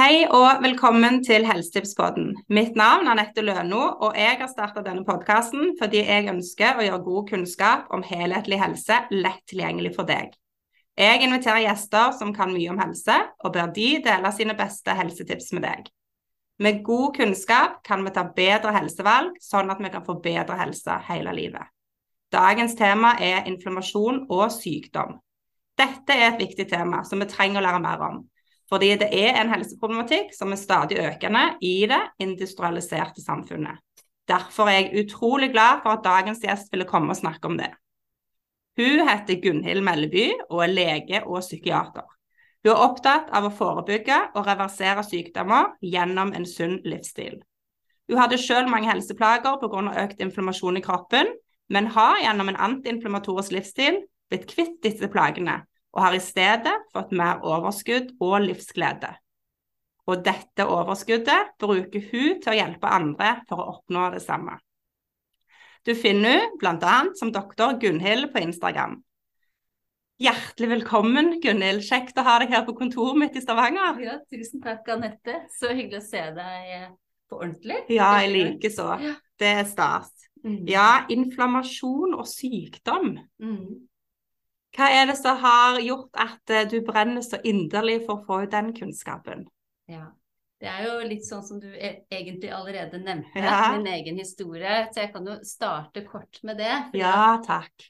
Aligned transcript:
Hei 0.00 0.22
og 0.32 0.62
velkommen 0.64 1.18
til 1.20 1.42
Helsetipspodden. 1.44 2.30
Mitt 2.48 2.72
navn 2.78 3.04
er 3.04 3.12
Anette 3.12 3.42
Løno, 3.44 3.82
og 4.00 4.14
jeg 4.16 4.38
har 4.40 4.48
starta 4.48 4.80
denne 4.80 5.04
podkasten 5.04 5.74
fordi 5.76 6.00
jeg 6.06 6.30
ønsker 6.32 6.80
å 6.80 6.86
gjøre 6.86 7.02
god 7.04 7.26
kunnskap 7.28 7.92
om 7.92 8.00
helhetlig 8.08 8.56
helse 8.62 8.96
lett 9.12 9.42
tilgjengelig 9.52 9.92
for 9.98 10.08
deg. 10.08 10.32
Jeg 10.96 11.20
inviterer 11.26 11.66
gjester 11.66 12.16
som 12.16 12.32
kan 12.32 12.48
mye 12.54 12.72
om 12.72 12.80
helse, 12.80 13.18
og 13.44 13.52
ber 13.58 13.68
de 13.76 13.90
dele 14.08 14.32
sine 14.32 14.56
beste 14.56 14.96
helsetips 15.02 15.52
med 15.58 15.66
deg. 15.68 15.92
Med 16.64 16.80
god 16.88 17.20
kunnskap 17.20 17.82
kan 17.84 18.00
vi 18.08 18.16
ta 18.16 18.24
bedre 18.40 18.72
helsevalg, 18.80 19.36
sånn 19.44 19.68
at 19.68 19.84
vi 19.84 19.92
kan 19.92 20.08
få 20.08 20.16
bedre 20.24 20.56
helse 20.64 20.96
hele 21.12 21.36
livet. 21.36 21.68
Dagens 22.32 22.72
tema 22.80 23.18
er 23.20 23.44
inflammasjon 23.52 24.24
og 24.32 24.48
sykdom. 24.56 25.18
Dette 25.76 26.16
er 26.16 26.30
et 26.32 26.44
viktig 26.48 26.70
tema 26.72 27.04
som 27.04 27.20
vi 27.20 27.28
trenger 27.28 27.60
å 27.60 27.68
lære 27.68 27.84
mer 27.84 28.10
om. 28.14 28.22
Fordi 28.70 28.92
det 29.00 29.08
er 29.10 29.34
en 29.34 29.50
helseproblematikk 29.50 30.30
som 30.36 30.52
er 30.54 30.60
stadig 30.60 31.00
økende 31.02 31.42
i 31.66 31.74
det 31.90 32.00
industrialiserte 32.22 33.22
samfunnet. 33.24 33.82
Derfor 34.30 34.70
er 34.70 34.78
jeg 34.78 35.04
utrolig 35.04 35.50
glad 35.50 35.82
for 35.82 35.96
at 35.96 36.04
dagens 36.04 36.42
gjest 36.44 36.70
ville 36.70 36.86
komme 36.86 37.10
og 37.10 37.18
snakke 37.18 37.50
om 37.50 37.58
det. 37.58 37.72
Hun 38.78 39.02
heter 39.08 39.40
Gunhild 39.42 39.82
Melleby 39.82 40.28
og 40.48 40.62
er 40.64 40.72
lege 40.72 41.22
og 41.26 41.42
psykiater. 41.42 42.06
Hun 42.62 42.70
er 42.70 42.82
opptatt 42.84 43.32
av 43.34 43.48
å 43.48 43.54
forebygge 43.56 44.18
og 44.36 44.46
reversere 44.46 45.02
sykdommer 45.04 45.74
gjennom 45.82 46.30
en 46.36 46.46
sunn 46.46 46.78
livsstil. 46.86 47.40
Hun 48.10 48.20
hadde 48.20 48.38
selv 48.38 48.70
mange 48.70 48.90
helseplager 48.90 49.58
pga. 49.58 50.04
økt 50.04 50.20
inflammasjon 50.20 50.76
i 50.76 50.84
kroppen, 50.84 51.26
men 51.68 51.86
har 51.86 52.22
gjennom 52.22 52.48
en 52.48 52.62
antiinflammatorisk 52.68 53.52
livsstil 53.52 54.00
blitt 54.30 54.46
kvitt 54.46 54.78
disse 54.82 55.08
plagene 55.08 55.60
og 55.90 56.04
har 56.04 56.16
i 56.16 56.22
stedet 56.22 56.76
fått 56.94 57.12
mer 57.16 57.42
overskudd 57.46 58.14
og 58.22 58.38
livsglede. 58.44 59.10
Og 60.10 60.24
dette 60.26 60.66
overskuddet 60.66 61.54
bruker 61.60 62.08
hun 62.10 62.40
til 62.42 62.52
å 62.52 62.56
hjelpe 62.56 62.90
andre 62.90 63.36
for 63.48 63.62
å 63.62 63.68
oppnå 63.76 64.08
det 64.14 64.22
samme. 64.24 64.56
Du 65.86 65.94
finner 65.96 66.42
hun 66.42 66.58
bl.a. 66.60 66.96
som 67.16 67.30
doktor 67.32 67.78
Gunhild 67.80 68.30
på 68.34 68.42
Instagram. 68.44 68.98
Hjertelig 70.20 70.68
velkommen, 70.74 71.38
Gunhild. 71.40 71.80
Kjekt 71.86 72.18
å 72.20 72.24
ha 72.26 72.34
deg 72.42 72.50
her 72.52 72.66
på 72.66 72.74
kontoret 72.76 73.16
mitt 73.22 73.38
i 73.38 73.42
Stavanger. 73.44 74.02
Ja, 74.04 74.18
tusen 74.28 74.60
takk, 74.60 74.84
Anette. 74.92 75.38
Så 75.56 75.70
hyggelig 75.72 76.02
å 76.02 76.08
se 76.10 76.24
deg 76.36 76.72
eh, 76.74 76.90
på 77.30 77.38
ordentlig. 77.40 77.78
Ja, 77.88 78.10
jeg 78.20 78.34
likeså. 78.34 78.90
Ja. 79.00 79.14
Det 79.40 79.54
er 79.62 79.64
stas. 79.70 80.10
Mm. 80.44 80.58
Ja, 80.68 81.06
inflammasjon 81.12 82.12
og 82.18 82.28
sykdom. 82.28 83.14
Mm. 83.40 83.88
Hva 84.76 84.88
er 84.94 85.08
det 85.10 85.16
som 85.18 85.38
har 85.42 85.80
gjort 85.82 86.18
at 86.22 86.52
eh, 86.54 86.66
du 86.70 86.78
brenner 86.86 87.24
så 87.26 87.40
inderlig 87.46 88.02
for 88.06 88.20
å 88.20 88.26
få 88.26 88.42
ut 88.44 88.54
den 88.54 88.72
kunnskapen? 88.76 89.46
Ja, 89.90 90.10
Det 90.60 90.68
er 90.68 90.84
jo 90.84 90.98
litt 91.08 91.24
sånn 91.24 91.42
som 91.42 91.60
du 91.62 91.70
e 91.72 92.04
egentlig 92.12 92.50
allerede 92.52 93.00
nevnte, 93.00 93.40
ja. 93.40 93.72
min 93.76 93.88
egen 93.90 94.20
historie. 94.20 94.84
Så 94.92 95.06
jeg 95.06 95.12
kan 95.14 95.26
jo 95.26 95.38
starte 95.46 96.04
kort 96.04 96.42
med 96.46 96.60
det. 96.60 96.74
Ja, 97.00 97.40
takk. 97.44 97.88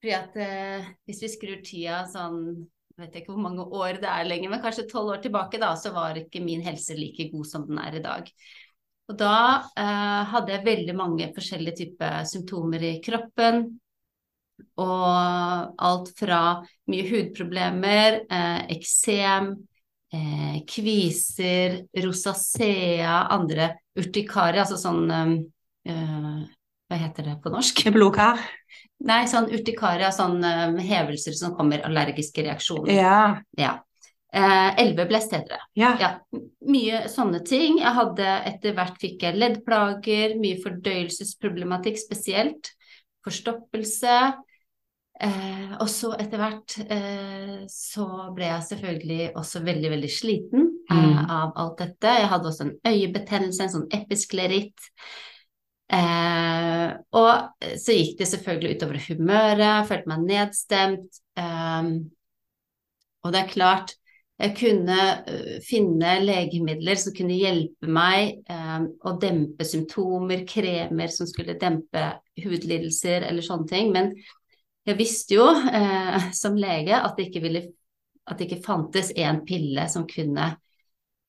Fordi 0.00 0.14
at 0.16 0.36
eh, 0.40 0.90
Hvis 1.06 1.22
vi 1.24 1.32
skrur 1.32 1.64
tida 1.64 2.04
sånn 2.10 2.66
jeg 3.00 3.06
vet 3.06 3.22
ikke 3.22 3.32
hvor 3.32 3.44
mange 3.46 3.64
år 3.64 3.96
det 4.02 4.08
er 4.12 4.26
lenger, 4.28 4.50
men 4.52 4.60
kanskje 4.60 4.82
tolv 4.90 5.14
år 5.14 5.22
tilbake, 5.24 5.56
da, 5.56 5.70
så 5.78 5.94
var 5.94 6.18
ikke 6.20 6.42
min 6.44 6.60
helse 6.60 6.92
like 6.98 7.30
god 7.32 7.46
som 7.48 7.62
den 7.64 7.78
er 7.80 7.94
i 7.96 8.02
dag. 8.04 8.26
Og 9.08 9.16
da 9.18 9.36
eh, 9.72 10.20
hadde 10.34 10.52
jeg 10.52 10.66
veldig 10.66 10.96
mange 10.98 11.30
forskjellige 11.32 11.78
typer 11.78 12.26
symptomer 12.28 12.84
i 12.84 12.92
kroppen. 13.00 13.64
Og 14.80 15.82
alt 15.88 16.12
fra 16.18 16.42
mye 16.90 17.08
hudproblemer, 17.08 18.20
eh, 18.30 18.62
eksem, 18.76 19.52
eh, 20.12 20.60
kviser, 20.68 21.80
rosacea, 22.04 23.26
andre 23.30 23.74
urtikaria, 23.98 24.64
altså 24.64 24.80
sånn 24.80 25.10
eh, 25.10 26.40
Hva 26.90 26.98
heter 26.98 27.28
det 27.28 27.36
på 27.42 27.52
norsk? 27.54 27.84
Blodkar? 27.94 28.40
Nei, 29.06 29.22
sånn 29.30 29.46
urtikaria, 29.54 30.10
sånn 30.12 30.42
um, 30.42 30.74
hevelser 30.82 31.36
som 31.38 31.54
kommer, 31.56 31.80
allergiske 31.86 32.42
reaksjoner. 32.44 32.90
Ja. 32.92 33.20
ja. 33.56 33.76
Eh, 34.32 34.80
Elveblest 34.82 35.32
heter 35.32 35.56
det. 35.56 35.60
Ja. 35.80 35.94
ja. 36.00 36.10
Mye 36.68 37.06
sånne 37.10 37.40
ting. 37.46 37.80
Jeg 37.80 37.94
hadde 37.96 38.28
etter 38.50 38.76
hvert 38.76 39.00
fikk 39.00 39.24
jeg 39.26 39.40
leddplager, 39.40 40.36
mye 40.42 40.60
fordøyelsesproblematikk 40.62 41.98
spesielt. 42.02 42.74
Forstoppelse. 43.26 44.18
Eh, 45.20 45.72
og 45.76 45.88
så 45.92 46.14
etter 46.16 46.40
hvert 46.40 46.76
eh, 46.86 47.56
så 47.68 48.06
ble 48.32 48.46
jeg 48.46 48.68
selvfølgelig 48.70 49.26
også 49.36 49.60
veldig, 49.66 49.90
veldig 49.92 50.12
sliten 50.12 50.62
eh, 50.88 50.96
mm. 50.96 51.18
av 51.26 51.52
alt 51.60 51.82
dette. 51.82 52.14
Jeg 52.22 52.30
hadde 52.32 52.48
også 52.48 52.66
en 52.66 52.76
øyebetennelse, 52.88 53.66
en 53.66 53.74
sånn 53.74 53.90
episkleritt. 54.00 54.88
Eh, 55.92 56.86
og 57.20 57.66
så 57.82 57.98
gikk 57.98 58.16
det 58.20 58.30
selvfølgelig 58.30 58.78
utover 58.78 59.04
humøret, 59.10 59.88
følte 59.90 60.12
meg 60.14 60.26
nedstemt. 60.30 61.22
Eh, 61.36 61.94
og 63.20 63.34
det 63.34 63.42
er 63.42 63.52
klart, 63.52 63.96
jeg 64.40 64.54
kunne 64.56 64.96
finne 65.66 66.14
legemidler 66.24 66.96
som 66.96 67.12
kunne 67.12 67.36
hjelpe 67.36 67.90
meg 67.92 68.38
eh, 68.48 68.84
å 69.04 69.12
dempe 69.20 69.66
symptomer, 69.68 70.46
kremer 70.48 71.12
som 71.12 71.28
skulle 71.28 71.58
dempe 71.60 72.06
hudlidelser 72.40 73.26
eller 73.28 73.44
sånne 73.44 73.68
ting. 73.68 73.92
Men 73.92 74.14
jeg 74.88 74.96
visste 74.98 75.36
jo 75.36 75.46
eh, 75.50 76.30
som 76.36 76.56
lege 76.58 76.96
at 76.96 77.18
det, 77.18 77.30
ville, 77.42 77.66
at 78.26 78.38
det 78.38 78.48
ikke 78.48 78.64
fantes 78.64 79.12
en 79.18 79.44
pille 79.46 79.86
som 79.92 80.08
kunne 80.08 80.54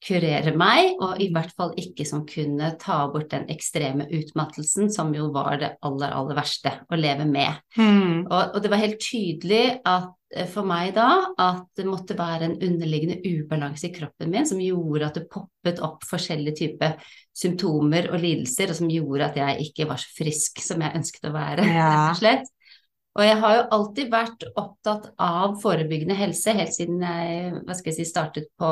kurere 0.01 0.53
meg, 0.57 0.95
og 1.03 1.19
i 1.21 1.27
hvert 1.33 1.51
fall 1.53 1.75
ikke 1.77 2.05
som 2.09 2.23
kunne 2.25 2.71
ta 2.81 3.03
bort 3.11 3.29
den 3.33 3.45
ekstreme 3.53 4.07
utmattelsen, 4.09 4.89
som 4.89 5.11
jo 5.13 5.27
var 5.33 5.59
det 5.61 5.75
aller, 5.85 6.15
aller 6.17 6.37
verste 6.39 6.73
å 6.89 6.97
leve 6.97 7.27
med. 7.29 7.59
Mm. 7.77 8.23
Og, 8.25 8.39
og, 8.39 8.57
det 8.63 8.71
var 8.73 8.81
helt 8.81 8.97
tydelig 9.03 9.61
at, 9.77 10.07
eh, 10.33 10.47
for 10.49 10.65
meg 10.65 10.95
da 10.97 11.09
at 11.37 11.67
det 11.77 11.85
måtte 11.85 12.17
være 12.17 12.49
en 12.49 12.57
underliggende 12.57 13.19
ubalanse 13.21 13.91
i 13.91 13.93
kroppen 13.93 14.33
min 14.33 14.49
som 14.49 14.63
gjorde 14.63 15.11
at 15.11 15.19
det 15.19 15.27
poppet 15.29 15.83
opp 15.85 16.07
forskjellige 16.09 16.57
typer 16.63 16.97
symptomer 17.37 18.09
og 18.09 18.23
lidelser, 18.25 18.73
og 18.73 18.81
som 18.81 18.89
gjorde 18.89 19.29
at 19.29 19.37
jeg 19.43 19.69
ikke 19.69 19.89
var 19.91 20.01
så 20.01 20.09
frisk 20.17 20.65
som 20.65 20.81
jeg 20.81 20.97
ønsket 20.97 21.29
å 21.29 21.35
være, 21.35 21.69
ja. 21.69 21.85
rett 21.91 22.07
og 22.07 22.23
slett. 22.23 22.51
Og 23.11 23.23
jeg 23.25 23.39
har 23.43 23.55
jo 23.57 23.63
alltid 23.75 24.11
vært 24.11 24.43
opptatt 24.55 25.09
av 25.19 25.57
forebyggende 25.61 26.15
helse 26.15 26.53
helt 26.55 26.71
siden 26.75 27.01
jeg, 27.03 27.63
hva 27.65 27.75
skal 27.75 27.91
jeg 27.91 27.97
si, 27.97 28.07
startet 28.07 28.47
på, 28.59 28.69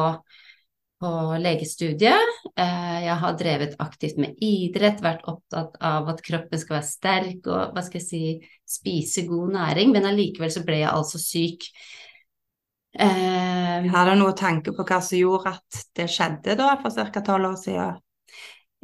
på 1.04 1.12
legestudiet. 1.44 2.36
Eh, 2.56 3.00
jeg 3.04 3.18
har 3.24 3.40
drevet 3.40 3.76
aktivt 3.84 4.20
med 4.22 4.40
idrett, 4.40 5.04
vært 5.04 5.28
opptatt 5.28 5.76
av 5.84 6.08
at 6.14 6.24
kroppen 6.24 6.62
skal 6.62 6.80
være 6.80 6.88
sterk 6.88 7.50
og 7.52 7.76
hva 7.76 7.84
skal 7.84 8.00
jeg 8.00 8.08
si, 8.08 8.52
spise 8.80 9.26
god 9.28 9.58
næring, 9.58 9.92
men 9.96 10.08
allikevel 10.08 10.54
så 10.56 10.64
ble 10.68 10.86
jeg 10.86 10.94
altså 10.94 11.20
syk. 11.20 11.68
Eh, 12.96 13.90
har 13.92 14.08
du 14.08 14.16
noe 14.18 14.38
tanke 14.40 14.72
på 14.74 14.88
hva 14.88 15.02
som 15.04 15.20
gjorde 15.20 15.52
at 15.60 15.84
det 16.00 16.08
skjedde 16.10 16.56
da, 16.58 16.78
for 16.80 16.96
ca. 16.96 17.26
tolv 17.28 17.52
år 17.52 17.60
siden? 17.60 18.00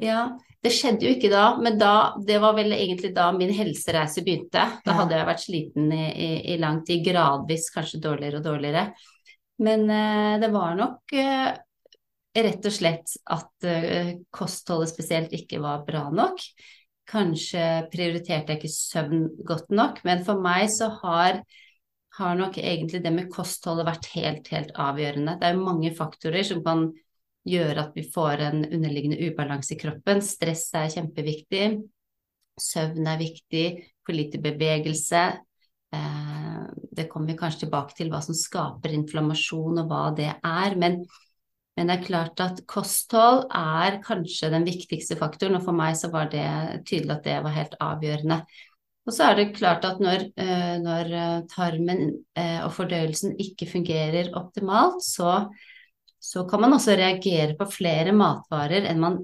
Ja, 0.03 0.33
det 0.65 0.71
skjedde 0.73 1.05
jo 1.05 1.13
ikke 1.13 1.29
da, 1.29 1.43
men 1.61 1.77
da, 1.77 2.15
det 2.25 2.39
var 2.41 2.55
vel 2.57 2.73
egentlig 2.73 3.11
da 3.13 3.27
min 3.35 3.53
helsereise 3.53 4.23
begynte. 4.25 4.63
Da 4.85 4.95
hadde 4.97 5.13
jeg 5.13 5.27
vært 5.27 5.43
sliten 5.43 5.91
i, 5.93 6.05
i, 6.09 6.29
i, 6.55 6.55
lang 6.61 6.79
tid, 6.87 7.03
gradvis 7.05 7.69
kanskje 7.73 8.01
dårligere 8.01 8.41
og 8.41 8.47
dårligere. 8.47 8.87
Men 9.65 9.85
eh, 9.93 10.39
det 10.41 10.49
var 10.55 10.73
nok 10.79 11.13
eh, 11.21 11.51
rett 12.47 12.65
og 12.65 12.73
slett 12.73 13.13
at 13.35 13.67
eh, 13.69 14.15
kostholdet 14.33 14.91
spesielt 14.91 15.37
ikke 15.37 15.61
var 15.63 15.85
bra 15.87 16.07
nok. 16.09 16.41
Kanskje 17.05 17.85
prioriterte 17.93 18.55
jeg 18.55 18.63
ikke 18.63 18.73
søvn 18.73 19.27
godt 19.45 19.69
nok, 19.69 20.01
men 20.07 20.25
for 20.25 20.41
meg 20.41 20.65
så 20.73 20.89
har, 21.03 21.43
har 22.17 22.37
nok 22.41 22.57
egentlig 22.57 23.03
det 23.05 23.13
med 23.13 23.29
kostholdet 23.29 23.85
vært 23.91 24.09
helt, 24.17 24.49
helt 24.49 24.73
avgjørende. 24.73 25.37
Det 25.37 25.47
er 25.51 25.59
jo 25.59 25.67
mange 25.69 25.93
faktorer 25.93 26.47
som 26.47 26.65
kan 26.65 26.87
gjøre 27.45 27.83
at 27.88 27.97
vi 27.97 28.06
får 28.11 28.44
en 28.47 28.63
underliggende 28.65 29.19
ubalanse 29.30 29.75
i 29.75 29.80
kroppen. 29.80 30.21
Stress 30.25 30.69
er 30.77 30.92
kjempeviktig. 30.94 31.68
Søvn 32.62 33.12
er 33.12 33.21
viktig. 33.21 33.65
For 34.06 34.13
lite 34.13 34.42
bevegelse. 34.42 35.21
Eh, 35.95 36.63
det 36.95 37.07
kommer 37.12 37.31
vi 37.31 37.38
kanskje 37.39 37.65
tilbake 37.65 37.95
til 37.97 38.12
hva 38.13 38.21
som 38.24 38.38
skaper 38.38 38.94
inflammasjon 38.95 39.81
og 39.81 39.89
hva 39.89 40.03
det 40.18 40.31
er. 40.36 40.77
Men, 40.81 41.01
men, 41.75 41.89
det 41.89 41.97
er 41.97 42.06
klart 42.06 42.44
at 42.44 42.62
kosthold 42.69 43.47
er 43.50 44.00
kanskje 44.06 44.51
den 44.53 44.68
viktigste 44.68 45.18
faktoren, 45.19 45.57
og 45.59 45.65
for 45.65 45.77
meg 45.77 45.97
så 46.00 46.12
var 46.13 46.30
det 46.33 46.47
tydelig 46.86 47.18
at 47.18 47.27
det 47.27 47.42
var 47.45 47.57
helt 47.57 47.77
avgjørende. 47.81 48.39
Og 49.06 49.13
så 49.13 49.27
er 49.27 49.38
det 49.38 49.51
klart 49.57 49.86
at 49.86 50.00
når, 50.01 50.30
eh, 50.42 50.75
når 50.81 51.12
tarmen 51.51 52.07
eh, 52.38 52.62
og 52.65 52.71
fordøyelsen 52.74 53.36
ikke 53.42 53.69
fungerer 53.69 54.33
optimalt, 54.38 55.03
så 55.06 55.44
så 56.25 56.45
kan 56.50 56.63
man 56.63 56.74
også 56.77 56.95
reagere 56.98 57.54
på 57.60 57.68
flere 57.69 58.16
matvarer 58.16 58.88
enn 58.89 59.01
man 59.01 59.19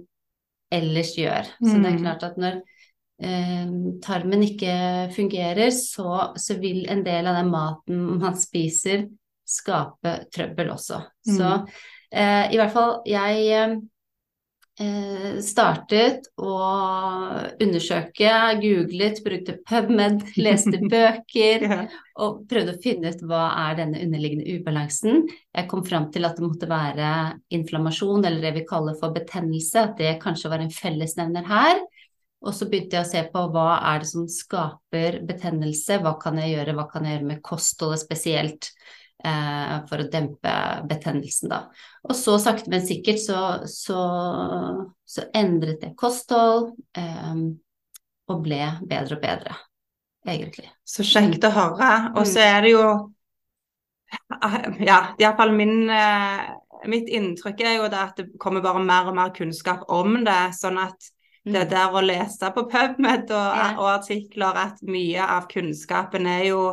ellers 0.71 1.15
gjør. 1.17 1.49
Mm. 1.59 1.67
Så 1.67 1.77
det 1.77 1.87
er 1.87 1.95
mm. 1.95 2.03
klart 2.03 2.27
at 2.27 2.37
når 2.39 2.59
eh, 3.25 3.71
tarmen 4.05 4.45
ikke 4.45 4.75
fungerer, 5.15 5.73
så, 5.75 6.35
så, 6.37 6.59
vil 6.61 6.85
en 6.91 7.01
del 7.07 7.27
av 7.27 7.41
den 7.41 7.49
maten 7.51 8.05
man 8.21 8.37
spiser, 8.39 9.09
skape 9.51 10.21
trøbbel 10.31 10.71
også. 10.77 11.01
Mm. 11.27 11.33
Så 11.35 11.55
Eh, 12.11 12.51
I 12.51 12.59
hvert 12.59 12.73
fall, 12.75 12.97
jeg 13.07 13.43
eh, 13.55 13.77
startet 14.79 16.29
å 16.39 16.53
undersøke, 17.61 18.31
googlet, 18.61 19.19
brukte 19.25 19.57
PubMed, 19.67 20.23
leste 20.45 20.79
bøker 20.79 21.65
og 22.21 22.43
prøvde 22.49 22.75
å 22.75 22.81
finne 22.81 23.11
ut 23.11 23.23
hva 23.27 23.43
er 23.67 23.77
denne 23.81 24.01
underliggende 24.01 24.57
ubalansen. 24.57 25.25
Jeg 25.53 25.69
kom 25.69 25.83
fram 25.85 26.09
til 26.13 26.25
at 26.25 26.39
det 26.39 26.45
måtte 26.45 26.69
være 26.71 27.11
inflammasjon, 27.53 28.25
eller 28.25 28.41
det 28.41 28.53
vi 28.61 28.67
kaller 28.69 28.97
for 28.99 29.13
betennelse, 29.15 29.85
at 29.85 29.97
det 29.99 30.15
kanskje 30.23 30.53
var 30.53 30.63
en 30.63 30.73
fellesnevner 30.73 31.45
her. 31.51 31.83
Og 32.41 32.55
så 32.57 32.65
begynte 32.65 32.97
jeg 32.97 33.05
å 33.05 33.11
se 33.11 33.21
på 33.29 33.43
hva 33.53 33.67
er 33.91 34.01
det 34.01 34.09
som 34.09 34.25
skaper 34.31 35.19
betennelse, 35.29 35.99
hva 36.01 36.15
kan 36.21 36.39
jeg 36.41 36.55
gjøre, 36.55 36.73
hva 36.79 36.87
kan 36.89 37.05
jeg 37.05 37.19
gjøre 37.19 37.29
med 37.35 37.43
kostholdet 37.45 38.01
spesielt 38.01 38.71
eh, 38.71 39.00
for 39.89 40.01
å 40.01 40.09
dempe 40.11 40.53
betennelsen, 40.89 41.51
da. 41.51 41.59
Og 42.07 42.15
så 42.17 42.37
sakte, 42.41 42.71
men 42.73 42.85
sikkert 42.85 43.21
så, 43.21 43.41
så, 43.69 44.01
så 45.05 45.25
endret 45.37 45.85
jeg 45.85 45.97
kosthold 45.99 46.71
eh, 46.97 47.35
og 48.31 48.43
ble 48.45 48.61
bedre 48.87 49.17
og 49.17 49.21
bedre, 49.23 49.55
egentlig. 50.25 50.71
Så 50.87 51.05
kjekt 51.07 51.45
å 51.47 51.53
høre. 51.53 51.91
Og 52.15 52.25
så 52.29 52.43
er 52.45 52.65
det 52.65 52.75
jo 52.75 52.85
Ja, 54.81 55.13
iallfall 55.21 55.53
min 55.55 55.89
eh, 55.89 56.49
Mitt 56.91 57.07
inntrykk 57.13 57.59
er 57.61 57.75
jo 57.77 57.89
det 57.93 57.99
at 58.01 58.17
det 58.17 58.39
kommer 58.41 58.63
bare 58.65 58.81
mer 58.81 59.11
og 59.11 59.13
mer 59.13 59.29
kunnskap 59.35 59.83
om 59.93 60.23
det. 60.25 60.39
Sånn 60.57 60.79
at 60.81 61.11
det 61.45 61.67
der 61.69 61.93
å 61.93 62.01
lese 62.01 62.49
på 62.55 62.63
PubMed 62.69 63.29
og, 63.33 63.59
og 63.77 63.87
artikler 63.99 64.57
at 64.63 64.81
mye 64.85 65.27
av 65.37 65.45
kunnskapen 65.51 66.25
er 66.29 66.47
jo 66.47 66.63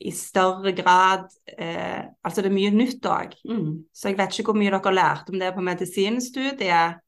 i 0.00 0.10
større 0.14 0.72
grad 0.78 1.24
eh, 1.58 2.04
Altså 2.24 2.42
det 2.42 2.50
er 2.52 2.54
mye 2.54 2.70
nytt 2.70 3.02
òg. 3.10 3.34
Mm. 3.48 3.84
Så 3.92 4.08
jeg 4.12 4.18
vet 4.18 4.38
ikke 4.38 4.52
hvor 4.52 4.58
mye 4.60 4.70
dere 4.70 4.84
har 4.84 4.94
lært 4.98 5.30
om 5.32 5.38
det 5.40 5.54
på 5.56 5.64
medisinstudiet. 5.66 7.00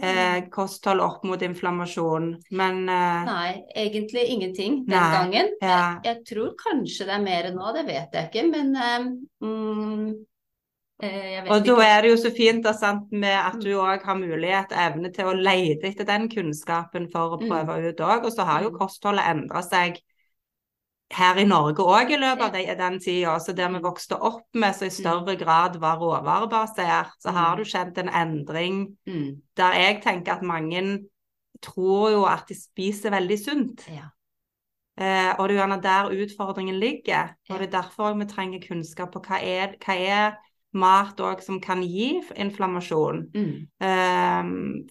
Eh, 0.00 0.46
kosthold 0.54 1.00
opp 1.04 1.24
mot 1.28 1.42
inflammasjon. 1.42 2.30
Men 2.56 2.78
eh, 2.88 3.24
Nei, 3.26 3.50
egentlig 3.76 4.22
ingenting 4.32 4.78
den 4.86 4.94
Nei. 4.96 5.10
gangen. 5.12 5.50
ja. 5.60 6.00
Jeg 6.06 6.22
tror 6.30 6.54
kanskje 6.56 7.04
det 7.10 7.16
er 7.18 7.24
mer 7.26 7.50
nå, 7.52 7.72
det 7.76 7.84
vet 7.90 8.14
jeg 8.16 8.30
ikke, 8.30 8.44
men 8.54 8.70
eh, 8.76 9.08
mm, 9.44 10.06
eh, 11.02 11.26
jeg 11.34 11.50
Og 11.50 11.66
da 11.66 11.76
er 11.84 12.02
det 12.06 12.10
jo 12.14 12.20
så 12.22 12.30
fint 12.32 12.64
da, 12.64 12.72
sant, 12.72 13.10
med 13.12 13.36
at 13.36 13.58
du 13.60 13.74
òg 13.74 14.06
har 14.06 14.16
mulighet 14.16 14.72
og 14.72 14.80
evne 14.86 15.12
til 15.12 15.28
å 15.28 15.36
lete 15.36 15.90
etter 15.90 16.08
den 16.08 16.28
kunnskapen 16.32 17.10
for 17.12 17.36
å 17.36 17.40
Mm. 17.42 17.48
prøve 17.50 17.90
ut 17.90 18.00
òg. 18.00 18.24
Og 18.24 18.32
så 18.32 18.46
har 18.48 18.62
jo 18.62 18.70
Mm. 18.70 18.78
kostholdet 18.78 19.26
endra 19.34 19.62
seg 19.62 20.00
her 21.12 21.36
i 21.42 21.44
Norge 21.44 21.82
òg 21.82 22.10
i 22.12 22.16
løpet 22.16 22.42
av 22.44 22.52
de- 22.52 22.74
den 22.78 22.98
tida. 23.00 23.38
Så 23.40 23.52
der 23.56 23.68
vi 23.68 23.80
vokste 23.82 24.18
opp 24.20 24.46
med 24.54 24.74
så 24.74 24.86
i 24.86 24.90
større 24.90 25.36
grad 25.36 25.76
var 25.80 25.98
råvarebasert, 25.98 27.10
så 27.18 27.30
har 27.32 27.56
Mm. 27.56 27.58
det 27.58 27.66
skjedd 27.66 27.98
en 27.98 28.08
endring 28.08 28.96
Mm, 29.06 29.42
der 29.56 29.72
jeg 29.72 30.02
tenker 30.02 30.32
at 30.32 30.42
mange 30.42 31.08
tror 31.62 32.10
jo 32.10 32.24
at 32.24 32.46
de 32.48 32.54
spiser 32.54 33.10
veldig 33.10 33.38
sunt. 33.38 33.88
ja. 33.88 34.08
Eh, 34.98 35.34
og 35.38 35.48
det 35.48 35.56
er 35.56 35.66
gjerne 35.66 35.82
der 35.82 36.10
utfordringen 36.10 36.78
ligger. 36.78 37.34
Og 37.50 37.58
det 37.58 37.72
er 37.74 37.80
derfor 37.82 38.18
vi 38.18 38.24
trenger 38.26 38.60
kunnskap 38.60 39.10
på 39.12 39.20
hva 39.22 39.42
er, 39.42 39.74
hva 39.78 39.94
er 39.96 40.32
mat 40.74 41.16
òg 41.16 41.40
som 41.42 41.60
kan 41.60 41.80
gi 41.82 42.20
inflammasjon. 42.36 43.30
Mm, 43.34 43.66
Eh, 43.80 44.84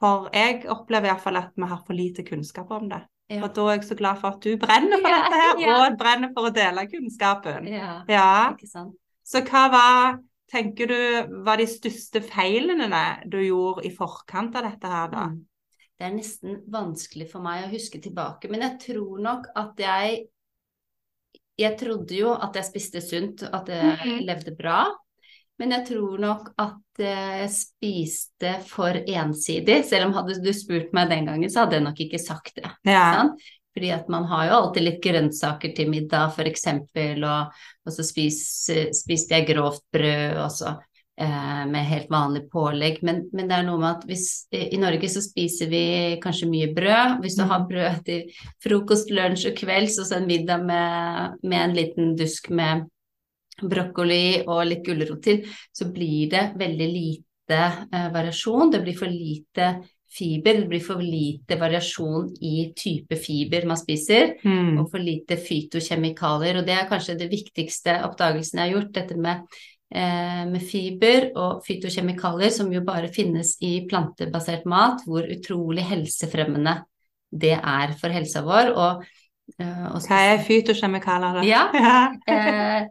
for 0.00 0.28
jeg 0.32 0.64
opplever 0.68 1.08
iallfall 1.08 1.36
at 1.36 1.50
vi 1.56 1.62
har 1.66 1.82
for 1.86 1.92
lite 1.94 2.22
kunnskap 2.22 2.70
om 2.70 2.88
det. 2.88 3.02
Ja. 3.28 3.40
Og 3.42 3.50
da 3.56 3.64
er 3.66 3.76
jeg 3.78 3.88
så 3.88 3.96
glad 3.98 4.20
for 4.20 4.36
at 4.36 4.40
du 4.44 4.56
brenner 4.60 5.00
for 5.02 5.10
dette 5.16 5.40
her, 5.42 5.58
ja. 5.64 5.74
og 5.86 5.98
brenner 5.98 6.30
for 6.36 6.48
å 6.48 6.54
dele 6.54 6.86
kunnskapen. 6.90 7.66
ja. 7.72 7.90
Ja, 8.08 8.28
Ikke 8.54 8.70
sant. 8.70 8.94
Så 9.26 9.42
hva 9.48 9.64
var, 9.72 10.18
tenker 10.52 10.86
du, 10.86 10.98
var 11.42 11.58
de 11.58 11.66
største 11.66 12.22
feilene 12.22 13.02
du 13.26 13.40
gjorde 13.42 13.82
i 13.88 13.90
forkant 13.90 14.54
av 14.54 14.68
dette 14.68 14.86
her, 14.92 15.10
da? 15.10 15.24
Mm. 15.32 15.42
Det 15.96 16.04
er 16.04 16.12
nesten 16.12 16.58
vanskelig 16.68 17.26
for 17.30 17.40
meg 17.42 17.64
å 17.64 17.70
huske 17.72 17.98
tilbake, 18.04 18.50
men 18.52 18.60
jeg 18.66 18.78
tror 18.84 19.20
nok 19.24 19.46
at 19.56 19.78
jeg 19.80 20.26
Jeg 21.56 21.78
trodde 21.80 22.12
jo 22.12 22.34
at 22.36 22.52
jeg 22.58 22.66
spiste 22.68 23.00
sunt, 23.00 23.42
at 23.48 23.68
jeg 23.72 23.96
Mhm. 23.96 24.18
levde 24.28 24.52
bra. 24.58 24.82
Men 25.58 25.72
jeg 25.72 25.86
tror 25.88 26.18
nok 26.20 26.48
at 26.60 27.00
jeg 27.00 27.50
spiste 27.52 28.50
for 28.68 28.96
ensidig. 29.08 29.78
Selv 29.88 30.08
om 30.08 30.16
hadde 30.16 30.40
du 30.44 30.50
spurt 30.56 30.90
meg 30.96 31.08
den 31.12 31.28
gangen, 31.28 31.52
så 31.52 31.64
hadde 31.64 31.78
jeg 31.78 31.86
nok 31.86 32.02
ikke 32.04 32.20
sagt 32.20 32.58
det. 32.60 32.72
Ja. 32.88 33.04
Sant? 33.20 33.46
Fordi 33.76 33.90
at 33.92 34.06
man 34.08 34.24
har 34.24 34.46
jo 34.48 34.56
alltid 34.56 34.84
litt 34.86 35.00
grønnsaker 35.04 35.72
til 35.76 35.90
middag, 35.92 36.30
f.eks., 36.32 36.66
og, 36.72 37.56
og 37.84 37.92
så 37.92 38.04
spis, 38.08 38.38
spiste 38.96 39.36
jeg 39.36 39.48
grovt 39.50 39.82
brød 39.92 40.38
også, 40.46 40.72
eh, 41.20 41.62
med 41.68 41.84
helt 41.90 42.08
vanlig 42.12 42.46
pålegg. 42.52 43.02
Men, 43.04 43.26
men 43.36 43.48
det 43.50 43.58
er 43.58 43.66
noe 43.68 43.80
med 43.82 43.90
at 43.98 44.06
hvis 44.08 44.26
i 44.56 44.80
Norge 44.80 45.10
så 45.12 45.20
spiser 45.24 45.68
vi 45.68 45.82
kanskje 46.24 46.48
mye 46.48 46.70
brød. 46.76 47.20
Hvis 47.20 47.36
du 47.36 47.44
Mm. 47.44 47.50
har 47.52 47.66
brød 47.68 48.02
til 48.08 48.32
frokost, 48.64 49.12
lunsj 49.12 49.50
og 49.52 49.56
kvelds, 49.60 49.98
og 50.00 50.08
så 50.08 50.20
en 50.22 50.28
middag 50.32 50.64
med, 50.64 51.36
med 51.44 51.60
en 51.60 51.76
liten 51.76 52.14
dusk 52.16 52.48
med 52.48 52.88
brokkoli 53.62 54.44
og 54.46 54.64
litt 54.68 54.84
gulrot 54.86 55.22
til, 55.24 55.44
så 55.72 55.88
blir 55.92 56.30
det 56.30 56.52
veldig 56.58 56.88
lite 56.92 57.60
eh, 57.92 58.08
variasjon. 58.12 58.70
Det 58.72 58.82
blir 58.84 58.96
for 58.98 59.06
lite 59.12 59.68
fiber, 60.16 60.60
det 60.62 60.68
blir 60.70 60.80
for 60.80 61.02
lite 61.02 61.58
variasjon 61.60 62.30
i 62.40 62.72
type 62.76 63.16
fiber 63.20 63.66
man 63.68 63.76
spiser, 63.76 64.36
Mm. 64.44 64.78
og 64.80 64.90
for 64.90 64.98
lite 65.02 65.36
fytokjemikalier. 65.36 66.58
Og 66.60 66.66
det 66.66 66.74
er 66.74 66.88
kanskje 66.88 67.18
det 67.18 67.30
viktigste 67.30 67.98
oppdagelsen 68.06 68.58
jeg 68.60 68.70
har 68.70 68.80
gjort, 68.80 68.92
dette 68.94 69.16
med, 69.16 69.42
eh, 69.92 70.44
med 70.46 70.62
fiber 70.62 71.30
og 71.36 71.62
fytokjemikalier, 71.66 72.50
som 72.50 72.72
jo 72.72 72.80
bare 72.80 73.08
finnes 73.12 73.56
i 73.60 73.86
plantebasert 73.88 74.64
mat, 74.64 75.02
hvor 75.06 75.22
utrolig 75.22 75.84
helsefremmende 75.84 76.84
det 77.32 77.58
er 77.58 77.92
for 78.00 78.08
helsa 78.08 78.40
vår. 78.46 78.72
Og, 78.76 79.04
eh, 79.60 79.86
og 79.92 80.00
Hva 80.00 80.20
er 80.32 80.38
fytokjemikalier, 80.46 81.40
da? 81.40 81.42
Ja. 81.44 81.70
ja. 81.74 82.12
Eh, 82.26 82.86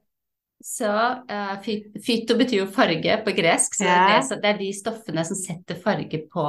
så 0.66 0.92
uh, 1.30 1.56
fyto 2.02 2.38
betyr 2.40 2.64
jo 2.64 2.70
farge 2.74 3.20
på 3.22 3.34
gresk, 3.38 3.76
så 3.78 3.86
det, 3.86 3.92
er 3.94 4.08
det, 4.10 4.22
så 4.26 4.38
det 4.42 4.50
er 4.50 4.58
de 4.64 4.70
stoffene 4.74 5.26
som 5.28 5.38
setter 5.38 5.78
farge 5.78 6.24
på 6.32 6.46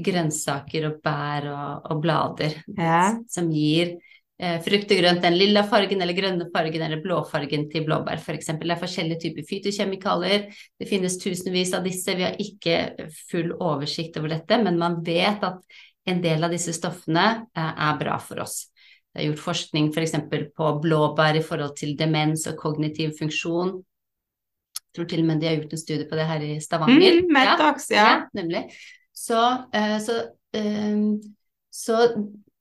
grønnsaker 0.00 0.86
og 0.88 1.02
bær 1.04 1.48
og, 1.50 1.90
og 1.92 2.00
blader, 2.00 2.56
Ja. 2.78 3.02
som 3.28 3.50
gir 3.52 3.98
uh, 4.40 4.56
frukt 4.64 4.94
og 4.96 5.02
grønt 5.02 5.20
den 5.26 5.36
lilla 5.36 5.66
fargen 5.68 6.00
eller 6.00 6.16
grønne 6.16 6.48
fargen 6.54 6.86
eller 6.86 7.04
blåfargen 7.04 7.68
til 7.68 7.84
blåbær 7.84 8.22
f.eks. 8.24 8.48
Det 8.48 8.72
er 8.72 8.80
forskjellige 8.80 9.26
typer 9.26 9.48
fytokjemikalier. 9.52 10.48
Det 10.80 10.88
finnes 10.88 11.20
tusenvis 11.20 11.76
av 11.76 11.84
disse. 11.84 12.16
Vi 12.16 12.24
har 12.30 12.40
ikke 12.40 13.10
full 13.28 13.52
oversikt 13.58 14.16
over 14.22 14.38
dette, 14.38 14.62
men 14.64 14.80
man 14.80 15.02
vet 15.04 15.44
at 15.44 15.60
en 16.08 16.24
del 16.24 16.48
av 16.48 16.56
disse 16.56 16.72
stoffene 16.72 17.28
uh, 17.44 17.72
er 17.76 18.00
bra 18.00 18.16
for 18.24 18.40
oss. 18.46 18.69
Det 19.10 19.22
er 19.22 19.28
gjort 19.30 19.42
forskning 19.42 19.88
f.eks. 19.90 20.16
på 20.56 20.72
blåbær 20.82 21.38
i 21.38 21.44
forhold 21.44 21.74
til 21.78 21.96
demens 21.98 22.46
og 22.50 22.58
kognitiv 22.60 23.16
funksjon. 23.18 23.72
Jeg 24.80 24.98
tror 24.98 25.08
til 25.10 25.22
og 25.22 25.26
med 25.26 25.42
de 25.42 25.48
har 25.48 25.58
gjort 25.58 25.74
en 25.74 25.82
studie 25.82 26.06
på 26.10 26.18
det 26.18 26.26
her 26.28 26.44
i 26.46 26.52
Stavanger. 26.62 27.18
Mm, 27.22 27.32
Metax, 27.34 27.90
ja. 27.90 28.06
Ja, 28.06 28.14
nemlig. 28.34 28.64
Så, 29.14 29.40
eh, 29.74 29.98
så, 30.02 30.20
eh, 30.54 31.02
så 31.70 31.98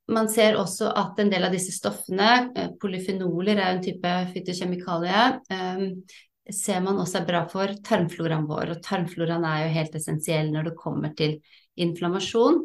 man 0.10 0.30
ser 0.30 0.58
også 0.58 0.90
at 0.98 1.20
en 1.22 1.30
del 1.32 1.46
av 1.46 1.54
disse 1.54 1.74
stoffene, 1.76 2.50
eh, 2.56 2.72
polyfenoler 2.82 3.58
er 3.58 3.76
en 3.76 3.84
type 3.84 4.14
fytokjemikalie, 4.34 5.28
eh, 5.54 5.86
ser 6.52 6.82
man 6.82 6.98
også 6.98 7.22
er 7.22 7.28
bra 7.28 7.44
for 7.48 7.68
tarmfloraen 7.86 8.48
vår. 8.50 8.74
Og 8.74 8.82
tarmfloraen 8.84 9.46
er 9.46 9.68
jo 9.68 9.74
helt 9.76 9.96
essensiell 9.96 10.50
når 10.52 10.72
det 10.72 10.78
kommer 10.78 11.14
til 11.16 11.38
inflammasjon. 11.78 12.64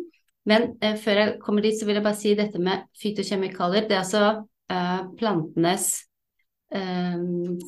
Men 0.48 0.74
eh, 0.84 0.96
før 1.00 1.20
jeg 1.20 1.36
kommer 1.44 1.64
dit, 1.64 1.76
så 1.78 1.88
vil 1.88 1.98
jeg 1.98 2.06
bare 2.06 2.20
si 2.20 2.34
dette 2.38 2.60
med 2.62 2.84
fytokjemikalier. 3.00 3.88
Det 3.88 3.96
er 3.96 4.02
altså 4.02 4.24
eh, 4.72 5.02
plantenes 5.18 5.88
eh, 6.74 7.20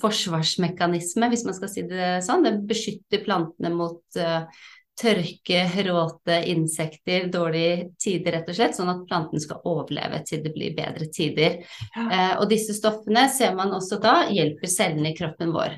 forsvarsmekanisme, 0.02 1.30
hvis 1.32 1.44
man 1.48 1.56
skal 1.56 1.72
si 1.72 1.86
det 1.88 2.16
sånn. 2.26 2.44
Det 2.46 2.56
beskytter 2.68 3.24
plantene 3.24 3.72
mot 3.74 4.20
eh, 4.20 4.64
tørke, 4.96 5.64
råte, 5.84 6.36
insekter, 6.52 7.26
dårlige 7.32 7.90
tider, 8.00 8.38
rett 8.38 8.48
og 8.48 8.56
slett, 8.56 8.76
sånn 8.78 8.92
at 8.92 9.02
planten 9.08 9.42
skal 9.42 9.60
overleve 9.68 10.22
til 10.28 10.40
det 10.44 10.54
blir 10.54 10.76
bedre 10.76 11.08
tider. 11.12 11.58
Ja. 11.92 12.06
Eh, 12.06 12.32
og 12.40 12.48
disse 12.52 12.76
stoffene 12.76 13.26
ser 13.32 13.56
man 13.58 13.74
også 13.76 14.00
da 14.02 14.22
hjelper 14.32 14.72
cellene 14.72 15.12
i 15.12 15.18
kroppen 15.18 15.52
vår. 15.56 15.76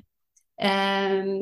Eh, 0.58 1.34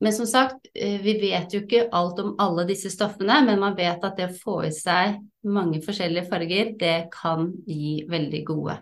men 0.00 0.12
som 0.12 0.26
sagt, 0.28 0.66
eh, 0.74 1.00
vi 1.00 1.14
vet 1.20 1.54
jo 1.54 1.62
ikke 1.62 1.86
alt 1.92 2.18
om 2.20 2.34
alle 2.42 2.66
disse 2.68 2.90
stoffene, 2.92 3.38
men 3.46 3.60
man 3.60 3.76
vet 3.78 4.04
at 4.04 4.18
det 4.18 4.28
å 4.28 4.36
få 4.36 4.58
i 4.66 4.72
seg 4.74 5.16
mange 5.48 5.80
forskjellige 5.84 6.28
farger, 6.28 6.74
det 6.78 6.96
kan 7.14 7.48
gi 7.66 8.02
veldig 8.10 8.42
gode 8.46 8.76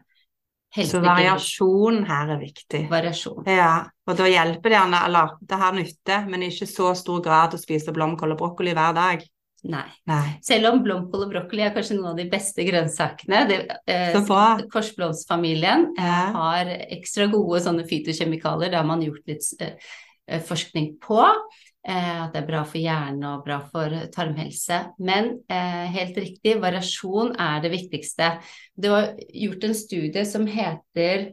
Så 0.74 0.98
variasjon 0.98 2.00
her 2.08 2.32
er 2.34 2.40
viktig. 2.40 2.88
Variasjon. 2.90 3.44
Ja, 3.46 3.84
og 4.08 4.16
da 4.18 4.26
hjelper 4.26 4.72
det 4.72 4.78
gjerne, 4.80 5.04
eller 5.06 5.36
det 5.40 5.58
har 5.60 5.76
nytte, 5.76 6.16
men 6.26 6.48
ikke 6.48 6.66
så 6.66 6.90
stor 6.98 7.22
grad 7.22 7.54
å 7.54 7.60
spise 7.62 7.94
blomkål 7.94 8.34
og 8.34 8.40
brokkoli 8.40 8.74
hver 8.74 8.96
dag. 8.96 9.22
Nei. 9.64 9.86
Nei. 10.10 10.34
Selv 10.44 10.72
om 10.72 10.82
blomkål 10.84 11.22
og 11.24 11.30
brokkoli 11.30 11.62
er 11.64 11.72
kanskje 11.72 11.94
noen 11.96 12.10
av 12.10 12.18
de 12.18 12.26
beste 12.28 12.66
grønnsakene. 12.66 13.44
Det, 13.48 13.60
eh, 13.86 14.66
Korsblomstfamilien 14.72 15.94
Ja. 15.96 16.32
har 16.34 16.66
ekstra 16.90 17.30
gode 17.32 17.62
sånne 17.64 17.86
fytokjemikalier. 17.88 18.70
Det 18.70 18.76
har 18.76 18.84
man 18.84 19.00
gjort 19.00 19.24
litt 19.26 19.46
eh, 19.60 19.78
forskning 20.48 20.94
på. 21.02 21.20
Eh, 21.84 22.20
at 22.24 22.32
det 22.32 22.40
er 22.40 22.48
bra 22.48 22.62
for 22.64 22.80
hjernen 22.80 23.24
og 23.28 23.44
bra 23.44 23.58
for 23.68 23.92
tarmhelse. 24.14 24.80
Men 25.04 25.34
eh, 25.52 25.84
helt 25.92 26.16
riktig, 26.16 26.56
variasjon 26.62 27.34
er 27.40 27.64
det 27.64 27.72
viktigste. 27.74 28.30
Det 28.72 28.92
var 28.92 29.10
gjort 29.20 29.66
en 29.68 29.76
studie 29.76 30.24
som 30.28 30.46
heter 30.48 31.26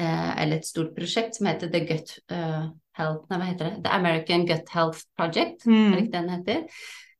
eh, 0.00 0.32
Eller 0.42 0.58
et 0.58 0.66
stort 0.66 0.96
prosjekt 0.96 1.38
som 1.38 1.46
heter 1.46 1.70
The 1.70 1.84
Gut 1.86 2.16
Health 2.30 3.30
Nei, 3.30 3.38
hva 3.38 3.46
heter 3.46 3.68
det? 3.68 3.84
The 3.84 3.92
American 3.94 4.46
Gut 4.48 4.74
Health 4.74 5.06
Project, 5.16 5.62
mm. 5.66 5.92
er 5.92 6.00
det 6.00 6.10
den 6.16 6.32
heter? 6.34 6.66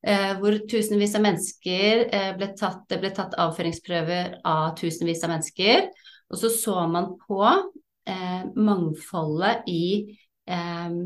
Eh, 0.01 0.33
hvor 0.41 0.57
tusenvis 0.69 1.15
av 1.19 1.25
mennesker 1.27 2.07
eh, 2.09 2.31
ble 2.39 2.49
tatt, 2.57 2.87
det 2.89 3.01
ble 3.03 3.11
tatt 3.15 3.37
avføringsprøver 3.41 4.39
av 4.49 4.73
tusenvis 4.81 5.23
av 5.27 5.35
mennesker. 5.35 5.91
Og 6.31 6.41
så 6.41 6.51
så 6.55 6.77
man 6.89 7.13
på 7.21 7.43
eh, 7.45 8.43
mangfoldet 8.57 9.69
i 9.69 9.85
eh, 10.49 10.97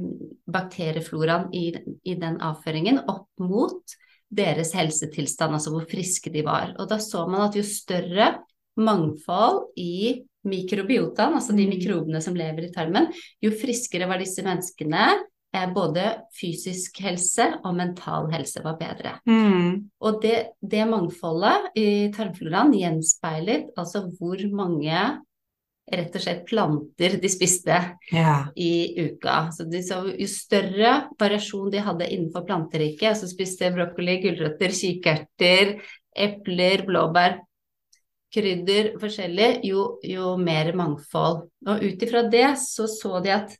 bakteriefloraen 0.56 1.50
i, 1.54 1.66
i, 2.04 2.14
den 2.20 2.40
avføringen 2.42 3.02
opp 3.10 3.28
mot 3.42 3.96
deres 4.34 4.74
helsetilstand, 4.74 5.54
altså 5.56 5.72
hvor 5.74 5.88
friske 5.90 6.32
de 6.34 6.44
var. 6.46 6.74
Og 6.78 6.88
da 6.90 6.98
så 7.02 7.26
man 7.30 7.46
at 7.46 7.58
jo 7.58 7.64
større 7.66 8.32
mangfold 8.80 9.76
i 9.78 10.24
mikrobiotaen, 10.44 11.36
altså 11.38 11.54
de 11.54 11.66
mm. 11.66 11.76
mikrobene 11.76 12.20
som 12.24 12.36
lever 12.36 12.66
i 12.66 12.72
tarmen, 12.74 13.08
jo 13.42 13.52
friskere 13.54 14.08
var 14.10 14.20
disse 14.20 14.44
menneskene. 14.44 15.06
Eh, 15.54 15.68
både 15.70 16.08
fysisk 16.34 16.98
helse 17.04 17.46
og 17.62 17.76
mental 17.78 18.26
helse 18.32 18.62
var 18.64 18.78
bedre. 18.80 19.14
Mm. 19.30 19.86
Og 20.02 20.18
det, 20.24 20.56
det 20.60 20.82
mangfoldet 20.90 21.70
i 21.78 21.86
tarmfloraen 22.14 22.74
gjenspeiler 22.74 23.68
altså 23.78 24.08
hvor 24.18 24.42
mange 24.50 24.98
rett 25.92 26.14
og 26.16 26.22
slett 26.24 26.44
planter 26.48 27.16
de 27.20 27.30
spiste 27.30 27.78
ja. 28.12 28.36
i 28.56 28.94
uka. 29.04 29.50
Så, 29.52 29.66
de, 29.68 29.82
så, 29.84 30.00
jo 30.16 30.28
større 30.30 30.94
variasjon 31.20 31.72
de 31.72 31.82
hadde 31.84 32.08
innenfor 32.08 32.46
planteriket, 32.48 33.10
altså 33.12 33.28
spiste 33.30 33.72
brokkoli, 33.74 34.18
gulrøtter, 34.24 34.72
kikerter, 34.74 35.74
epler, 36.26 36.86
blåbær, 36.88 37.38
krydder 38.34 38.94
forskjellig, 39.02 39.50
jo, 39.68 39.88
jo 40.08 40.34
mer 40.40 40.72
mangfold. 40.76 41.44
Og 41.68 41.84
ut 41.84 42.06
ifra 42.06 42.24
det 42.30 42.48
så 42.62 42.88
så 42.90 43.20
de 43.24 43.34
at 43.36 43.52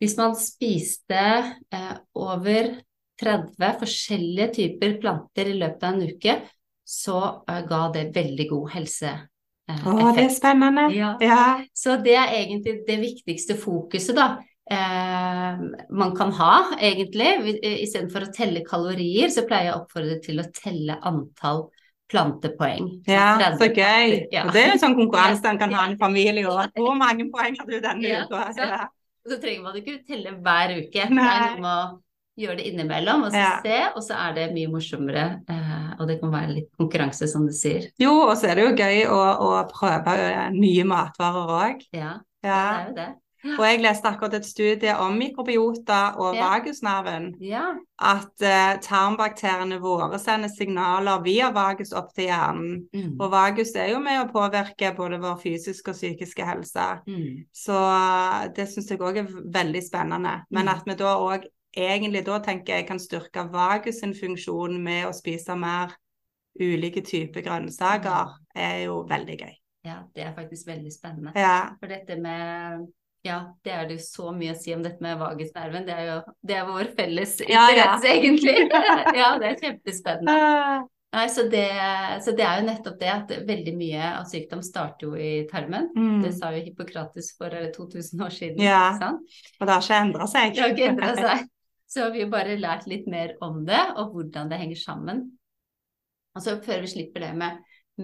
hvis 0.00 0.16
man 0.16 0.32
spiste 0.38 1.20
eh, 1.20 1.96
over 2.16 2.72
30 3.20 3.76
forskjellige 3.82 4.54
typer 4.56 4.96
planter 5.02 5.50
i 5.52 5.58
løpet 5.60 5.84
av 5.84 5.98
en 5.98 6.08
uke, 6.08 6.36
så 6.90 7.18
uh, 7.44 7.58
ga 7.68 7.82
det 7.94 8.06
veldig 8.16 8.46
god 8.48 8.70
helse 8.72 9.10
Eh, 9.12 9.29
Å, 9.86 10.12
det 10.16 10.26
er 10.26 10.32
spennende. 10.34 10.86
Ja. 10.94 11.14
ja. 11.24 11.42
Så 11.76 11.96
det 12.04 12.16
er 12.18 12.36
egentlig 12.42 12.80
det 12.86 13.00
viktigste 13.02 13.56
fokuset, 13.58 14.14
da. 14.18 14.28
Eh, 14.70 15.60
man 15.90 16.14
kan 16.16 16.32
ha, 16.38 16.54
egentlig. 16.78 17.58
Istedenfor 17.60 18.28
å 18.28 18.32
telle 18.34 18.62
kalorier, 18.66 19.32
så 19.34 19.46
pleier 19.48 19.70
jeg 19.70 19.76
å 19.76 19.82
oppfordre 19.82 20.18
til 20.24 20.42
å 20.42 20.48
telle 20.54 20.98
antall 21.10 21.66
plantepoeng. 22.10 22.88
Ja, 23.06 23.54
så 23.58 23.70
gøy. 23.70 24.26
Ja. 24.34 24.46
Og 24.46 24.54
det 24.54 24.64
er 24.64 24.74
en 24.74 24.82
sånn 24.82 24.96
konkurranse 24.98 25.46
en 25.46 25.60
kan 25.60 25.74
ha 25.76 25.86
en 25.90 25.98
familie 25.98 26.46
òg. 26.50 26.74
Hvor 26.78 26.96
mange 26.98 27.28
poeng 27.30 27.58
har 27.58 27.68
du 27.68 27.76
denne 27.78 28.06
ja, 28.08 28.24
uka? 28.26 28.48
Ja. 28.58 28.86
Så 29.26 29.38
trenger 29.38 29.66
man 29.68 29.76
ikke 29.78 30.00
telle 30.08 30.34
hver 30.42 30.74
uke. 30.80 31.06
Nei. 31.12 31.26
Det 31.26 31.34
er 31.34 31.44
noe 31.44 31.62
med 31.62 31.70
å 31.70 31.82
gjøre 32.40 32.58
det 32.60 32.68
innimellom 32.70 33.26
og 33.28 33.34
så 33.34 33.42
ja. 33.42 33.54
se, 33.64 33.78
og 33.94 34.04
så 34.04 34.18
er 34.26 34.36
det 34.38 34.50
mye 34.56 34.72
morsommere. 34.72 35.24
Eh, 35.50 35.88
og 35.98 36.06
det 36.10 36.20
kan 36.20 36.34
være 36.34 36.56
litt 36.58 36.70
konkurranse, 36.80 37.28
som 37.30 37.46
du 37.48 37.54
sier. 37.56 37.90
Jo, 38.00 38.14
og 38.26 38.36
så 38.40 38.50
er 38.50 38.60
det 38.60 38.68
jo 38.68 38.76
gøy 38.76 39.02
å, 39.12 39.22
å 39.46 39.50
prøve 39.72 40.20
nye 40.56 40.86
matvarer 40.88 41.56
òg. 41.60 41.82
Ja, 41.96 42.14
ja, 42.44 42.60
det 42.60 42.70
er 42.70 42.86
jo 42.86 42.96
det. 43.00 43.10
Ja. 43.40 43.54
Og 43.56 43.62
jeg 43.64 43.80
leste 43.80 44.08
akkurat 44.10 44.34
et 44.36 44.44
studie 44.44 44.92
om 45.00 45.14
mikrobiota 45.16 46.00
og 46.20 46.36
ja. 46.36 46.44
vagusnerven. 46.44 47.30
Ja. 47.40 47.70
At 47.96 48.44
uh, 48.44 48.74
tarmbakteriene 48.84 49.78
våre 49.80 50.18
sender 50.20 50.52
signaler 50.52 51.22
via 51.24 51.48
vagus 51.56 51.94
opp 51.96 52.12
til 52.16 52.28
hjernen. 52.28 52.82
Mm. 52.92 53.14
Og 53.16 53.30
vagus 53.32 53.72
er 53.80 53.94
jo 53.94 54.02
med 54.04 54.20
å 54.20 54.28
påvirke 54.32 54.92
både 54.96 55.22
vår 55.22 55.38
fysiske 55.40 55.94
og 55.94 55.96
psykiske 55.96 56.48
helse. 56.50 56.90
Mm. 57.08 57.46
Så 57.56 57.78
uh, 57.80 58.44
det 58.56 58.68
syns 58.68 58.92
jeg 58.92 59.00
òg 59.00 59.22
er 59.22 59.32
veldig 59.56 59.84
spennende. 59.88 60.36
Men 60.52 60.68
mm. 60.68 60.74
at 60.74 60.90
vi 60.90 60.98
da 61.00 61.16
òg 61.16 61.48
egentlig 61.76 62.24
da 62.26 62.38
tenker 62.44 62.80
jeg 62.80 62.88
kan 62.88 63.00
styrke 63.02 63.46
vagus 63.52 64.00
sin 64.02 64.14
funksjon 64.16 64.78
med 64.82 65.08
å 65.08 65.16
spise 65.16 65.56
mer 65.58 65.94
ulike 66.60 67.02
typer 67.06 67.44
grønnsaker, 67.46 68.36
er 68.56 68.84
jo 68.86 69.02
veldig 69.10 69.36
gøy. 69.38 69.52
Ja, 69.86 70.00
det 70.14 70.24
er 70.26 70.32
faktisk 70.36 70.68
veldig 70.68 70.90
spennende. 70.92 71.32
Ja. 71.38 71.76
For 71.80 71.88
dette 71.88 72.18
med 72.20 72.88
ja, 73.24 73.40
det 73.64 73.72
er 73.76 73.88
det 73.88 73.98
jo 73.98 74.04
så 74.04 74.30
mye 74.32 74.54
å 74.54 74.58
si 74.58 74.72
om 74.72 74.80
dette 74.84 75.04
med 75.04 75.18
vagusnerven. 75.20 75.84
Det 75.84 75.92
er 75.92 76.06
jo 76.08 76.16
det 76.40 76.56
er 76.56 76.68
vår 76.68 76.88
felles 76.96 77.34
interesse, 77.44 77.76
ja, 77.76 77.98
ja. 78.00 78.14
egentlig. 78.14 78.56
ja, 79.20 79.34
det 79.40 79.50
er 79.50 79.60
kjempespennende. 79.60 80.88
Nei, 81.10 81.24
så 81.26 81.42
det, 81.50 81.66
så 82.22 82.32
det, 82.38 82.44
er 82.46 82.60
jo 82.60 82.66
nettopp 82.68 82.98
det 83.00 83.08
at 83.10 83.32
veldig 83.48 83.72
mye 83.74 84.10
av 84.14 84.28
sykdom 84.30 84.60
starter 84.62 85.08
jo 85.08 85.16
i 85.18 85.30
tarmen. 85.50 85.88
Mm. 85.96 86.20
Det 86.22 86.30
sa 86.36 86.52
jo 86.54 86.62
Hippokrates 86.62 87.32
for 87.36 87.56
2000 87.76 88.22
år 88.24 88.36
siden. 88.36 88.62
Ja, 88.62 88.92
og 89.02 89.64
det 89.66 89.74
har 89.74 89.82
ikke 89.82 89.98
endra 90.04 90.28
seg. 90.30 90.54
Det 90.54 90.62
har 90.62 90.76
ikke 90.76 90.92
endra 90.92 91.10
seg. 91.18 91.48
Så 91.90 92.06
vi 92.14 92.22
har 92.22 92.30
bare 92.30 92.58
lært 92.60 92.86
litt 92.90 93.08
mer 93.10 93.34
om 93.42 93.64
det, 93.66 93.80
og 93.98 94.14
hvordan 94.14 94.50
det 94.50 94.60
henger 94.60 94.78
sammen. 94.78 95.24
Altså 96.38 96.60
Før 96.62 96.84
vi 96.84 96.90
slipper 96.92 97.24
det 97.24 97.30
med, 97.38 97.56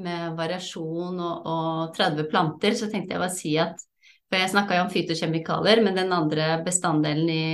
med 0.02 0.34
variasjon 0.38 1.20
og, 1.22 1.46
og, 1.46 1.92
30 1.94 2.26
planter, 2.32 2.74
så 2.74 2.90
tenkte 2.90 3.14
jeg 3.14 3.22
bare 3.22 3.30
å 3.30 3.36
si 3.36 3.54
at 3.62 3.84
For 4.26 4.40
jeg 4.40 4.50
snakka 4.50 4.74
jo 4.74 4.86
om 4.88 4.90
fytokjemikalier, 4.90 5.84
men 5.86 5.94
den 5.94 6.10
andre 6.10 6.56
bestanddelen 6.66 7.30
i, 7.30 7.46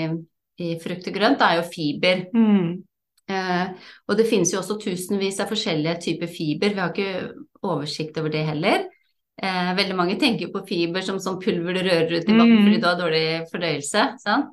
i 0.64 0.70
frukt 0.80 1.10
og 1.10 1.18
grønt 1.18 1.44
er 1.44 1.58
jo 1.58 1.66
fiber. 1.68 2.24
Mm. 2.32 2.80
Eh, 3.28 3.90
og 4.08 4.16
det 4.16 4.26
finnes 4.30 4.54
jo 4.54 4.62
også 4.62 4.78
tusenvis 4.80 5.42
av 5.44 5.52
forskjellige 5.52 5.98
typer 6.06 6.32
fiber. 6.32 6.72
Vi 6.72 6.80
har 6.80 6.94
ikke 6.94 7.34
oversikt 7.68 8.16
over 8.22 8.32
det 8.32 8.46
heller. 8.48 8.88
Eh, 9.42 9.74
veldig 9.74 9.96
mange 9.98 10.14
tenker 10.20 10.52
på 10.54 10.60
fiber 10.68 11.02
som 11.02 11.18
sånn 11.18 11.40
pulver 11.42 11.74
du 11.74 11.80
rører 11.82 12.12
ut 12.14 12.28
i 12.30 12.34
vann 12.36 12.52
mm. 12.52 12.58
fordi 12.62 12.76
du 12.78 12.84
har 12.86 12.98
dårlig 13.00 13.24
fordøyelse. 13.50 14.04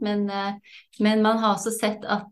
Men, 0.02 0.24
eh, 0.34 0.80
men, 1.06 1.22
man 1.22 1.38
har 1.44 1.54
også 1.54 1.74
sett 1.76 2.08
at 2.10 2.26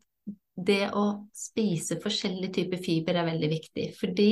det 0.57 0.87
å 0.97 1.03
spise 1.37 1.99
forskjellige 2.01 2.55
typer 2.55 2.81
fiber 2.81 3.19
er 3.19 3.27
veldig 3.27 3.49
viktig. 3.51 3.91
Fordi 3.99 4.31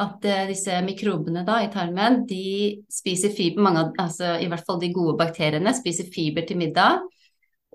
at 0.00 0.24
eh, 0.24 0.46
disse 0.48 0.78
mikrobene 0.86 1.42
da, 1.44 1.58
i 1.60 1.68
tarmen, 1.72 2.22
de 2.28 2.80
spiser 2.88 3.36
fiber, 3.36 3.66
mange 3.68 3.84
altså, 4.00 4.38
i 4.40 4.48
hvert 4.48 4.64
fall 4.64 4.80
de 4.80 4.92
gode 4.96 5.18
bakteriene, 5.20 5.76
spiser 5.76 6.08
fiber 6.12 6.48
til 6.48 6.60
middag. 6.62 7.04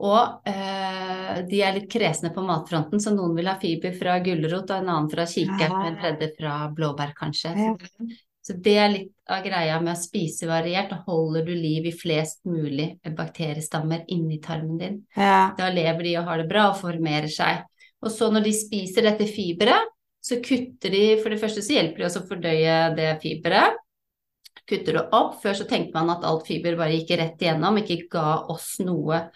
Og 0.02 0.50
eh, 0.50 1.46
de 1.46 1.62
er 1.62 1.78
litt 1.78 1.90
kresne 1.92 2.34
på 2.34 2.42
matfronten, 2.46 2.98
så 2.98 3.14
noen 3.14 3.38
vil 3.38 3.50
ha 3.52 3.60
fiber 3.62 3.94
fra 3.94 4.18
gulrot, 4.26 4.74
og 4.74 4.76
en 4.80 4.90
annen 4.90 5.14
fra 5.14 5.30
kiker, 5.30 5.70
og 5.70 5.86
en 5.86 6.02
tredje 6.02 6.34
fra 6.40 6.58
blåbær, 6.74 7.14
kanskje. 7.22 7.54
Så 8.42 8.56
det 8.58 8.74
er 8.82 8.90
litt 8.90 9.12
av 9.32 9.44
greia 9.46 9.78
med 9.84 9.94
å 9.94 10.02
spise 10.02 10.50
variert. 10.50 10.90
Da 10.90 11.04
holder 11.06 11.46
du 11.46 11.54
liv 11.54 11.86
i 11.88 11.94
flest 11.94 12.42
mulig 12.50 12.96
bakteriestammer 13.18 14.08
inni 14.12 14.40
tarmen 14.42 14.80
din. 14.82 14.98
Ja. 15.16 15.52
Da 15.58 15.70
lever 15.74 16.08
de 16.08 16.16
og 16.20 16.30
har 16.30 16.42
det 16.42 16.50
bra 16.50 16.72
og 16.72 16.80
formerer 16.82 17.30
seg. 17.32 17.62
Og 18.02 18.10
så 18.14 18.32
når 18.34 18.48
de 18.48 18.56
spiser 18.58 19.06
dette 19.06 19.30
fiberet, 19.30 19.94
så 20.22 20.38
kutter 20.42 20.94
de 20.94 21.06
For 21.22 21.34
det 21.34 21.40
første 21.42 21.64
så 21.66 21.78
hjelper 21.78 22.04
de 22.04 22.06
oss 22.06 22.18
å 22.20 22.26
fordøye 22.30 22.76
det 22.98 23.14
fiberet. 23.24 23.78
Kutter 24.70 25.00
det 25.00 25.08
opp. 25.18 25.40
Før 25.42 25.58
så 25.58 25.70
tenkte 25.70 25.98
man 25.98 26.14
at 26.14 26.26
alt 26.28 26.46
fiber 26.50 26.78
bare 26.80 26.98
gikk 26.98 27.16
rett 27.22 27.42
igjennom, 27.42 27.80
ikke 27.82 28.06
ga 28.18 28.28
oss 28.54 28.76
noe 28.84 29.28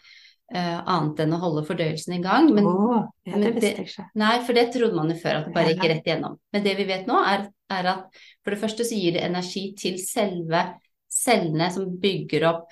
Uh, 0.53 0.77
annet 0.85 1.23
enn 1.23 1.31
å 1.33 1.39
holde 1.41 1.63
fordøyelsen 1.65 2.13
i 2.13 2.21
gang. 2.21 2.51
Men, 2.53 2.67
oh, 2.69 2.99
ja, 3.25 3.39
det 3.41 3.55
visste 3.55 3.71
jeg 3.71 3.87
ikke. 3.87 4.03
Nei, 4.21 4.35
for 4.45 4.53
det 4.53 4.67
trodde 4.75 4.93
man 4.93 5.09
jo 5.09 5.15
før, 5.17 5.39
at 5.39 5.47
det 5.47 5.53
bare 5.55 5.71
gikk 5.71 5.87
rett 5.89 6.05
igjennom. 6.05 6.35
Men 6.53 6.65
det 6.67 6.75
vi 6.77 6.85
vet 6.85 7.09
nå, 7.09 7.17
er, 7.25 7.47
er, 7.73 7.89
at 7.95 8.19
for 8.45 8.53
det 8.53 8.61
første 8.61 8.85
så 8.85 8.97
gir 8.97 9.17
det 9.17 9.25
energi 9.25 9.65
til 9.79 9.97
selve 10.01 10.61
cellene 11.11 11.71
som 11.73 11.89
bygger 12.01 12.45
opp 12.51 12.71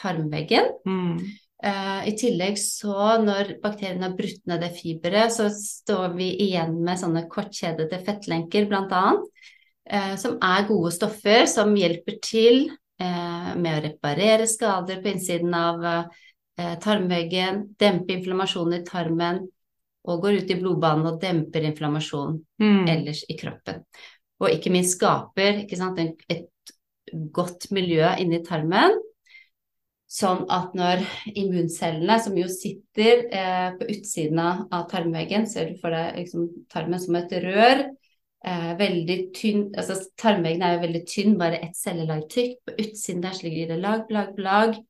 tarmveggen. 0.00 0.72
Mm. 0.88 1.20
Uh, 1.60 2.00
I 2.08 2.14
tillegg 2.16 2.56
så, 2.56 3.20
når 3.20 3.58
bakteriene 3.60 4.08
har 4.08 4.16
brutt 4.16 4.46
ned 4.48 4.64
det 4.64 4.72
fiberet, 4.78 5.34
så 5.34 5.50
står 5.52 6.16
vi 6.16 6.30
igjen 6.48 6.78
med 6.80 7.02
sånne 7.02 7.26
kortkjedete 7.30 8.02
fettlenker, 8.06 8.70
bl.a., 8.70 9.06
Uh, 9.90 10.12
som 10.20 10.36
er 10.44 10.68
gode 10.68 10.92
stoffer 10.94 11.48
som 11.50 11.72
hjelper 11.74 12.20
til 12.22 12.68
med 13.00 13.78
å 13.78 13.82
reparere 13.84 14.46
skader 14.48 15.00
på 15.02 15.08
innsiden 15.14 15.54
av 15.56 15.86
eh, 16.60 16.76
tarmveggen, 16.82 17.62
dempe 17.80 18.16
inflammasjonen 18.16 18.80
i 18.80 18.84
tarmen, 18.86 19.42
og 20.08 20.22
går 20.24 20.40
ut 20.40 20.52
i 20.52 20.56
blodbanen 20.60 21.08
og 21.10 21.20
demper 21.20 21.66
inflammasjon 21.68 22.38
mm. 22.62 22.86
ellers 22.88 23.24
i 23.28 23.36
kroppen. 23.40 23.82
Og 24.40 24.52
ikke 24.54 24.72
minst 24.72 24.96
skaper 24.96 25.64
ikke 25.64 25.78
sant, 25.78 26.00
et 26.00 26.74
godt 27.34 27.68
miljø 27.74 28.06
inni 28.22 28.40
tarmen, 28.46 28.96
sånn 30.10 30.42
at 30.50 30.74
når 30.74 31.04
immuncellene, 31.38 32.16
som 32.22 32.36
jo 32.38 32.48
sitter 32.50 33.26
eh, 33.30 33.68
på 33.78 33.86
utsiden 33.94 34.40
av 34.42 34.86
tarmveggen, 34.90 35.46
ser 35.46 35.70
du 35.70 35.80
for 35.82 35.94
deg 35.94 36.18
liksom, 36.18 36.48
tarmen 36.72 37.02
som 37.02 37.18
et 37.20 37.34
rør, 37.44 37.84
eh, 38.42 38.70
veldig 38.80 39.18
tynn 39.36 39.68
altså 39.78 40.00
Tarmveggen 40.20 40.64
er 40.66 40.76
jo 40.76 40.84
veldig 40.86 41.02
tynn, 41.08 41.36
bare 41.40 41.60
ett 41.62 41.78
cellelag 41.78 42.24
tykk. 42.32 42.56
På 42.66 42.74
utsiden 42.74 43.22
der 43.22 43.42
ligger 43.44 43.74
det 43.74 43.80
lag, 43.84 44.10
lag, 44.10 44.40
lag 44.40 44.80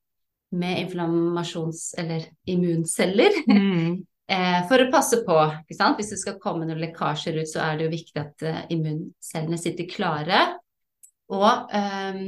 med 0.51 0.87
inflammasjons- 0.87 1.93
eller 2.01 2.25
immunceller. 2.51 3.43
Mm. 3.47 4.01
Eh, 4.31 4.61
for 4.71 4.79
å 4.79 4.91
passe 4.93 5.25
på, 5.27 5.37
hvis 5.67 6.13
det 6.15 6.21
skal 6.21 6.39
komme 6.43 6.69
noen 6.69 6.79
lekkasjer 6.85 7.41
ut, 7.41 7.51
så 7.51 7.65
er 7.65 7.79
det 7.79 7.89
jo 7.89 7.97
viktig 7.97 8.23
at 8.23 8.47
eh, 8.47 8.63
immuncellene 8.77 9.59
sitter 9.59 9.91
klare. 9.91 10.45
Og 11.35 11.75
eh, 11.75 12.25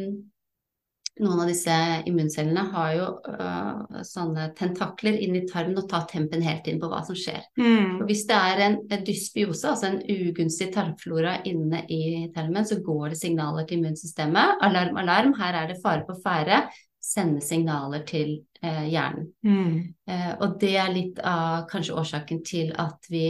noen 1.22 1.42
av 1.44 1.50
disse 1.50 1.74
immuncellene 2.08 2.62
har 2.72 2.92
jo 2.96 3.06
uh, 3.28 3.98
sånne 4.06 4.46
tentakler 4.56 5.18
inn 5.20 5.36
i 5.36 5.42
tarmen 5.44 5.76
og 5.82 5.90
tar 5.90 6.06
tempen 6.08 6.40
helt 6.40 6.70
inn 6.70 6.80
på 6.80 6.88
hva 6.88 7.02
som 7.04 7.18
skjer. 7.18 7.42
Mm. 7.60 8.00
Og 8.00 8.06
hvis 8.08 8.24
det 8.30 8.38
er 8.38 8.62
en, 8.64 8.78
en 8.88 9.04
dysbiose, 9.04 9.74
altså 9.74 9.90
en 9.90 10.00
ugunstig 10.00 10.70
tarmflora 10.72 11.36
inne 11.50 11.82
i 11.92 12.30
tarmen, 12.32 12.64
så 12.64 12.80
går 12.80 13.12
det 13.12 13.20
signaler 13.20 13.68
til 13.68 13.82
immunsystemet. 13.82 14.64
Alarm, 14.64 14.96
alarm, 15.04 15.36
her 15.36 15.60
er 15.60 15.68
det 15.74 15.82
fare 15.84 16.06
på 16.08 16.16
ferde 16.24 16.62
sende 17.02 17.42
signaler 17.44 18.04
til 18.06 18.36
eh, 18.62 18.86
hjernen. 18.90 19.32
Mm. 19.42 19.74
Eh, 20.06 20.30
og 20.38 20.56
det 20.62 20.76
er 20.78 20.94
litt 20.94 21.18
av 21.26 21.66
kanskje 21.70 21.96
årsaken 21.98 22.42
til 22.46 22.70
at 22.78 23.10
vi 23.10 23.26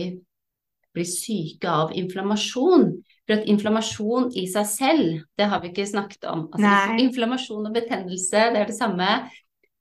blir 0.92 1.08
syke 1.08 1.70
av 1.72 1.94
inflammasjon. 1.96 2.90
For 3.22 3.38
at 3.38 3.48
inflammasjon 3.48 4.32
i 4.36 4.44
seg 4.50 4.68
selv, 4.68 5.22
det 5.38 5.48
har 5.48 5.62
vi 5.62 5.70
ikke 5.72 5.88
snakket 5.88 6.26
om. 6.28 6.48
Altså, 6.52 6.98
inflammasjon 7.00 7.70
og 7.70 7.76
betennelse, 7.76 8.50
det 8.52 8.60
er 8.60 8.68
det 8.68 8.76
samme. 8.76 9.08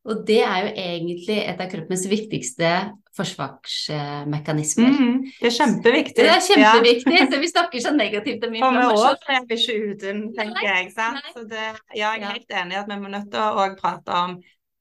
Og 0.08 0.24
det 0.26 0.40
er 0.46 0.66
jo 0.66 0.72
egentlig 0.82 1.40
et 1.44 1.60
av 1.62 1.70
kroppens 1.70 2.08
viktigste 2.10 2.72
forsvarsmekanismer. 3.18 4.94
Mm, 4.96 5.18
det 5.42 5.50
er 5.50 5.56
kjempeviktig. 5.58 6.22
Det 6.22 6.32
er 6.32 6.44
kjempeviktig, 6.46 7.16
ja. 7.18 7.28
så 7.32 7.40
vi 7.42 7.50
snakker 7.52 7.84
så 7.84 7.92
negativt 7.96 8.46
om 8.48 8.56
inflammasjon. 8.56 9.20
For 9.26 9.50
vi 9.50 9.58
ikke 9.60 9.76
uten, 9.92 10.24
tenker 10.38 10.68
jeg. 10.68 10.90
sant? 10.96 11.28
Så 11.36 11.44
det, 11.50 11.68
ja, 11.96 12.14
jeg 12.16 12.24
er 12.24 12.38
helt 12.38 12.58
enig 12.64 12.78
i 12.78 12.82
at 12.82 12.92
vi 12.92 13.00
må 13.02 13.12
nødt 13.12 13.32
til 13.34 13.42
å 13.44 13.68
prate 13.80 14.24
om 14.24 14.38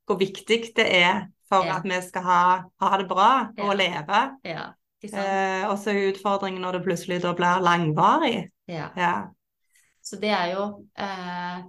hvor 0.07 0.19
viktig 0.21 0.61
det 0.77 0.87
er 1.01 1.27
for 1.51 1.67
ja. 1.67 1.79
at 1.79 1.87
vi 1.87 1.99
skal 2.07 2.27
ha, 2.27 2.43
ha 2.83 2.93
det 3.01 3.09
bra 3.11 3.33
og 3.67 3.75
leve. 3.79 4.23
Ja. 4.47 4.71
Eh, 5.01 5.65
og 5.71 5.79
så 5.81 5.95
er 5.95 6.11
utfordringen 6.11 6.63
når 6.63 6.79
det 6.79 6.87
plutselig 6.87 7.21
blir 7.25 7.63
langvarig. 7.65 8.51
Ja. 8.71 8.91
Så 10.03 10.19
det 10.21 10.31
er 10.35 10.55
jo 10.55 10.67
eh, 10.99 11.63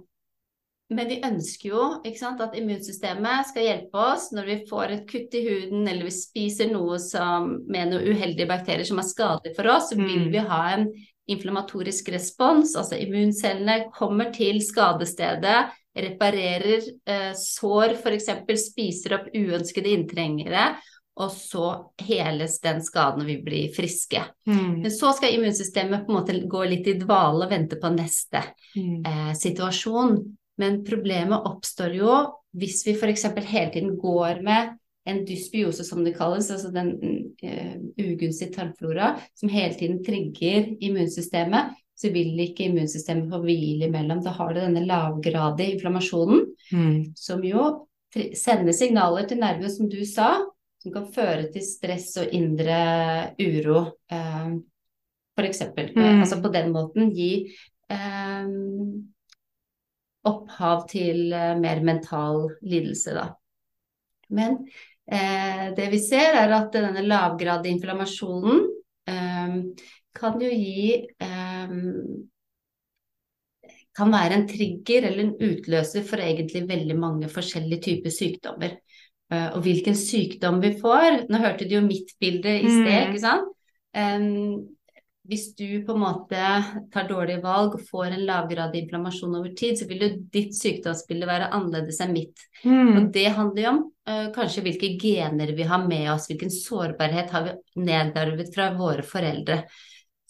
men 0.96 1.08
vi 1.10 1.20
ønsker 1.24 1.68
jo 1.68 1.86
sant, 2.18 2.40
at 2.44 2.56
immunsystemet 2.58 3.48
skal 3.50 3.66
hjelpe 3.66 4.04
oss 4.12 4.30
når 4.34 4.50
vi 4.50 4.58
får 4.68 4.94
et 4.96 5.06
kutt 5.08 5.36
i 5.38 5.44
huden 5.46 5.86
eller 5.86 6.08
vi 6.08 6.14
spiser 6.14 6.70
noe 6.72 6.98
som, 7.02 7.56
med 7.66 7.92
noen 7.92 8.12
uheldige 8.12 8.50
bakterier 8.50 8.88
som 8.88 9.00
er 9.02 9.08
skadelig 9.08 9.56
for 9.56 9.70
oss, 9.72 9.92
mm. 9.96 10.04
vil 10.06 10.28
vi 10.34 10.44
ha 10.52 10.62
en 10.74 10.88
inflammatorisk 11.30 12.08
respons. 12.14 12.76
Altså 12.78 12.98
immuncellene 13.00 13.88
kommer 13.94 14.32
til 14.34 14.60
skadestedet, 14.64 15.72
reparerer 15.92 16.80
eh, 16.80 17.30
sår, 17.38 17.98
f.eks. 18.00 18.30
spiser 18.66 19.18
opp 19.18 19.30
uønskede 19.34 19.92
inntrengere. 19.92 20.72
Og 21.20 21.28
så 21.28 21.66
heles 22.00 22.54
den 22.64 22.78
skaden 22.80 23.20
og 23.20 23.28
vi 23.28 23.34
blir 23.44 23.72
friske. 23.76 24.22
Mm. 24.48 24.78
Men 24.80 24.92
så 24.94 25.10
skal 25.12 25.34
immunsystemet 25.36 26.06
på 26.06 26.12
en 26.12 26.16
måte 26.16 26.38
gå 26.48 26.62
litt 26.70 26.88
i 26.88 26.96
dvale 27.00 27.44
og 27.44 27.52
vente 27.52 27.76
på 27.80 27.90
neste 27.92 28.40
mm. 28.78 29.02
eh, 29.04 29.32
situasjon. 29.36 30.16
Men 30.62 30.82
problemet 30.86 31.50
oppstår 31.50 31.98
jo 31.98 32.14
hvis 32.58 32.82
vi 32.86 32.94
f.eks. 32.94 33.26
hele 33.48 33.72
tiden 33.72 33.96
går 34.00 34.42
med 34.44 34.76
en 35.08 35.24
dysbiose, 35.26 35.84
som 35.84 36.04
det 36.04 36.14
kalles, 36.14 36.50
altså 36.52 36.70
den 36.70 36.92
uh, 37.42 37.76
ugunstige 37.98 38.52
tarmflora, 38.54 39.16
som 39.34 39.50
hele 39.50 39.74
tiden 39.74 40.02
trigger 40.06 40.68
immunsystemet, 40.78 41.72
så 41.98 42.10
vil 42.14 42.38
ikke 42.44 42.68
immunsystemet 42.68 43.30
få 43.30 43.40
hvile 43.42 43.88
imellom. 43.88 44.22
Da 44.22 44.34
har 44.36 44.52
du 44.54 44.60
denne 44.60 44.84
lavgradige 44.86 45.76
inflammasjonen, 45.76 46.44
mm. 46.72 46.96
som 47.18 47.42
jo 47.46 47.66
sender 48.36 48.76
signaler 48.76 49.26
til 49.26 49.40
nervene, 49.42 49.70
som 49.72 49.88
du 49.90 50.00
sa, 50.06 50.34
som 50.82 50.94
kan 50.94 51.08
føre 51.14 51.48
til 51.54 51.64
stress 51.66 52.12
og 52.22 52.34
indre 52.34 52.78
uro, 53.42 53.84
uh, 54.12 54.54
f.eks. 55.38 55.64
Mm. 55.96 56.20
Altså 56.20 56.38
på 56.42 56.52
den 56.54 56.70
måten 56.74 57.10
gi 57.16 57.32
um, 57.90 59.02
opphav 60.28 60.86
til 60.90 61.32
uh, 61.34 61.54
mer 61.60 61.82
mental 61.84 62.46
lidelse, 62.62 63.14
da. 63.16 63.30
Men 64.32 64.58
eh, 65.12 65.70
det 65.76 65.88
vi 65.92 66.00
ser, 66.00 66.36
er 66.40 66.52
at 66.56 66.72
denne 66.74 67.04
lavgradige 67.04 67.76
inflammasjonen 67.76 68.62
eh, 69.12 69.56
kan 70.16 70.40
jo 70.40 70.48
gi 70.48 70.94
eh, 71.20 71.74
kan 73.92 74.12
være 74.12 74.38
en 74.38 74.46
trigger 74.48 75.08
eller 75.08 75.26
en 75.26 75.34
utløser 75.36 76.04
for 76.08 76.22
egentlig 76.24 76.64
veldig 76.68 76.96
mange 76.96 77.28
forskjellige 77.32 77.84
typer 77.88 78.14
sykdommer. 78.14 78.78
Uh, 79.32 79.54
og 79.56 79.62
hvilken 79.64 79.94
sykdom 79.96 80.58
vi 80.60 80.74
får 80.76 81.22
Nå 81.32 81.38
hørte 81.40 81.64
du 81.64 81.78
jo 81.78 81.80
mitt 81.84 82.10
bilde 82.20 82.52
i 82.52 82.66
sted, 82.68 82.88
mm. 82.88 83.12
ikke 83.12 83.20
sant. 83.22 83.46
Um, 83.96 84.64
hvis 85.28 85.52
du 85.54 85.84
på 85.86 85.94
en 85.94 86.02
måte 86.02 86.38
tar 86.90 87.06
dårlige 87.06 87.42
valg 87.44 87.76
og 87.76 87.84
får 87.86 88.08
en 88.10 88.24
lavgradig 88.26 88.82
inflammasjon 88.82 89.36
over 89.38 89.52
tid, 89.58 89.78
så 89.78 89.86
vil 89.86 90.02
jo 90.02 90.08
ditt 90.34 90.56
sykdomsbilde 90.58 91.28
være 91.28 91.50
annerledes 91.54 92.00
enn 92.02 92.14
mitt. 92.16 92.42
Mm. 92.64 92.90
Og 92.96 93.06
det 93.14 93.28
handler 93.36 93.62
jo 93.62 93.70
om 93.70 93.80
uh, 94.10 94.26
kanskje 94.34 94.64
hvilke 94.66 94.90
gener 94.98 95.54
vi 95.54 95.68
har 95.68 95.86
med 95.86 96.10
oss, 96.14 96.26
hvilken 96.30 96.50
sårbarhet 96.54 97.30
har 97.36 97.46
vi 97.46 97.86
nedarvet 97.86 98.50
fra 98.54 98.72
våre 98.74 99.06
foreldre. 99.06 99.60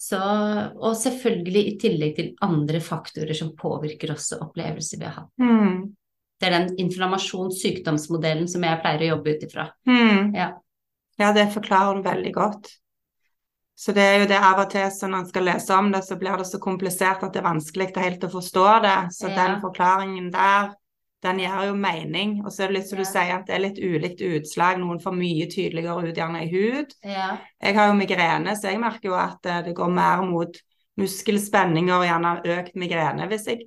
Så, 0.03 0.19
og 0.19 0.99
selvfølgelig 0.99 1.65
i 1.71 1.75
tillegg 1.81 2.15
til 2.19 2.31
andre 2.45 2.83
faktorer 2.83 3.37
som 3.39 3.55
påvirker 3.57 4.13
også 4.13 4.43
opplevelser 4.45 5.01
vi 5.01 5.09
har 5.09 5.23
hatt. 5.23 5.33
Mm. 5.41 5.89
Det 6.43 6.49
er 6.51 6.57
den 6.59 6.73
inflammasjons-sykdomsmodellen 6.83 8.49
som 8.51 8.65
jeg 8.67 8.81
pleier 8.83 9.07
å 9.07 9.11
jobbe 9.15 9.37
ut 9.37 9.45
ifra. 9.47 9.69
Mm. 9.89 10.33
Ja. 10.37 10.53
ja, 11.23 11.33
det 11.33 11.49
forklarer 11.55 12.03
du 12.03 12.09
veldig 12.11 12.33
godt. 12.35 12.73
Så 13.75 13.95
det 13.97 14.03
er 14.05 14.21
jo 14.21 14.29
det 14.31 14.39
av 14.39 14.61
og 14.63 14.71
til 14.71 14.91
så 14.93 15.09
når 15.09 15.25
en 15.25 15.31
skal 15.31 15.47
lese 15.49 15.75
om 15.75 15.91
det, 15.95 16.03
så 16.07 16.19
blir 16.21 16.39
det 16.39 16.47
så 16.51 16.61
komplisert 16.63 17.25
at 17.25 17.33
det 17.35 17.41
er 17.41 17.49
vanskelig 17.49 17.89
helt 17.97 18.27
å 18.27 18.33
forstå 18.33 18.67
det. 18.85 18.99
Så 19.17 19.31
ja. 19.31 19.37
den 19.39 19.61
forklaringen 19.63 20.29
der, 20.35 20.75
den 21.25 21.41
gjør 21.43 21.71
jo 21.71 21.79
mening. 21.79 22.35
Og 22.45 22.53
så 22.53 22.65
er 22.65 22.73
det 22.73 22.81
litt 22.81 22.91
som 22.91 23.01
ja. 23.01 23.07
du 23.07 23.11
sier, 23.11 23.33
at 23.39 23.49
det 23.49 23.57
er 23.57 23.65
litt 23.65 23.81
ulikt 23.81 24.27
utslag. 24.27 24.83
Noen 24.83 25.01
får 25.03 25.17
mye 25.17 25.49
tydeligere 25.51 26.11
ut 26.11 26.21
gjerne 26.21 26.45
i 26.45 26.53
hud. 26.53 26.93
Ja. 27.07 27.33
Jeg 27.63 27.79
har 27.79 27.91
jo 27.91 27.97
migrene, 27.99 28.59
så 28.59 28.71
jeg 28.71 28.83
merker 28.83 29.13
jo 29.13 29.19
at 29.19 29.51
eh, 29.51 29.65
det 29.69 29.75
går 29.79 29.97
mer 29.97 30.27
mot 30.29 30.63
muskelspenninger 31.01 31.95
og 31.97 32.05
gjerne 32.05 32.33
økt 32.59 32.75
migrene 32.77 33.27
hvis 33.31 33.47
jeg 33.49 33.63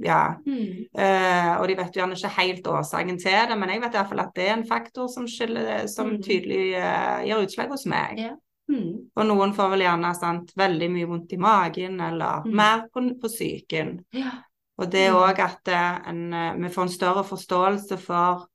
Ja. 0.00 0.36
Mm. 0.46 0.86
Uh, 0.96 1.60
og 1.60 1.66
de 1.68 1.76
vet 1.76 1.92
jo 1.92 2.00
gjerne 2.00 2.16
ikke 2.16 2.36
helt 2.38 2.70
årsaken 2.72 3.18
til 3.20 3.50
det, 3.50 3.58
men 3.60 3.74
jeg 3.74 3.82
vet 3.82 3.98
iallfall 3.98 4.22
at 4.24 4.32
det 4.36 4.46
er 4.46 4.54
en 4.56 4.68
faktor 4.68 5.10
som, 5.12 5.28
skiller, 5.28 5.84
som 5.92 6.14
mm. 6.14 6.22
tydelig 6.24 6.62
uh, 6.80 7.20
gir 7.26 7.44
utslag 7.44 7.68
hos 7.68 7.84
meg. 7.84 8.22
Ja. 8.24 8.32
Mm. 8.70 8.92
Og 9.16 9.26
noen 9.26 9.52
får 9.56 9.72
vel 9.72 9.84
gjerne 9.84 10.12
sant, 10.14 10.52
veldig 10.58 10.88
mye 10.94 11.08
vondt 11.10 11.34
i 11.34 11.40
magen, 11.42 11.98
eller 12.06 12.46
mm. 12.46 12.54
mer 12.56 12.86
på, 12.92 13.02
på 13.20 13.30
psyken. 13.32 13.96
Ja. 14.14 14.36
Og 14.80 14.88
det 14.92 15.08
òg 15.12 15.34
mm. 15.36 15.44
at 15.44 15.72
eh, 15.74 15.98
en, 16.12 16.22
eh, 16.32 16.54
vi 16.62 16.72
får 16.72 16.86
en 16.86 16.94
større 16.94 17.24
forståelse 17.26 17.98
for 18.00 18.46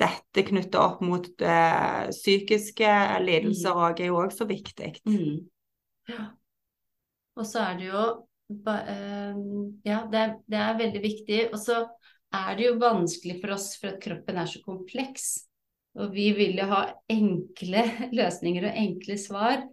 dette 0.00 0.44
knyttet 0.48 0.78
opp 0.80 1.02
mot 1.04 1.26
uh, 1.44 2.06
psykiske 2.08 2.92
lidelser 3.20 3.76
òg, 3.76 3.98
mm. 3.98 4.00
er 4.00 4.06
jo 4.08 4.20
òg 4.22 4.30
så 4.32 4.46
viktig. 4.48 4.94
Mm. 5.04 5.42
Ja. 6.08 6.22
Og 7.36 7.44
så 7.44 7.66
er 7.66 7.80
det 7.80 7.90
jo 7.90 8.04
Ja, 9.84 9.98
det 10.10 10.18
er, 10.18 10.32
det 10.50 10.58
er 10.58 10.78
veldig 10.78 11.02
viktig. 11.04 11.42
Og 11.52 11.60
så 11.60 11.82
er 12.34 12.56
det 12.56 12.64
jo 12.64 12.78
vanskelig 12.80 13.36
for 13.42 13.54
oss, 13.54 13.68
for 13.78 13.92
at 13.92 14.00
kroppen 14.02 14.40
er 14.40 14.48
så 14.50 14.62
kompleks. 14.64 15.28
Og 15.98 16.14
vi 16.14 16.30
vil 16.36 16.58
jo 16.60 16.68
ha 16.70 16.84
enkle 17.10 17.84
løsninger 18.18 18.70
og 18.70 18.80
enkle 18.84 19.18
svar. 19.20 19.66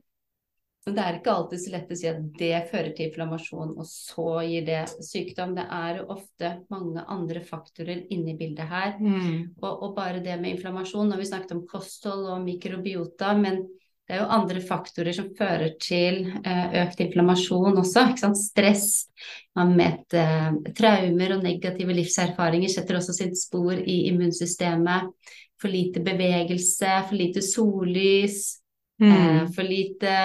Men 0.88 0.96
det 0.96 1.04
er 1.04 1.18
ikke 1.18 1.32
alltid 1.36 1.60
så 1.60 1.72
lett 1.74 1.90
å 1.92 1.96
si 2.00 2.08
at 2.08 2.20
det 2.40 2.60
fører 2.70 2.94
til 2.96 3.10
inflammasjon, 3.10 3.74
og 3.76 3.88
så 3.90 4.28
gir 4.48 4.64
det 4.70 4.86
sykdom. 5.04 5.52
Det 5.58 5.66
er 5.76 5.98
jo 5.98 6.06
ofte 6.16 6.52
mange 6.72 7.04
andre 7.12 7.42
faktorer 7.44 8.06
inni 8.16 8.38
bildet 8.40 8.72
her. 8.72 8.94
Mm. 8.96 9.58
Og, 9.60 9.68
og, 9.74 9.90
bare 9.98 10.22
det 10.24 10.38
med 10.40 10.56
inflammasjon 10.56 11.12
når 11.12 11.20
vi 11.20 11.28
snakket 11.28 11.52
om 11.58 11.66
kosthold 11.68 12.30
og 12.32 12.46
mikrobiota, 12.46 13.34
men 13.36 13.66
det 14.08 14.16
er 14.16 14.22
jo 14.22 14.30
andre 14.32 14.62
faktorer 14.64 15.12
som 15.12 15.34
fører 15.36 15.74
til 15.84 16.22
eh, 16.48 16.76
økt 16.86 17.02
inflammasjon 17.04 17.76
også. 17.82 18.06
Stress, 18.40 18.86
med 19.58 20.16
eh, 20.16 20.54
traumer 20.78 21.34
og 21.36 21.44
negative 21.44 21.96
livserfaringer 21.98 22.72
setter 22.72 23.02
også 23.02 23.18
sitt 23.18 23.36
spor 23.36 23.76
i 23.76 23.98
immunsystemet 24.08 25.12
for 25.60 25.74
lite 25.74 26.00
bevegelse, 26.06 26.94
for 27.10 27.18
lite 27.20 27.44
sollys, 27.44 28.40
mm. 29.04 29.12
eh, 29.12 29.44
for 29.58 29.68
lite 29.68 30.16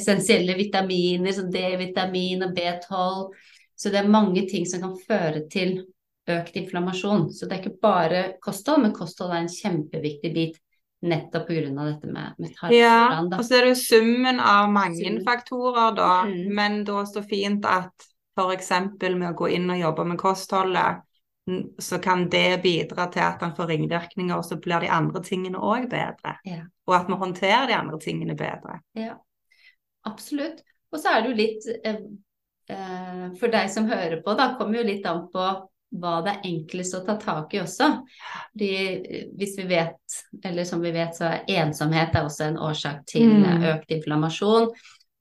essensielle 0.00 0.58
vitaminer 0.58 1.38
som 1.38 1.46
D-vitamin 1.52 2.42
og 2.48 2.58
B12. 2.58 3.30
Så 3.78 3.94
det 3.94 4.02
er 4.02 4.10
mange 4.10 4.48
ting 4.50 4.66
som 4.66 4.82
kan 4.82 4.98
føre 5.06 5.46
til 5.52 5.76
økt 6.26 6.58
inflammasjon. 6.58 7.28
Så 7.30 7.46
det 7.46 7.54
er 7.54 7.62
ikke 7.62 7.86
bare 7.86 8.26
kosthold, 8.42 8.82
men 8.82 8.98
kosthold 8.98 9.30
er 9.30 9.44
en 9.44 9.54
kjempeviktig 9.60 10.34
bit. 10.34 10.60
Nettopp 11.02 11.48
pga. 11.48 11.62
dette 11.66 12.06
med, 12.06 12.34
med 12.38 12.52
tarmfloraen. 12.54 12.76
Ja, 12.78 13.38
og 13.38 13.44
så 13.44 13.56
er 13.58 13.66
det 13.66 13.72
jo 13.72 13.78
summen 13.80 14.38
av 14.40 14.68
mange 14.70 15.00
summen. 15.00 15.22
faktorer, 15.26 15.94
da. 15.98 16.10
Mm. 16.28 16.52
Men 16.54 16.82
da 16.86 17.02
så 17.10 17.24
fint 17.26 17.66
at 17.66 18.06
f.eks. 18.38 18.70
med 19.02 19.26
å 19.32 19.36
gå 19.36 19.50
inn 19.56 19.70
og 19.70 19.80
jobbe 19.80 20.06
med 20.12 20.20
kostholdet, 20.20 21.02
så 21.82 21.98
kan 21.98 22.28
det 22.30 22.62
bidra 22.62 23.08
til 23.10 23.24
at 23.24 23.42
han 23.42 23.54
får 23.56 23.72
ringvirkninger, 23.72 24.36
og 24.36 24.46
så 24.46 24.60
blir 24.62 24.84
de 24.84 24.92
andre 24.94 25.22
tingene 25.26 25.58
òg 25.58 25.88
bedre. 25.90 26.36
Ja. 26.46 26.62
Og 26.86 26.94
at 27.00 27.10
vi 27.10 27.18
håndterer 27.18 27.66
de 27.66 27.76
andre 27.76 27.98
tingene 28.02 28.36
bedre. 28.38 28.78
Ja, 28.98 29.16
absolutt. 30.06 30.62
Og 30.92 31.00
så 31.02 31.10
er 31.10 31.24
det 31.24 31.32
jo 31.32 31.38
litt 31.38 31.66
eh, 31.88 32.00
eh, 32.70 33.26
For 33.40 33.50
deg 33.50 33.70
som 33.72 33.88
hører 33.90 34.20
på, 34.22 34.36
da 34.38 34.52
kommer 34.58 34.78
jo 34.78 34.86
litt 34.86 35.06
an 35.08 35.24
på 35.32 35.50
hva 35.92 36.22
det 36.24 36.32
er 36.32 36.48
enklest 36.48 36.94
å 36.96 37.02
ta 37.04 37.18
tak 37.20 37.52
i 37.54 37.60
også. 37.60 37.88
Fordi 38.52 38.70
eh, 38.78 39.26
hvis 39.36 39.58
vi 39.60 39.68
vet, 39.68 40.16
eller 40.44 40.64
som 40.68 40.80
vi 40.80 40.92
vet, 40.94 41.12
så 41.18 41.28
er 41.28 41.44
ensomhet 41.62 42.16
er 42.16 42.24
også 42.24 42.48
en 42.48 42.58
årsak 42.70 43.04
til 43.12 43.28
Mm. 43.28 43.44
eh, 43.44 43.68
økt 43.74 43.90
inflammasjon. 43.98 44.70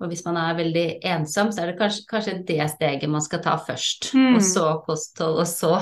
Og 0.02 0.08
hvis 0.10 0.24
man 0.26 0.38
er 0.42 0.56
veldig 0.58 0.86
ensom, 1.06 1.52
så 1.54 1.62
er 1.62 1.68
det 1.70 1.78
kanskje, 1.78 2.08
kanskje 2.10 2.46
det 2.48 2.70
steget 2.72 3.10
man 3.10 3.22
skal 3.22 3.44
ta 3.44 3.54
først. 3.62 4.14
Mm. 4.18 4.36
Og 4.36 4.42
så 4.42 4.64
kosthold, 4.88 5.38
og 5.44 5.48
så 5.48 5.76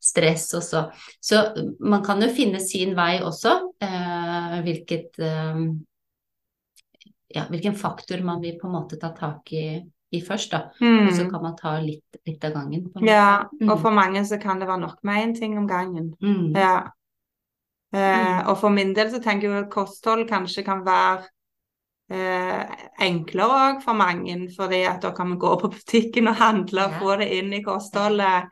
stress, 0.00 0.54
og 0.54 0.62
så 0.62 0.86
Så 1.20 1.42
man 1.80 2.02
kan 2.04 2.22
jo 2.22 2.28
finne 2.32 2.60
sin 2.60 2.94
vei 2.96 3.18
også. 3.20 3.58
Eh, 3.82 4.62
hvilket 4.64 5.18
eh, 5.20 5.60
ja, 7.34 7.44
hvilken 7.50 7.74
faktor 7.76 8.22
man 8.24 8.40
vil 8.40 8.56
på 8.58 8.66
en 8.66 8.72
måte 8.72 8.96
ta 8.96 9.10
tak 9.12 9.52
i, 9.52 9.82
i 10.12 10.20
først, 10.24 10.50
da. 10.52 10.58
Og 10.80 11.12
så 11.14 11.24
Mm. 11.24 11.30
kan 11.30 11.42
man 11.42 11.56
ta 11.56 11.78
litt, 11.80 12.16
litt 12.26 12.44
av 12.44 12.52
gangen. 12.52 12.86
Ja, 13.02 13.44
mm. 13.60 13.68
og 13.70 13.80
for 13.80 13.90
mange 13.90 14.24
så 14.24 14.38
kan 14.40 14.58
det 14.60 14.68
være 14.68 14.80
nok 14.80 14.98
med 15.04 15.24
én 15.28 15.34
ting 15.40 15.58
om 15.58 15.66
gangen. 15.68 16.14
mm. 16.22 16.54
Ja. 16.56 16.78
Eh, 17.92 18.42
Mm. 18.42 18.48
og 18.48 18.58
for 18.58 18.68
min 18.70 18.94
del 18.94 19.10
så 19.10 19.20
tenker 19.22 19.48
jeg 19.50 19.64
at 19.64 19.70
kosthold 19.70 20.28
kanskje 20.28 20.64
kan 20.64 20.84
være 20.84 21.24
eh, 22.10 22.64
enklere 23.00 23.48
òg 23.74 23.82
for 23.82 23.92
mange, 23.92 24.48
fordi 24.56 24.82
at 24.88 25.02
da 25.02 25.10
kan 25.12 25.30
vi 25.30 25.36
gå 25.36 25.60
på 25.60 25.68
butikken 25.68 26.28
og 26.28 26.36
handle 26.36 26.84
og 26.86 26.90
Ja. 26.92 26.98
få 26.98 27.18
det 27.18 27.28
inn 27.38 27.52
i 27.52 27.62
kostholdet. 27.62 28.48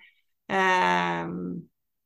Eh, 0.49 1.27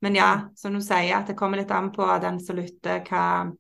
men 0.03 0.15
ja, 0.15 0.41
som 0.57 0.73
du 0.75 0.81
sier, 0.81 1.17
at 1.17 1.27
det 1.27 1.37
kommer 1.37 1.59
litt 1.59 1.71
an 1.71 1.91
på 1.91 2.07
den 2.21 2.39
som 2.41 2.57
lytter, 2.57 3.01
hva, 3.05 3.53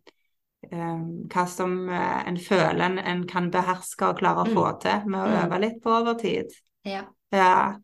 hva 0.70 1.46
som 1.48 1.88
eh, 1.88 2.28
en 2.28 2.36
føler 2.36 2.80
en, 2.84 2.98
en 2.98 3.22
kan 3.26 3.50
beherske 3.50 4.10
og 4.10 4.18
klare 4.18 4.44
å 4.44 4.48
Mm. 4.50 4.54
få 4.54 4.80
til 4.82 5.08
med 5.08 5.20
å 5.20 5.28
Mm. 5.30 5.38
øve 5.44 5.60
litt 5.60 5.82
på 5.82 5.90
over 6.00 6.14
tid. 6.14 6.46
ja. 6.84 7.04
Ja. 7.32 7.76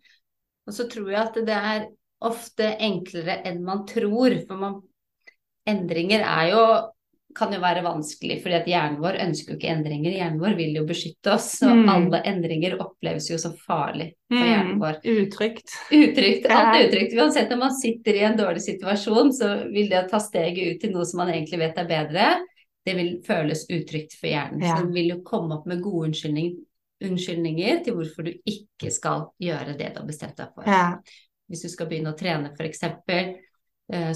Og 0.66 0.72
så 0.74 0.88
tror 0.90 1.08
jeg 1.10 1.20
at 1.20 1.34
det 1.34 1.48
er 1.48 1.86
ofte 2.20 2.76
enklere 2.80 3.42
enn 3.46 3.62
man 3.62 3.86
tror. 3.86 4.34
For 4.48 4.56
man, 4.56 4.82
endringer 5.66 6.20
er 6.20 6.50
jo 6.50 6.90
kan 7.36 7.52
jo 7.52 7.60
være 7.60 7.82
vanskelig, 7.84 8.38
fordi 8.42 8.54
at 8.56 8.64
hjernen 8.66 8.98
vår 8.98 9.18
ønsker 9.20 9.52
jo 9.52 9.56
ikke 9.58 9.68
endringer. 9.76 10.10
Hjernen 10.16 10.40
vår 10.40 10.56
vil 10.56 10.74
jo 10.74 10.84
beskytte 10.86 11.34
oss, 11.34 11.62
og 11.62 11.76
Mm. 11.76 11.88
alle 11.90 12.22
endringer 12.24 12.78
oppleves 12.80 13.28
jo 13.28 13.36
så 13.36 13.52
farlig 13.54 14.14
for 14.30 14.38
hjernen 14.40 14.78
Mm. 14.78 14.80
vår. 14.80 15.00
Utrygt. 15.04 15.68
Utrygt, 15.92 16.46
alt 16.50 16.76
er 16.76 16.88
utrygt. 16.88 17.12
Uansett 17.14 17.52
om 17.52 17.58
man 17.58 17.74
sitter 17.74 18.14
i 18.14 18.24
en 18.24 18.38
dårlig 18.38 18.62
situasjon, 18.62 19.32
så 19.32 19.70
vil 19.70 19.88
det 19.90 20.06
å 20.06 20.08
ta 20.08 20.16
steget 20.18 20.74
ut 20.76 20.80
til 20.80 20.92
noe 20.92 21.04
som 21.04 21.18
man 21.18 21.28
egentlig 21.28 21.58
vet 21.58 21.76
er 21.78 21.84
bedre, 21.84 22.40
det 22.86 22.94
vil 22.94 23.12
føles 23.26 23.64
utrygt 23.72 24.14
for 24.14 24.30
hjernen. 24.30 24.62
Ja. 24.62 24.76
Så 24.76 24.86
den 24.86 24.94
vil 24.94 25.10
jo 25.16 25.20
komme 25.26 25.58
opp 25.58 25.66
med 25.66 25.82
gode 25.84 26.10
unnskyldning, 26.10 26.54
unnskyldninger 27.04 27.82
til 27.84 27.98
hvorfor 27.98 28.28
du 28.28 28.32
ikke 28.46 28.92
skal 28.94 29.28
gjøre 29.42 29.74
det 29.78 29.90
du 29.94 30.00
har 30.00 30.08
bestemt 30.08 30.38
deg 30.38 30.54
for. 30.54 30.68
Ja. 30.70 30.94
Hvis 31.50 31.66
du 31.66 31.70
skal 31.72 31.90
begynne 31.90 32.14
å 32.14 32.18
trene 32.18 32.54
f.eks. 32.54 32.82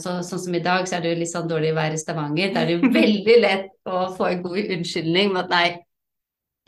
Så, 0.02 0.16
sånn 0.26 0.42
som 0.42 0.54
i 0.58 0.62
dag, 0.62 0.88
så 0.88 0.96
er 0.96 1.04
det 1.04 1.12
jo 1.12 1.18
litt 1.20 1.30
sånn 1.30 1.50
dårlig 1.50 1.70
vær 1.76 1.94
i 1.94 1.98
Stavanger. 2.00 2.50
Da 2.54 2.64
er 2.64 2.70
det 2.70 2.78
jo 2.78 2.90
veldig 3.00 3.36
lett 3.42 3.70
å 3.86 4.08
få 4.16 4.26
en 4.30 4.42
god 4.42 4.74
unnskyldning 4.78 5.30
med 5.34 5.44
at 5.44 5.54
nei, 5.54 5.68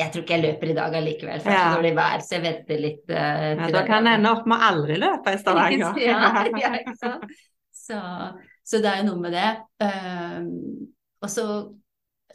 jeg 0.02 0.12
tror 0.12 0.24
ikke 0.24 0.36
jeg 0.36 0.44
løper 0.46 0.70
i 0.72 0.76
dag 0.76 0.94
allikevel, 0.98 1.42
for 1.42 1.50
det 1.50 1.56
er 1.58 1.66
så 1.66 1.78
dårlig 1.78 1.92
vær, 1.98 2.22
så 2.24 2.34
jeg 2.36 2.44
venter 2.46 2.80
litt 2.80 3.10
eh, 3.12 3.48
Ja, 3.58 3.68
da 3.74 3.82
kan 3.86 4.06
det 4.06 4.14
ende 4.18 4.32
opp 4.34 4.46
med 4.50 4.64
aldri 4.68 4.96
løpe 5.02 5.34
i 5.34 5.40
Stavanger. 5.42 6.00
ja, 6.02 6.32
ja, 6.64 6.72
ikke 6.80 6.96
sant. 6.98 7.36
Så, 7.82 7.98
så 8.66 8.80
det 8.82 8.90
er 8.90 9.02
jo 9.02 9.10
noe 9.10 9.22
med 9.22 9.34
det. 9.34 9.50
Um, 9.82 10.50
og 11.22 11.30
så 11.30 11.46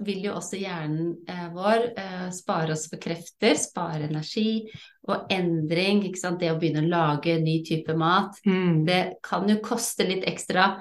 vil 0.06 0.26
jo 0.28 0.36
også 0.38 0.60
hjernen 0.60 1.14
eh, 1.30 1.48
vår 1.54 1.88
eh, 1.98 2.28
spare 2.36 2.74
oss 2.76 2.86
for 2.92 3.02
krefter, 3.02 3.56
spare 3.60 4.08
energi 4.08 4.68
og 5.08 5.32
endring. 5.34 6.04
Det 6.12 6.52
å 6.52 6.58
begynne 6.60 6.84
å 6.86 6.92
lage 6.92 7.38
ny 7.42 7.60
type 7.66 7.96
mat. 7.98 8.38
Mm. 8.46 8.86
Det 8.88 9.02
kan 9.26 9.48
jo 9.50 9.60
koste 9.64 10.08
litt 10.08 10.28
ekstra 10.30 10.76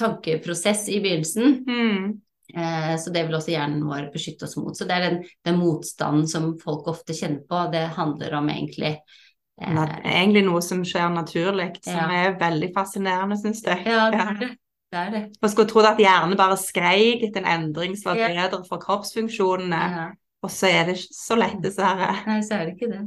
tankeprosess 0.00 0.88
i 0.88 1.00
begynnelsen. 1.04 1.58
Mm. 1.68 2.06
Eh, 2.54 2.94
så 3.00 3.12
det 3.12 3.26
vil 3.26 3.36
også 3.38 3.54
hjernen 3.54 3.84
vår 3.88 4.10
beskytte 4.14 4.44
oss 4.48 4.56
mot. 4.60 4.76
Så 4.76 4.88
det 4.88 4.96
er 4.96 5.06
den, 5.08 5.20
den 5.44 5.60
motstanden 5.60 6.28
som 6.28 6.52
folk 6.60 6.88
ofte 6.92 7.16
kjenner 7.16 7.44
på. 7.48 7.66
Det 7.72 7.86
handler 7.98 8.38
om 8.40 8.50
egentlig 8.52 8.96
eh, 8.96 9.84
egentlig 10.04 10.44
noe 10.48 10.62
som 10.64 10.82
skjer 10.86 11.12
naturlig, 11.14 11.70
som 11.84 12.00
Ja. 12.12 12.26
er 12.26 12.40
veldig 12.40 12.72
fascinerende, 12.74 13.38
syns 13.40 13.64
jeg. 13.66 13.84
Ja, 13.86 14.10
det 14.12 14.20
er 14.26 14.40
det. 14.40 14.50
Det, 14.92 14.98
er 15.00 15.10
det. 15.14 15.22
Og 15.42 15.50
skulle 15.50 15.70
trodd 15.72 15.88
at 15.88 16.00
hjernen 16.02 16.36
bare 16.38 16.58
skreik 16.60 17.24
etter 17.26 17.40
en 17.42 17.50
endring 17.64 17.96
som 17.96 18.12
var 18.12 18.28
bedre 18.28 18.62
for 18.68 18.78
kroppsfunksjonene, 18.82 19.82
Ja. 19.96 20.06
og 20.44 20.50
så 20.52 20.68
er 20.68 20.84
det 20.90 20.96
ikke 20.98 21.16
så 21.16 21.36
lett, 21.40 21.58
dessverre. 21.64 22.12
Nei, 22.28 22.40
så 22.44 22.54
er 22.60 22.66
det 22.68 22.76
ikke 22.76 22.90
det. 22.92 23.02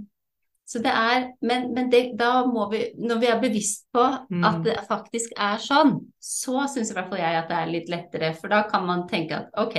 Så 0.65 0.79
det 0.81 0.89
er, 0.97 1.27
men, 1.45 1.67
men 1.75 1.91
det, 1.91 1.99
da 2.17 2.39
må 2.49 2.63
vi, 2.71 2.79
når 2.97 3.19
vi 3.21 3.27
er 3.29 3.39
bevisst 3.43 3.83
på 3.93 4.01
Mm. 4.31 4.43
at 4.49 4.63
det 4.65 4.77
faktisk 4.89 5.35
er 5.37 5.59
sånn, 5.61 5.91
så 6.19 6.63
syns 6.73 6.89
i 6.89 6.95
hvert 6.97 7.09
fall 7.11 7.19
jeg 7.21 7.37
at 7.37 7.47
det 7.51 7.57
er 7.59 7.69
litt 7.69 7.89
lettere. 7.93 8.31
For 8.33 8.47
da 8.49 8.63
kan 8.71 8.83
man 8.87 9.03
tenke 9.07 9.37
at 9.37 9.51
ok, 9.61 9.75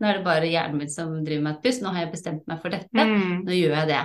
nå 0.00 0.08
er 0.08 0.14
det 0.16 0.24
bare 0.24 0.48
hjernen 0.48 0.78
min 0.80 0.88
som 0.88 1.12
driver 1.24 1.42
med 1.44 1.56
et 1.58 1.62
pust, 1.66 1.82
nå 1.84 1.92
har 1.92 2.06
jeg 2.06 2.12
bestemt 2.14 2.46
meg 2.48 2.62
for 2.62 2.70
dette, 2.72 2.88
Mm. 2.94 3.44
nå 3.44 3.52
gjør 3.52 3.76
jeg 3.82 3.88
det. 3.92 4.00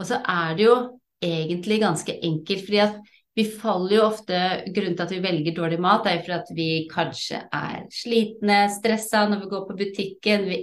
Og 0.00 0.06
så 0.08 0.22
er 0.24 0.54
det 0.56 0.64
jo 0.64 0.78
egentlig 1.22 1.80
ganske 1.84 2.16
enkelt, 2.22 2.64
fordi 2.64 2.80
at 2.80 2.96
vi 3.34 3.44
faller 3.50 3.96
jo 3.96 4.06
ofte 4.06 4.38
Grunnen 4.70 4.94
til 4.94 5.04
at 5.04 5.12
vi 5.12 5.22
velger 5.24 5.56
dårlig 5.56 5.80
mat, 5.82 6.06
er 6.06 6.18
jo 6.18 6.24
fordi 6.26 6.38
at 6.38 6.54
vi 6.54 6.68
kanskje 6.90 7.42
er 7.50 7.84
slitne, 7.92 8.64
stressa 8.70 9.24
når 9.28 9.42
vi 9.42 9.50
går 9.50 9.68
på 9.68 9.78
butikken. 9.80 10.48
Vi 10.50 10.60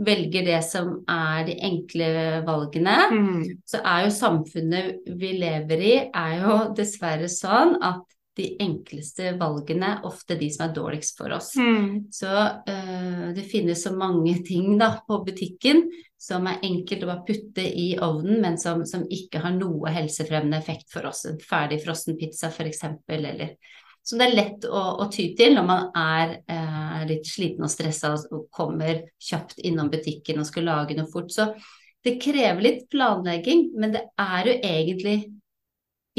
velger 0.00 0.46
det 0.48 0.60
som 0.64 0.94
er 1.08 1.44
de 1.46 1.58
enkle 1.66 2.08
valgene 2.46 2.96
Mm. 3.10 3.42
så 3.68 3.82
er 3.84 4.06
jo 4.06 4.14
samfunnet 4.16 5.10
vi 5.20 5.32
lever 5.38 5.82
i, 5.84 5.96
er 6.08 6.40
jo 6.40 6.56
dessverre 6.74 7.28
sånn 7.28 7.76
at 7.82 8.02
de 8.38 8.56
enkleste 8.62 9.34
valgene 9.36 9.98
ofte 10.08 10.38
de 10.38 10.48
som 10.50 10.68
er 10.68 10.74
dårligst 10.74 11.18
for 11.18 11.34
oss. 11.36 11.52
Mm. 11.56 12.06
Så 12.14 12.30
øh, 12.30 13.26
det 13.36 13.44
finnes 13.50 13.82
så 13.84 13.92
mange 13.92 14.38
ting 14.46 14.78
da 14.80 14.94
på 15.06 15.20
butikken 15.26 15.84
som 16.20 16.46
er 16.50 16.58
enkelt 16.66 17.04
å 17.06 17.08
bare 17.08 17.24
putte 17.24 17.62
i 17.64 17.94
ovnen, 18.04 18.40
men 18.44 18.58
som, 18.60 18.82
som 18.86 19.06
ikke 19.08 19.40
har 19.40 19.54
noe 19.56 19.88
helsefremmende 19.94 20.58
effekt 20.60 20.90
for 20.92 21.08
oss. 21.08 21.24
En 21.30 21.38
ferdig 21.40 21.78
frossen 21.84 22.18
pizza 22.20 22.50
f.eks. 22.52 22.82
eller 23.08 23.54
som 24.02 24.20
det 24.20 24.26
er 24.30 24.36
lett 24.36 24.64
å, 24.68 24.80
å 25.00 25.06
ty 25.12 25.30
til 25.36 25.54
når 25.56 25.66
man 25.68 25.88
er 25.96 26.30
eh, 26.48 27.00
litt 27.08 27.26
sliten 27.28 27.64
og 27.66 27.72
stressa 27.72 28.14
og 28.32 28.46
kommer 28.52 29.02
kjapt 29.20 29.60
innom 29.64 29.90
butikken 29.92 30.40
og 30.40 30.48
skal 30.48 30.68
lage 30.68 30.96
noe 30.98 31.08
fort. 31.12 31.32
Så 31.32 31.50
det 32.04 32.16
krever 32.22 32.64
litt 32.64 32.86
planlegging, 32.92 33.70
men 33.76 33.92
det 33.96 34.06
er 34.20 34.48
jo 34.48 34.54
egentlig 34.60 35.18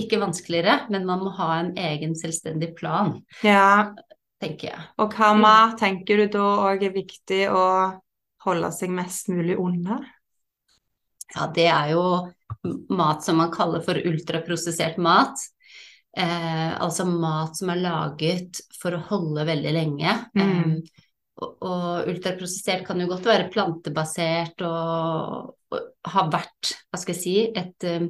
ikke 0.02 0.20
vanskeligere. 0.22 0.86
Men 0.94 1.06
man 1.10 1.26
må 1.26 1.34
ha 1.38 1.56
en 1.60 1.74
egen 1.78 2.14
selvstendig 2.18 2.76
plan, 2.78 3.20
Ja, 3.44 3.92
tenker 4.42 4.72
jeg. 4.72 4.86
og 4.98 5.14
hva 5.18 5.34
Mm. 5.36 5.78
tenker 5.78 6.18
du 6.22 6.28
da 6.38 6.48
òg 6.70 6.86
er 6.86 6.94
viktig 6.94 7.50
å 7.50 7.66
holde 8.46 8.72
seg 8.76 8.94
mest 8.94 9.30
mulig 9.32 9.58
unna? 9.62 10.02
Ja, 11.32 11.48
det 11.56 11.68
er 11.72 11.94
jo 11.94 12.04
mat 12.92 13.24
som 13.24 13.40
man 13.40 13.54
kaller 13.54 13.84
for 13.86 13.96
ultraprosessert 13.96 15.00
mat. 15.02 15.40
Eh, 16.18 16.82
altså 16.82 17.06
mat 17.08 17.56
som 17.56 17.72
er 17.72 17.80
laget 17.86 18.60
for 18.82 18.98
å 18.98 19.06
holde 19.12 19.48
veldig 19.48 19.72
lenge. 19.76 20.18
Mm. 20.36 20.50
Eh, 20.50 21.06
og, 21.42 21.54
og 21.66 22.10
ultraprosessert 22.12 22.84
kan 22.86 23.00
jo 23.02 23.08
godt 23.10 23.30
være 23.30 23.48
plantebasert 23.54 24.62
og, 24.68 25.54
og 25.72 26.12
har 26.12 26.34
vært, 26.34 26.76
hva 26.92 27.00
skal 27.00 27.16
jeg 27.16 27.22
si, 27.22 27.38
et, 27.48 27.88
eh, 27.88 28.10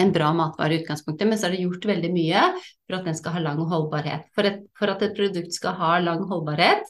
en 0.00 0.12
bra 0.14 0.30
matvare 0.36 0.76
i 0.76 0.82
utgangspunktet, 0.82 1.28
men 1.28 1.40
så 1.40 1.48
er 1.48 1.56
det 1.56 1.64
gjort 1.64 1.88
veldig 1.90 2.12
mye 2.14 2.44
for 2.60 2.98
at 2.98 3.08
den 3.08 3.16
skal 3.18 3.36
ha 3.36 3.42
lang 3.48 3.64
holdbarhet. 3.72 4.28
For, 4.36 4.48
et, 4.48 4.62
for 4.78 4.92
at 4.92 5.02
et 5.04 5.16
produkt 5.16 5.56
skal 5.56 5.76
ha 5.80 5.96
lang 6.04 6.22
holdbarhet, 6.28 6.84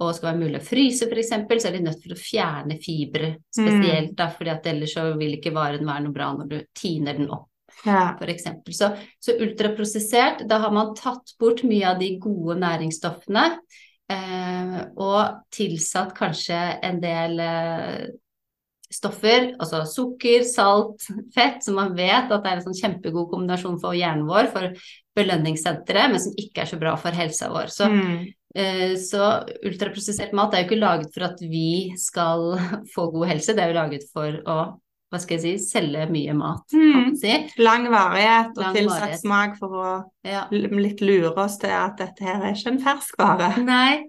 og 0.00 0.14
skal 0.16 0.30
være 0.30 0.40
mulig 0.40 0.58
å 0.60 0.64
fryse 0.64 1.06
f.eks., 1.10 1.32
så 1.62 1.68
er 1.68 1.76
de 1.76 1.82
nødt 1.84 2.00
til 2.02 2.14
å 2.14 2.18
fjerne 2.18 2.78
fibre 2.80 3.34
spesielt, 3.52 4.14
da, 4.16 4.30
fordi 4.32 4.50
at 4.54 4.66
ellers 4.72 4.94
så 4.96 5.04
vil 5.20 5.36
ikke 5.36 5.52
varen 5.52 5.84
være 5.86 6.04
noe 6.06 6.14
bra 6.16 6.30
når 6.38 6.48
du 6.48 6.58
tiner 6.74 7.18
den 7.20 7.28
opp, 7.30 7.46
Ja. 7.84 8.16
eksempel. 8.20 8.74
Så, 8.76 8.90
så 9.20 9.36
ultraprosessert, 9.40 10.46
da 10.48 10.58
har 10.64 10.72
man 10.72 10.94
tatt 10.96 11.34
bort 11.38 11.62
mye 11.68 11.86
av 11.92 12.00
de 12.00 12.14
gode 12.18 12.56
næringsstoffene, 12.60 13.44
eh, 14.10 14.80
og 14.96 15.44
tilsatt 15.52 16.14
kanskje 16.16 16.58
en 16.82 17.00
del 17.00 17.38
eh, 17.40 18.08
stoffer, 18.90 19.52
altså 19.60 19.84
sukker, 19.86 20.42
salt, 20.42 21.04
fett, 21.34 21.62
som 21.62 21.76
man 21.78 21.92
vet 21.94 22.32
at 22.32 22.42
det 22.42 22.50
er 22.50 22.58
en 22.58 22.64
sånn 22.66 22.80
kjempegod 22.80 23.28
kombinasjon 23.30 23.78
for 23.80 23.94
hjernen 23.94 24.26
vår, 24.26 24.48
for 24.50 24.72
belønningssenteret, 25.14 26.10
men 26.10 26.20
som 26.24 26.34
ikke 26.40 26.64
er 26.64 26.70
så 26.72 26.78
bra 26.80 26.96
for 26.98 27.14
helsa 27.14 27.52
vår. 27.52 27.70
Så 27.70 27.86
Mm. 27.90 28.32
Eh, 28.54 28.96
Så 28.98 29.20
ultraprosessert 29.64 30.32
mat 30.34 30.54
er 30.54 30.64
jo 30.64 30.68
ikke 30.70 30.80
laget 30.80 31.12
for 31.14 31.22
at 31.28 31.40
vi 31.40 31.92
skal 31.96 32.56
få 32.94 33.10
god 33.14 33.28
helse, 33.30 33.54
det 33.54 33.62
er 33.64 33.72
jo 33.74 33.78
laget 33.80 34.06
for 34.12 34.40
å 34.46 34.60
hva 35.10 35.18
skal 35.18 35.40
jeg 35.40 35.58
si, 35.58 35.72
selge 35.72 36.04
mye 36.06 36.32
mat, 36.38 36.62
Mm. 36.70 36.92
kan 36.92 37.02
man 37.02 37.16
si. 37.18 37.32
Lang 37.58 37.88
varighet 37.90 38.52
og 38.54 38.60
Lang 38.62 38.74
tilsatt 38.76 39.00
varighet. 39.00 39.20
smak 39.24 39.56
for 39.58 39.68
å 39.74 40.04
Ja. 40.22 40.44
litt 40.52 41.00
lure 41.02 41.32
oss 41.36 41.56
til 41.58 41.70
at 41.74 41.96
dette 41.98 42.20
her 42.22 42.40
er 42.44 42.54
ikke 42.54 42.70
en 42.70 42.78
ferskvare. 42.78 43.48
Nei. 43.66 44.04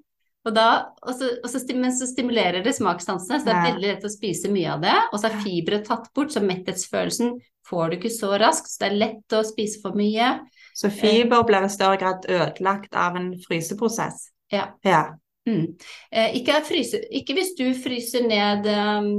Og 0.45 0.53
da, 0.53 0.67
og 1.05 1.13
så, 1.13 1.27
og 1.43 1.49
så, 1.49 1.59
men 1.75 1.91
så 1.91 2.05
stimulerer 2.09 2.63
det 2.63 2.73
smakssansene, 2.73 3.39
så 3.39 3.45
det 3.45 3.53
er 3.53 3.73
veldig 3.73 3.89
lett 3.91 4.05
å 4.05 4.09
spise 4.13 4.49
mye 4.49 4.71
av 4.73 4.81
det. 4.81 4.95
Og 5.13 5.19
så 5.21 5.29
er 5.29 5.41
fiberet 5.43 5.85
tatt 5.85 6.07
bort, 6.13 6.31
så 6.33 6.41
metthetsfølelsen 6.41 7.35
får 7.69 7.89
du 7.91 7.97
ikke 7.97 8.09
så 8.13 8.37
raskt. 8.41 8.69
Så 8.73 8.79
det 8.81 8.87
er 8.91 8.97
lett 8.97 9.35
å 9.37 9.43
spise 9.45 9.81
for 9.83 9.93
mye. 9.93 10.39
Så 10.73 10.89
fiber 10.89 11.43
blir 11.45 11.65
i 11.65 11.69
større 11.69 11.97
grad 12.01 12.25
ødelagt 12.25 12.93
av 12.97 13.15
en 13.17 13.35
fryseprosess. 13.45 14.30
Ja. 14.51 14.67
Ja. 14.85 15.01
Mm. 15.49 15.73
Eh, 16.11 16.35
ikke, 16.37 16.59
fryse, 16.67 17.01
ikke 17.09 17.35
hvis 17.37 17.55
du 17.57 17.65
fryser 17.81 18.27
ned 18.29 18.67
eh, 18.69 19.11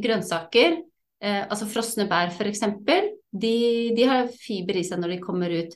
grønnsaker, 0.00 0.78
eh, 1.20 1.42
altså 1.44 1.68
frosne 1.68 2.08
bær 2.10 2.32
f.eks. 2.32 2.64
De, 3.28 3.56
de 3.92 4.04
har 4.08 4.30
fiber 4.32 4.78
i 4.80 4.84
seg 4.86 5.02
når 5.02 5.16
de 5.16 5.22
kommer 5.24 5.52
ut. 5.52 5.74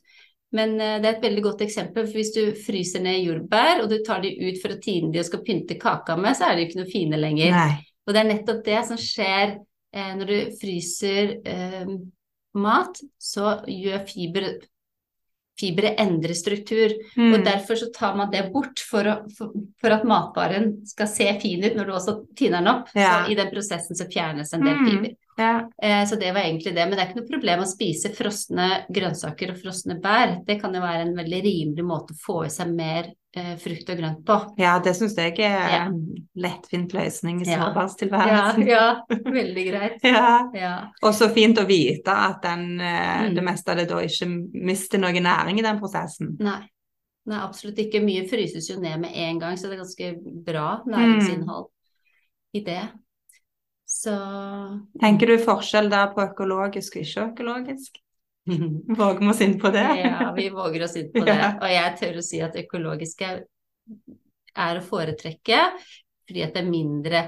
Men 0.53 0.75
eh, 0.81 0.99
det 1.01 1.09
er 1.09 1.17
et 1.17 1.27
veldig 1.27 1.45
godt 1.45 1.65
eksempel, 1.67 2.07
for 2.07 2.21
hvis 2.21 2.35
du 2.37 2.43
fryser 2.65 3.05
ned 3.05 3.21
jordbær, 3.25 3.83
og 3.83 3.91
du 3.93 3.99
tar 4.07 4.25
de 4.25 4.33
ut 4.43 4.61
for 4.63 4.75
å 4.75 4.81
tine 4.83 5.13
de 5.13 5.23
og 5.23 5.29
skal 5.29 5.45
pynte 5.47 5.79
kaka 5.81 6.17
med, 6.21 6.37
så 6.39 6.49
er 6.49 6.59
de 6.59 6.67
ikke 6.67 6.83
noe 6.83 6.93
fine 6.93 7.21
lenger. 7.21 7.55
Nei. 7.57 7.79
Og 8.03 8.15
det 8.15 8.23
er 8.23 8.29
nettopp 8.33 8.65
det 8.67 8.81
som 8.89 8.99
skjer 9.01 9.57
eh, 9.57 10.13
når 10.19 10.33
du 10.33 10.39
fryser 10.61 11.37
eh, 11.49 11.97
mat, 12.59 13.01
så 13.21 13.59
gjør 13.71 14.05
fiber 14.09 14.49
Fiberet 15.61 15.99
endrer 16.01 16.35
struktur, 16.35 16.95
Mm. 17.17 17.35
og 17.35 17.45
derfor 17.45 17.77
så 17.77 17.91
tar 17.95 18.15
man 18.17 18.31
det 18.33 18.53
bort 18.53 18.81
for, 18.81 19.05
å, 19.05 19.17
for, 19.37 19.53
for 19.81 19.91
at 19.91 20.05
matvaren 20.09 20.87
skal 20.89 21.07
se 21.07 21.27
fin 21.43 21.63
ut 21.65 21.77
når 21.77 21.87
du 21.87 21.93
også 21.93 22.15
tiner 22.37 22.59
den 22.63 22.69
opp. 22.73 22.89
Ja. 22.97 23.25
Så 23.27 23.31
i 23.33 23.35
den 23.39 23.51
prosessen 23.53 23.95
så 23.99 24.07
fjernes 24.11 24.53
en 24.55 24.65
del 24.65 24.77
Mm. 24.81 24.87
fiber. 24.89 25.17
Ja. 25.39 25.69
Eh, 25.83 26.05
så 26.07 26.17
det 26.21 26.33
var 26.35 26.41
egentlig 26.45 26.75
det. 26.75 26.85
Men 26.85 26.91
det 26.93 26.99
er 27.01 27.09
ikke 27.11 27.21
noe 27.23 27.31
problem 27.31 27.61
å 27.65 27.69
spise 27.71 28.11
frosne 28.15 28.67
grønnsaker 28.93 29.51
og 29.55 29.61
frosne 29.63 29.97
bær. 30.03 30.39
Det 30.47 30.59
kan 30.61 30.75
jo 30.77 30.81
være 30.85 31.07
en 31.07 31.15
veldig 31.17 31.43
rimelig 31.47 31.85
måte 31.89 32.13
å 32.13 32.21
få 32.21 32.37
i 32.47 32.51
seg 32.53 32.75
mer 32.77 33.09
eh, 33.35 33.55
frukt 33.57 33.89
og 33.89 33.97
grønt 33.97 34.25
på. 34.29 34.37
ja, 34.61 34.75
det 34.85 34.93
syns 34.99 35.15
jeg 35.17 35.39
er 35.41 35.71
Ja. 35.73 35.87
en 35.87 36.27
lettvint 36.37 36.93
løsning 36.93 37.41
i 37.41 37.49
Ja. 37.49 37.71
Ja, 38.29 38.53
ja, 38.59 38.85
veldig 39.09 39.65
greit. 39.71 40.05
Ja. 40.05 40.51
Ja. 40.55 40.75
Og 41.03 41.15
så 41.17 41.31
fint 41.33 41.57
å 41.57 41.65
vite 41.67 42.13
at 42.13 42.43
den, 42.43 42.79
eh, 42.81 43.23
Mm. 43.31 43.35
det 43.35 43.43
meste 43.45 43.71
av 43.73 43.77
det 43.79 43.89
da 43.89 43.97
ikke 44.05 44.29
mister 44.53 44.99
noe 44.99 45.13
næring 45.13 45.59
i 45.59 45.63
den 45.63 45.81
prosessen. 45.81 46.37
Nei. 46.41 46.61
Nei, 47.25 47.39
absolutt 47.39 47.79
ikke. 47.79 48.03
Mye 48.03 48.27
fryses 48.29 48.69
jo 48.69 48.81
ned 48.81 48.99
med 49.01 49.13
en 49.15 49.39
gang, 49.39 49.55
så 49.57 49.69
det 49.71 49.79
er 49.79 49.85
ganske 49.85 50.45
bra 50.45 50.83
næringsinnhold 50.85 51.69
i 52.55 52.61
det. 52.67 52.83
Så 53.93 54.13
Tenker 55.03 55.29
du 55.29 55.35
forskjell 55.43 55.91
der 55.93 56.09
på 56.15 56.23
økologisk 56.25 56.97
og 56.97 57.05
ikke 57.05 57.27
økologisk? 57.29 57.99
Våger 58.49 59.21
vi 59.21 59.29
oss 59.31 59.43
inn 59.45 59.59
på 59.61 59.71
det? 59.75 59.85
Ja, 60.01 60.31
vi 60.35 60.49
våger 60.55 60.87
oss 60.89 60.97
inn 60.99 61.13
på 61.15 61.23
det. 61.29 61.37
Og 61.61 61.69
jeg 61.71 61.93
tør 62.01 62.19
å 62.19 62.25
si 62.27 62.41
at 62.43 62.57
økologisk 62.65 63.21
er, 63.29 63.45
er 64.57 64.81
å 64.81 64.87
foretrekke, 64.87 65.61
fordi 66.27 66.43
at 66.47 66.57
det 66.57 66.65
er 66.65 66.73
mindre 66.73 67.23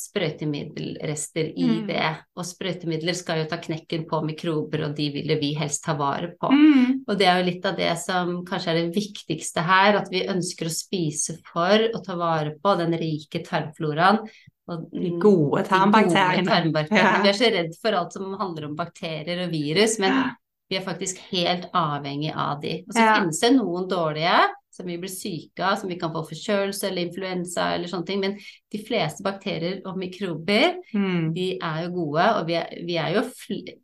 sprøytemiddelrester 0.00 1.50
i 1.58 1.64
Mm. 1.66 1.86
det. 1.88 2.04
Og 2.38 2.44
sprøytemidler 2.46 3.16
skal 3.18 3.42
jo 3.42 3.48
ta 3.50 3.58
knekken 3.60 4.06
på 4.08 4.20
mikrober, 4.24 4.84
og 4.86 4.94
de 4.96 5.08
vil 5.12 5.34
vi 5.40 5.50
helst 5.58 5.82
ta 5.84 5.96
vare 5.98 6.30
på. 6.40 6.48
Mm. 6.52 7.02
Og 7.08 7.18
det 7.18 7.26
er 7.26 7.40
jo 7.42 7.48
litt 7.50 7.66
av 7.66 7.76
det 7.76 7.90
som 7.98 8.44
kanskje 8.46 8.70
er 8.70 8.78
det 8.80 8.94
viktigste 8.96 9.60
her, 9.66 9.98
at 10.00 10.08
vi 10.12 10.22
ønsker 10.30 10.70
å 10.70 10.72
spise 10.72 11.36
for 11.50 11.88
og 11.90 12.04
ta 12.06 12.16
vare 12.16 12.54
på 12.62 12.76
den 12.80 12.94
rike 12.96 13.42
tarmfloraen. 13.44 14.22
Og 14.70 14.84
De 14.92 15.10
gode 15.18 15.62
de 15.64 15.68
tarmbakteriene. 15.68 16.44
gode 16.44 16.54
tarmbakteriene. 16.54 17.16
Ja. 17.16 17.22
Vi 17.24 17.28
er 17.32 17.38
så 17.40 17.50
redd 17.56 17.74
for 17.82 17.96
alt 17.98 18.12
som 18.14 18.32
handler 18.38 18.68
om 18.70 18.76
bakterier 18.78 19.44
og 19.46 19.50
virus, 19.50 19.98
men 19.98 20.12
Ja. 20.12 20.30
vi 20.70 20.76
er 20.78 20.84
faktisk 20.86 21.18
helt 21.32 21.66
avhengig 21.74 22.32
av 22.36 22.60
de. 22.62 22.84
Og 22.86 22.94
så 22.94 23.00
Ja. 23.04 23.14
finnes 23.20 23.40
det 23.40 23.52
noen 23.56 23.88
dårlige 23.90 24.38
som 24.72 24.86
vi 24.86 24.96
blir 24.96 25.10
syke 25.10 25.58
av, 25.66 25.76
som 25.78 25.88
vi 25.90 25.96
kan 25.98 26.12
få 26.14 26.22
forkjølelse 26.28 26.84
eller 26.88 27.02
influensa 27.08 27.74
eller 27.74 27.88
sånne 27.88 28.06
ting, 28.06 28.20
men 28.20 28.38
de 28.70 28.78
fleste 28.78 29.22
bakterier 29.26 29.82
og 29.84 29.96
mikrober 29.98 30.76
Mm. 30.94 31.34
de 31.34 31.58
er 31.60 31.82
jo 31.86 31.90
gode, 31.90 32.22
og 32.38 32.46
vi 32.46 32.54
er, 32.54 32.68
vi 32.86 32.96
er 32.96 33.14
jo 33.14 33.22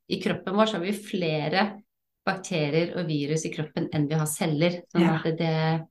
I 0.09 0.20
kroppen 0.22 0.55
vår 0.55 0.66
så 0.66 0.72
har 0.79 0.81
vi 0.87 0.92
flere 0.92 1.83
bakterier 2.27 2.96
og 2.96 3.07
virus 3.09 3.44
i 3.46 3.51
kroppen 3.55 3.88
enn 3.92 4.09
vi 4.09 4.14
har 4.14 4.27
celler. 4.27 4.81
Sånn 4.94 5.09
at 5.09 5.25
det, 5.25 5.37
det 5.38 5.87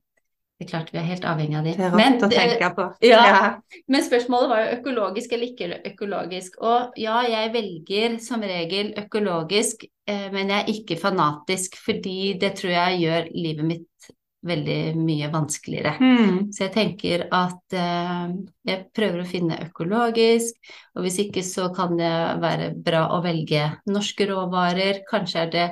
er 0.64 0.70
klart 0.70 0.92
vi 0.92 1.00
er 1.00 1.08
helt 1.10 1.24
avhengig 1.28 1.58
av 1.58 1.66
de. 1.66 1.72
Det 1.76 1.84
er 1.84 1.96
Men 1.96 2.16
å 2.16 2.30
tenke 2.32 2.70
på. 2.76 2.86
Ja. 3.04 3.56
Men 3.92 4.04
spørsmålet 4.06 4.52
var 4.52 4.62
jo 4.62 4.76
økologisk 4.78 5.34
eller 5.36 5.50
ikke 5.52 5.80
økologisk. 5.92 6.56
Og 6.64 6.96
ja, 7.00 7.18
jeg 7.28 7.52
velger 7.52 8.16
som 8.24 8.44
regel 8.46 8.94
økologisk, 9.02 9.84
eh, 10.08 10.28
men 10.32 10.52
jeg 10.54 10.62
er 10.62 10.72
ikke 10.72 11.00
fanatisk, 11.00 11.76
fordi 11.84 12.36
det 12.40 12.54
tror 12.60 12.72
jeg 12.72 13.02
gjør 13.04 13.28
livet 13.36 13.70
mitt 13.74 14.12
veldig 14.46 14.80
mye 15.00 15.28
vanskeligere. 15.32 15.94
Mm. 16.00 16.36
Så 16.54 16.66
jeg 16.66 16.72
tenker 16.74 17.26
at 17.34 17.76
eh, 17.76 18.36
jeg 18.70 18.84
prøver 18.96 19.22
å 19.22 19.28
finne 19.28 19.60
økologisk, 19.66 20.56
og 20.96 21.06
hvis 21.06 21.20
ikke 21.26 21.44
så 21.46 21.68
kan 21.76 21.98
det 21.98 22.14
være 22.42 22.70
bra 22.76 23.08
å 23.16 23.22
velge 23.24 23.68
norske 23.90 24.28
råvarer. 24.30 25.02
Kanskje 25.10 25.42
er 25.42 25.52
det 25.52 25.66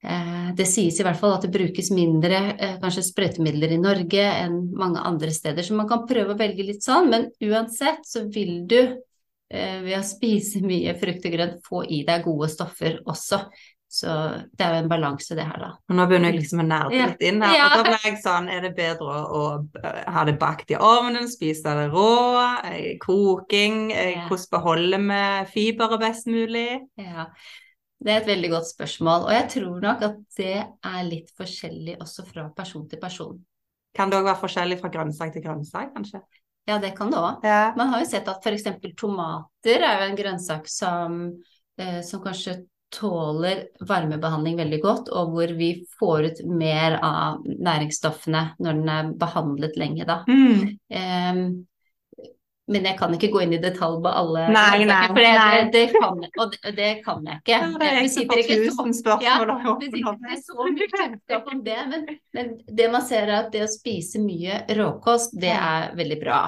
Det 0.00 0.64
sies 0.64 0.96
i 0.96 1.04
hvert 1.04 1.18
fall 1.20 1.34
at 1.36 1.42
det 1.44 1.50
brukes 1.52 1.90
mindre 1.92 2.38
eh, 2.56 2.76
kanskje 2.80 3.02
sprøytemidler 3.04 3.74
i 3.74 3.80
Norge 3.82 4.22
enn 4.24 4.54
mange 4.72 5.02
andre 5.04 5.28
steder, 5.30 5.62
så 5.62 5.76
man 5.76 5.88
kan 5.90 6.06
prøve 6.08 6.32
å 6.32 6.38
velge 6.40 6.64
litt 6.64 6.82
sånn, 6.86 7.10
men 7.12 7.26
uansett 7.44 8.06
så 8.08 8.22
vil 8.32 8.62
du 8.70 8.78
eh, 8.80 9.82
ved 9.84 9.98
å 9.98 10.06
spise 10.06 10.62
mye 10.70 10.94
frukt 11.00 11.28
og 11.28 11.36
grønt 11.36 11.60
få 11.68 11.82
i 11.84 12.00
deg 12.08 12.24
gode 12.24 12.48
stoffer 12.48 12.96
også. 13.04 13.42
Så 13.90 14.06
det 14.54 14.62
er 14.62 14.76
jo 14.76 14.82
en 14.84 14.88
balanse 14.92 15.34
det 15.34 15.42
her, 15.42 15.56
da. 15.58 15.68
Og 15.90 15.96
nå 15.98 16.04
begynner 16.06 16.30
jeg 16.30 16.44
liksom 16.44 16.60
å 16.62 16.66
nerde 16.68 16.94
Ja. 16.94 17.06
litt 17.10 17.24
inn 17.26 17.40
her. 17.42 17.56
Ja. 17.58 17.64
Og 17.66 17.72
da 17.80 17.88
ble 17.88 17.96
jeg 18.04 18.20
sånn, 18.22 18.46
er 18.54 18.60
det 18.62 18.70
bedre 18.76 19.16
å, 19.26 19.40
eh, 19.82 20.04
ha 20.14 20.22
det 20.28 20.36
bakt 20.38 20.70
i 20.70 20.76
ovnen, 20.78 21.26
spise 21.28 21.72
det 21.74 21.88
rå, 21.90 22.04
eh, 22.70 22.92
koking, 23.02 23.90
eh, 23.92 24.12
Ja. 24.14 24.28
hvordan 24.28 24.50
beholder 24.54 25.02
vi 25.10 25.24
fiberet 25.56 26.00
best 26.06 26.30
mulig? 26.30 26.68
Ja, 26.96 27.26
det 28.00 28.12
er 28.12 28.22
et 28.22 28.30
veldig 28.30 28.50
godt 28.54 28.68
spørsmål, 28.70 29.26
og 29.28 29.32
jeg 29.34 29.46
tror 29.54 29.80
nok 29.84 30.04
at 30.06 30.20
det 30.38 30.56
er 30.56 31.00
litt 31.08 31.32
forskjellig 31.36 31.98
også 32.00 32.24
fra 32.28 32.46
person 32.56 32.86
til 32.88 33.00
person. 33.02 33.38
Kan 33.96 34.10
det 34.10 34.20
òg 34.20 34.28
være 34.30 34.40
forskjellig 34.40 34.78
fra 34.80 34.92
grønnsak 34.94 35.34
til 35.34 35.44
grønnsak, 35.44 35.92
kanskje? 35.96 36.22
Ja, 36.68 36.78
det 36.80 36.94
kan 36.96 37.10
det 37.12 37.20
òg. 37.20 37.44
Ja. 37.44 37.72
Man 37.76 37.90
har 37.92 38.02
jo 38.02 38.08
sett 38.08 38.28
at 38.30 38.44
f.eks. 38.46 38.68
tomater 38.98 39.84
er 39.84 40.04
jo 40.04 40.10
en 40.10 40.18
grønnsak 40.18 40.68
som, 40.70 41.22
eh, 41.80 42.00
som 42.06 42.22
kanskje 42.24 42.60
tåler 42.90 43.66
varmebehandling 43.86 44.56
veldig 44.58 44.80
godt, 44.82 45.10
og 45.14 45.34
hvor 45.34 45.52
vi 45.58 45.70
får 45.98 46.30
ut 46.30 46.40
mer 46.48 46.96
av 47.04 47.44
næringsstoffene 47.46 48.44
når 48.58 48.80
den 48.80 48.90
er 48.94 49.12
behandlet 49.20 49.76
lenge, 49.78 50.06
da. 50.08 50.22
Mm. 50.26 50.64
Em, 50.88 51.44
men 52.70 52.86
jeg 52.86 52.96
kan 53.00 53.14
ikke 53.16 53.30
gå 53.34 53.42
inn 53.44 53.52
i 53.56 53.60
detalj 53.62 53.98
på 54.04 54.12
alle 54.20 54.46
Nei, 54.54 54.84
nei, 54.88 55.00
for 55.10 55.18
det, 55.18 55.32
nei. 55.34 55.58
det, 55.58 55.70
det, 55.74 55.84
kan, 55.96 56.22
og 56.44 56.54
det, 56.54 56.72
det 56.78 56.90
kan 57.04 57.26
jeg 57.26 57.42
ikke. 57.42 57.52
Ja, 57.56 57.68
det 57.82 57.90
er 57.90 57.98
jeg 58.00 58.10
som 58.14 58.30
får 58.30 58.42
ikke 58.44 58.56
så- 58.56 58.64
tusen 58.70 58.96
spørsmål. 59.02 59.26
Ja, 59.26 59.76
det 59.82 59.90
sitter 59.92 60.40
så 60.46 60.70
mye 60.70 60.90
kunnskap 60.94 61.52
om 61.54 61.62
det, 61.66 61.78
men, 61.92 62.08
men 62.38 62.50
det 62.80 62.90
man 62.94 63.06
ser 63.06 63.28
er 63.28 63.36
at 63.42 63.52
det 63.54 63.66
å 63.66 63.70
spise 63.70 64.22
mye 64.22 64.62
råkost, 64.78 65.34
det 65.42 65.54
er 65.56 65.94
veldig 65.98 66.20
bra. 66.22 66.40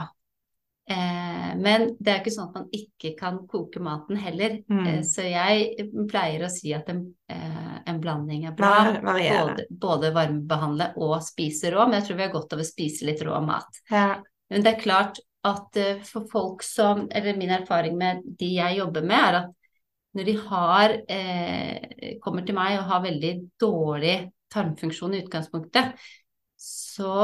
Eh, 0.91 1.51
men 1.63 1.85
det 2.03 2.11
er 2.11 2.21
ikke 2.21 2.33
sånn 2.35 2.49
at 2.51 2.57
man 2.59 2.65
ikke 2.75 3.13
kan 3.19 3.37
koke 3.49 3.81
maten 3.83 4.19
heller. 4.19 4.59
Mm. 4.71 4.87
Eh, 4.91 5.01
så 5.07 5.25
jeg 5.29 5.89
pleier 6.11 6.43
å 6.47 6.51
si 6.53 6.73
at 6.75 6.91
en, 6.93 7.05
eh, 7.31 7.77
en 7.87 8.01
blanding 8.03 8.49
er 8.51 8.57
bra. 8.59 8.73
Både, 9.03 9.67
både 9.71 10.11
varmebehandle 10.15 10.93
og 11.03 11.19
spise 11.25 11.71
rå, 11.73 11.87
men 11.87 12.01
jeg 12.01 12.09
tror 12.09 12.19
vi 12.19 12.27
har 12.27 12.35
godt 12.35 12.57
av 12.57 12.65
å 12.65 12.67
spise 12.67 13.07
litt 13.09 13.23
rå 13.27 13.39
mat. 13.47 13.83
Ja. 13.91 14.17
Men 14.53 14.65
det 14.67 14.75
er 14.75 14.83
klart 14.83 15.23
at 15.44 15.76
eh, 15.81 16.02
for 16.07 16.28
folk 16.31 16.62
som, 16.66 17.09
eller 17.11 17.37
min 17.37 17.50
erfaring 17.50 17.96
med 17.98 18.22
de 18.38 18.55
jeg 18.61 18.78
jobber 18.78 19.02
med, 19.07 19.18
er 19.18 19.40
at 19.42 19.50
når 20.12 20.28
de 20.28 20.37
har, 20.46 20.96
eh, 21.09 22.16
kommer 22.22 22.44
til 22.46 22.57
meg 22.57 22.78
og 22.78 22.88
har 22.90 23.05
veldig 23.07 23.33
dårlig 23.61 24.16
tarmfunksjon 24.52 25.14
i 25.16 25.22
utgangspunktet, 25.24 25.94
så 26.62 27.14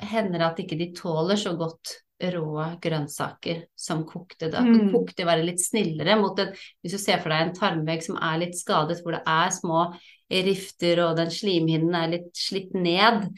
hender 0.00 0.38
det 0.38 0.46
at 0.46 0.60
ikke 0.62 0.78
de 0.78 0.92
tåler 0.96 1.36
så 1.40 1.56
godt 1.58 1.96
rå 2.32 2.62
grønnsaker 2.80 3.66
som 3.76 4.06
kokte. 4.08 4.48
Da 4.48 4.62
kan 4.62 4.86
Mm. 4.86 4.92
kokte 4.94 5.26
være 5.26 5.44
litt 5.44 5.60
snillere 5.60 6.16
mot 6.16 6.38
en 6.38 6.54
Hvis 6.82 6.92
du 6.92 6.98
ser 6.98 7.18
for 7.20 7.28
deg 7.28 7.42
en 7.48 7.54
tarmvegg 7.54 8.02
som 8.02 8.16
er 8.16 8.38
litt 8.38 8.56
skadet, 8.56 9.02
hvor 9.02 9.12
det 9.12 9.22
er 9.26 9.50
små 9.50 9.82
rifter 10.30 11.02
og 11.04 11.16
den 11.16 11.28
slimhinnen 11.28 11.94
er 11.94 12.08
litt 12.08 12.32
slitt 12.32 12.72
ned, 12.72 13.28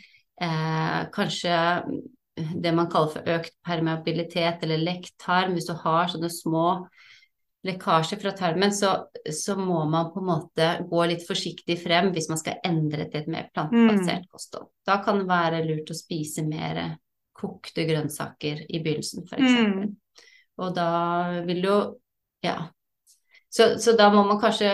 eh, 0.41 1.07
kanskje 1.11 1.93
det 2.55 2.73
man 2.75 2.89
kaller 2.93 3.13
for 3.13 3.31
økt 3.37 3.55
permeabilitet 3.67 4.65
eller 4.65 4.81
lekktarm. 4.83 5.55
hvis 5.57 5.69
du 5.69 5.75
har 5.79 6.11
sånne 6.13 6.31
små 6.33 6.67
lekkasjer 7.67 8.21
fra 8.23 8.33
tarmen, 8.39 8.73
så, 8.73 8.93
så 9.35 9.57
må 9.59 9.83
man 9.91 10.13
på 10.13 10.23
en 10.23 10.29
måte 10.29 10.69
gå 10.91 11.05
litt 11.11 11.25
forsiktig 11.27 11.79
frem 11.83 12.13
hvis 12.15 12.29
man 12.31 12.41
skal 12.41 12.61
endre 12.67 13.09
til 13.09 13.23
et 13.23 13.31
mer 13.33 13.49
plantebasert 13.55 14.29
kosthold. 14.31 14.71
Da 14.87 15.01
kan 15.05 15.23
det 15.23 15.29
være 15.31 15.65
lurt 15.67 15.91
å 15.91 15.99
spise 15.99 16.47
mer 16.47 16.99
kokte 17.39 17.87
grønnsaker 17.87 18.65
i 18.67 18.83
begynnelsen, 18.83 19.27
f.eks. 19.27 19.59
Mm. 19.59 20.29
Og 20.59 20.75
da 20.75 20.91
vil 21.47 21.63
du 21.63 21.69
jo 21.69 21.81
ja, 22.43 22.71
Så, 23.51 23.79
så 23.83 23.95
da 23.99 24.09
må 24.15 24.25
man 24.27 24.39
kanskje 24.39 24.69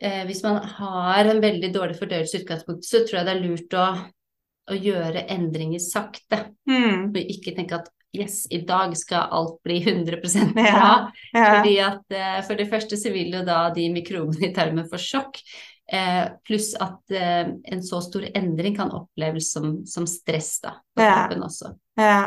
eh, 0.00 0.24
Hvis 0.28 0.42
man 0.44 0.58
har 0.76 1.28
en 1.28 1.40
veldig 1.40 1.70
dårlig 1.72 1.96
fordøyelse 1.96 2.36
i 2.36 2.42
utgangspunktet, 2.42 2.88
så 2.88 3.02
tror 3.04 3.18
jeg 3.18 3.28
det 3.28 3.34
er 3.34 3.44
lurt 3.44 3.76
å, 3.76 3.84
å 4.70 4.76
gjøre 4.76 5.26
endringer 5.32 5.80
sakte. 5.82 6.42
Mm. 6.68 7.08
Og 7.10 7.16
ikke 7.22 7.54
tenke 7.56 7.78
at 7.80 7.88
yes, 8.16 8.46
i 8.50 8.62
dag 8.66 8.94
skal 8.96 9.28
alt 9.36 9.58
bli 9.66 9.80
100 9.82 10.20
bra. 10.54 10.64
Ja, 10.64 10.92
ja. 11.32 11.48
Fordi 11.58 11.74
at 11.84 12.14
eh, 12.16 12.38
for 12.46 12.56
det 12.60 12.68
første 12.70 12.96
så 13.00 13.12
vil 13.14 13.32
jo 13.36 13.42
da 13.46 13.66
de 13.74 13.88
mikrobene 13.94 14.48
i 14.48 14.54
tarmen 14.56 14.88
få 14.90 15.00
sjokk. 15.00 15.40
Eh, 15.88 16.24
pluss 16.44 16.74
at 16.76 17.14
eh, 17.16 17.48
en 17.72 17.82
så 17.84 18.00
stor 18.04 18.26
endring 18.36 18.74
kan 18.76 18.90
oppleves 18.92 19.52
som, 19.54 19.78
som 19.88 20.04
stress 20.08 20.58
da, 20.64 20.74
på 20.96 21.04
Ja. 21.04 21.14
kroppen 21.24 21.46
også. 21.48 21.74
ja. 22.00 22.18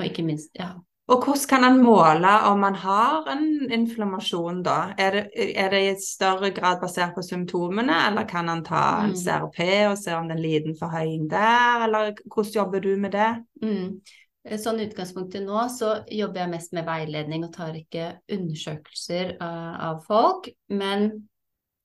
Og 0.00 0.06
ikke 0.08 0.22
minst, 0.24 0.48
ja. 0.56 0.70
Og 1.12 1.26
hvordan 1.26 1.44
kan 1.50 1.64
en 1.66 1.82
måle 1.84 2.30
om 2.48 2.62
man 2.62 2.76
har 2.80 3.26
en 3.28 3.44
inflammasjon, 3.74 4.62
da? 4.64 4.94
Er 4.96 5.16
det, 5.18 5.22
er 5.60 5.68
det 5.74 5.80
i 5.84 5.92
større 6.00 6.48
grad 6.56 6.80
basert 6.80 7.12
på 7.16 7.24
symptomene, 7.26 7.98
eller 8.08 8.24
kan 8.28 8.48
en 8.48 8.64
ta 8.64 9.02
en 9.02 9.12
Mm. 9.12 9.20
CRP 9.20 9.60
og 9.90 9.98
se 10.00 10.14
om 10.16 10.28
det 10.28 10.38
er 10.38 10.40
en 10.40 10.46
liten 10.46 10.76
forhøying 10.78 11.28
der, 11.30 11.84
eller 11.84 12.12
hvordan 12.24 12.52
jobber 12.54 12.80
du 12.80 12.96
med 12.96 13.12
det? 13.12 13.30
Mm. 13.62 14.00
Eh, 14.44 14.58
Sånn 14.58 14.80
utgangspunktet 14.80 15.44
nå 15.44 15.66
så 15.68 15.98
jobber 16.10 16.40
jeg 16.46 16.50
mest 16.54 16.72
med 16.72 16.88
veiledning 16.88 17.44
og 17.44 17.52
tar 17.52 17.76
ikke 17.76 18.14
undersøkelser 18.32 19.36
av, 19.40 19.74
av 19.90 20.00
folk, 20.08 20.48
men 20.68 21.28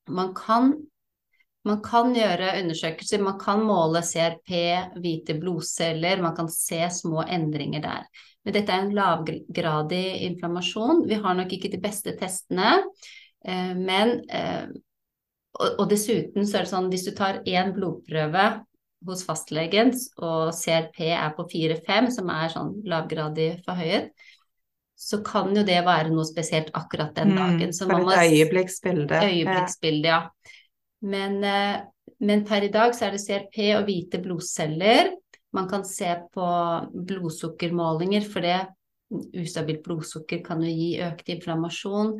man 0.08 0.34
kan 0.38 0.78
man 1.68 1.82
kan 1.84 2.14
gjøre 2.16 2.54
undersøkelser, 2.62 3.20
man 3.20 3.40
kan 3.42 3.60
måle 3.68 4.00
CRP, 4.00 4.52
hvite 5.04 5.36
blodceller, 5.36 6.22
man 6.24 6.36
kan 6.38 6.48
se 6.48 6.80
små 6.96 7.26
endringer 7.28 7.84
der. 7.84 8.06
Men 8.48 8.56
dette 8.56 8.72
er 8.72 8.86
en 8.86 8.94
lavgradig 8.96 10.06
inflammasjon. 10.30 11.02
Vi 11.10 11.18
har 11.20 11.36
nok 11.36 11.52
ikke 11.52 11.72
de 11.74 11.82
beste 11.84 12.14
testene, 12.16 12.78
eh, 13.44 13.74
men 13.76 14.22
eh, 14.32 14.70
og, 15.58 15.84
dessuten 15.92 16.48
så 16.48 16.62
er 16.62 16.64
det 16.64 16.72
sånn 16.72 16.88
hvis 16.94 17.04
du 17.10 17.12
tar 17.18 17.42
én 17.44 17.74
blodprøve 17.76 18.46
hos 19.08 19.26
fastlegen 19.28 19.92
og 20.24 20.56
CRP 20.56 21.12
er 21.12 21.36
på 21.36 21.44
4-5, 21.52 22.08
som 22.16 22.32
er 22.32 22.54
sånn 22.54 22.72
lavgradig 22.88 23.50
forhøyet, 23.68 24.14
så 24.98 25.20
kan 25.28 25.52
jo 25.54 25.62
det 25.68 25.82
være 25.86 26.10
noe 26.10 26.26
spesielt 26.26 26.72
akkurat 26.78 27.12
den 27.20 27.36
dagen. 27.36 27.74
Så 27.76 27.86
Mm, 27.86 28.08
et 28.16 28.32
øyeblikksbilde. 28.32 29.20
Øyeblikksbilde, 29.28 30.08
ja. 30.08 30.30
Men, 31.02 31.44
eh, 31.44 31.82
men 32.20 32.46
per 32.46 32.64
i 32.64 32.72
dag 32.74 32.96
så 32.96 33.06
er 33.06 33.12
det 33.12 33.26
CRP 33.28 33.76
og 33.76 33.84
hvite 33.86 34.24
blodceller. 34.24 35.12
Man 35.56 35.70
kan 35.70 35.86
se 35.88 36.10
på 36.34 36.48
blodsukkermålinger, 36.94 38.26
for 38.28 38.46
det 38.46 38.60
ustabilt 39.40 39.86
blodsukker 39.86 40.42
kan 40.44 40.64
jo 40.64 40.72
gi 40.72 40.90
økt 41.06 41.30
inflammasjon. 41.32 42.18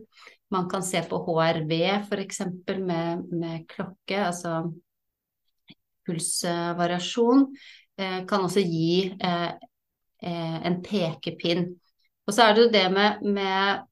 Man 0.54 0.70
kan 0.72 0.84
se 0.86 1.02
på 1.10 1.20
HRV 1.26 1.74
f.eks. 2.08 2.42
Med, 2.80 3.26
med 3.32 3.66
klokke, 3.68 4.22
altså 4.30 4.62
pulsvariasjon. 6.08 7.44
Eh, 8.00 8.22
kan 8.30 8.46
også 8.48 8.64
gi 8.64 9.10
eh, 9.12 9.50
eh, 10.24 10.58
en 10.70 10.80
pekepinn. 10.86 11.68
Og 12.28 12.36
så 12.36 12.48
er 12.48 12.56
det 12.56 12.66
jo 12.66 12.74
det 12.76 12.88
med, 12.94 13.24
med 13.28 13.86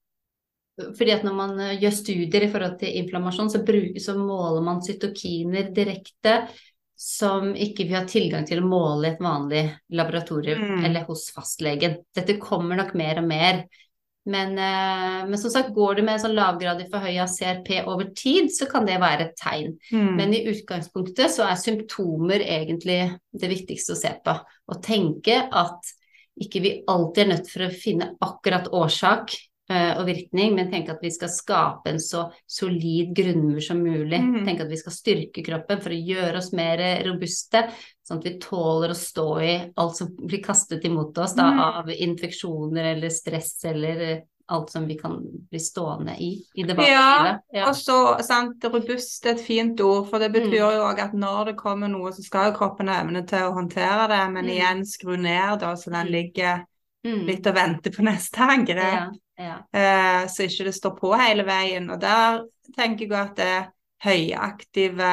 fordi 0.97 1.11
at 1.15 1.23
når 1.23 1.35
man 1.35 1.59
eh, 1.63 1.77
gjør 1.81 1.95
studier 1.95 2.45
i 2.45 2.51
forhold 2.51 2.79
til 2.79 2.95
inflammasjon, 3.01 3.51
så, 3.51 3.63
bruk, 3.67 3.99
så 4.01 4.15
måler 4.19 4.63
man 4.65 4.83
cytokiner 4.85 5.71
direkte 5.75 6.39
som 6.95 7.51
ikke 7.55 7.85
vi 7.89 7.95
har 7.95 8.05
tilgang 8.07 8.45
til 8.47 8.61
å 8.61 8.67
måle 8.67 9.09
i 9.09 9.13
et 9.13 9.23
vanlig 9.23 9.63
laboratorium 9.91 10.61
Mm. 10.61 10.85
eller 10.85 11.03
hos 11.09 11.29
fastlegen. 11.35 11.97
Dette 12.15 12.37
kommer 12.39 12.77
nok 12.79 12.93
mer 12.95 13.19
og 13.19 13.27
mer. 13.27 13.65
Men, 14.27 14.57
eh, 14.57 15.27
men 15.27 15.37
som 15.37 15.51
sagt, 15.51 15.73
går 15.75 15.95
det 15.95 16.03
med 16.03 16.15
en 16.15 16.23
sånn 16.23 16.35
lavgradig 16.35 16.89
forhøya 16.89 17.27
CRP 17.27 17.85
over 17.85 18.05
tid, 18.15 18.49
så 18.49 18.65
kan 18.67 18.85
det 18.85 18.99
være 18.99 19.27
et 19.27 19.35
tegn. 19.37 19.77
Mm. 19.91 20.15
Men 20.15 20.33
i 20.33 20.45
utgangspunktet 20.49 21.29
så 21.29 21.43
er 21.45 21.55
symptomer 21.61 22.39
egentlig 22.41 23.19
det 23.37 23.49
viktigste 23.49 23.93
å 23.93 23.99
se 23.99 24.15
på. 24.25 24.39
Og 24.69 24.81
tenke 24.81 25.47
at 25.51 25.93
ikke 26.41 26.61
vi 26.61 26.83
alltid 26.87 27.23
er 27.23 27.29
nødt 27.35 27.51
for 27.51 27.67
å 27.67 27.71
finne 27.71 28.15
akkurat 28.19 28.67
årsak 28.73 29.35
og 29.97 30.05
virkning, 30.05 30.53
men 30.55 30.69
tenke 30.71 30.91
at 30.93 31.01
vi 31.01 31.09
skal 31.09 31.29
skape 31.29 31.89
en 31.89 31.97
så 31.99 32.31
solid 32.47 33.15
grunnmur 33.17 33.59
som 33.65 33.79
mulig. 33.81 34.19
Mm. 34.21 34.45
Tenke 34.45 34.61
at 34.61 34.69
vi 34.69 34.77
skal 34.77 34.91
styrke 34.93 35.43
kroppen 35.45 35.81
for 35.81 35.89
å 35.89 36.05
gjøre 36.05 36.37
oss 36.37 36.51
mer 36.53 36.77
robuste, 37.07 37.63
sånn 38.07 38.19
at 38.21 38.23
vi 38.29 38.35
tåler 38.39 38.93
å 38.93 38.95
stå 38.99 39.27
i 39.41 39.71
alt 39.75 39.95
som 39.97 40.11
blir 40.15 40.43
kastet 40.45 40.85
imot 40.85 41.17
oss 41.17 41.33
da, 41.33 41.49
Mhm. 41.51 41.59
av 41.59 41.89
infeksjoner 41.89 42.93
eller 42.95 43.09
stress 43.09 43.65
eller 43.65 44.01
eh, 44.11 44.21
alt 44.47 44.69
som 44.69 44.85
vi 44.85 44.93
kan 44.99 45.17
bli 45.49 45.57
stående 45.59 46.13
i 46.21 46.43
i 46.55 46.61
det 46.61 46.75
vanlige 46.77 46.91
Ja. 46.91 47.39
Ja. 47.51 47.67
Og 47.69 47.73
så, 47.75 48.21
sant, 48.21 48.61
robust 48.63 49.25
er 49.25 49.31
et 49.31 49.41
fint 49.41 49.81
ord, 49.81 50.07
for 50.07 50.19
det 50.19 50.31
Mm. 50.31 50.33
betyr 50.43 50.59
jo 50.59 50.83
òg 50.85 50.99
at 50.99 51.13
når 51.13 51.45
det 51.45 51.55
kommer 51.57 51.87
noe, 51.89 52.11
så 52.11 52.21
skal 52.21 52.53
kroppen 52.53 52.87
ha 52.87 53.01
evne 53.01 53.25
til 53.25 53.39
å 53.39 53.53
håndtere 53.55 54.07
det, 54.07 54.31
men 54.31 54.45
Mm. 54.45 54.51
igjen 54.51 54.85
skru 54.85 55.17
ned, 55.17 55.59
da, 55.61 55.73
så 55.73 55.89
den 55.91 56.05
Mm. 56.05 56.11
ligger 56.11 56.65
Mm. 57.05 57.25
litt 57.27 57.45
og 57.47 57.53
venter 57.55 57.91
på 57.95 58.03
neste 58.03 58.41
angrep. 58.41 59.15
Ja, 59.37 59.45
ja. 59.45 59.55
eh, 59.73 60.27
så 60.31 60.47
ikke 60.47 60.65
det 60.69 60.73
står 60.75 60.95
på 60.97 61.11
hele 61.19 61.43
veien. 61.45 61.89
Og 61.93 61.99
der 62.01 62.41
tenker 62.75 63.05
jeg 63.05 63.13
at 63.19 63.35
det 63.37 63.55
høyaktive 64.05 65.11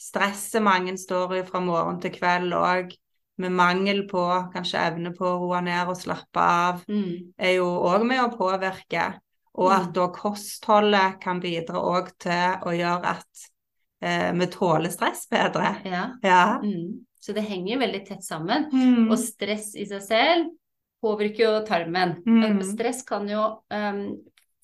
stresset 0.00 0.62
mange 0.64 0.96
står 1.00 1.38
i 1.38 1.42
fra 1.48 1.60
morgen 1.64 2.00
til 2.02 2.12
kveld 2.14 2.52
òg, 2.58 2.92
med 3.40 3.50
mangel 3.50 4.04
på 4.06 4.20
kanskje 4.52 4.78
evne 4.92 5.10
på 5.16 5.24
å 5.26 5.38
roe 5.40 5.60
ned 5.66 5.88
og 5.90 5.96
slappe 5.98 6.38
av, 6.38 6.84
Mm. 6.86 7.32
er 7.38 7.54
jo 7.56 7.64
òg 7.66 8.04
med 8.06 8.20
å 8.22 8.36
påvirke. 8.36 9.14
Og 9.56 9.70
Mm. 9.70 9.76
at 9.80 9.92
da 9.94 10.08
kostholdet 10.08 11.20
kan 11.20 11.40
bidra 11.40 11.78
òg 11.80 12.10
til 12.18 12.58
å 12.62 12.70
gjøre 12.74 13.06
at 13.06 13.50
eh, 14.02 14.32
vi 14.32 14.46
tåler 14.46 14.90
stress 14.90 15.26
bedre. 15.30 15.80
ja. 15.84 16.10
Ja. 16.22 16.58
Mm. 16.62 17.06
Så 17.20 17.32
det 17.32 17.44
henger 17.48 17.78
veldig 17.78 18.06
tett 18.06 18.22
sammen. 18.22 18.68
Mm. 18.70 19.10
Og 19.10 19.16
stress 19.18 19.74
i 19.76 19.86
seg 19.86 20.02
selv 20.02 20.50
påvirker 21.04 21.44
jo 21.44 21.56
tarmen. 21.68 22.16
Mm. 22.24 22.62
Stress 22.72 23.04
kan 23.06 23.28
jo 23.28 23.44
um, 23.68 24.06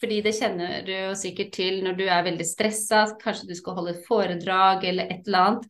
fordi 0.00 0.20
det 0.24 0.32
kjenner 0.38 0.80
du 0.86 0.92
jo 0.94 1.16
sikkert 1.18 1.52
til 1.52 1.82
når 1.84 1.96
du 1.98 2.06
er 2.08 2.24
veldig 2.24 2.46
stressa, 2.48 3.04
kanskje 3.20 3.50
du 3.50 3.56
skal 3.58 3.76
holde 3.76 3.98
et 3.98 4.06
foredrag 4.06 4.86
eller 4.88 5.10
et 5.12 5.26
eller 5.28 5.50
annet 5.50 5.66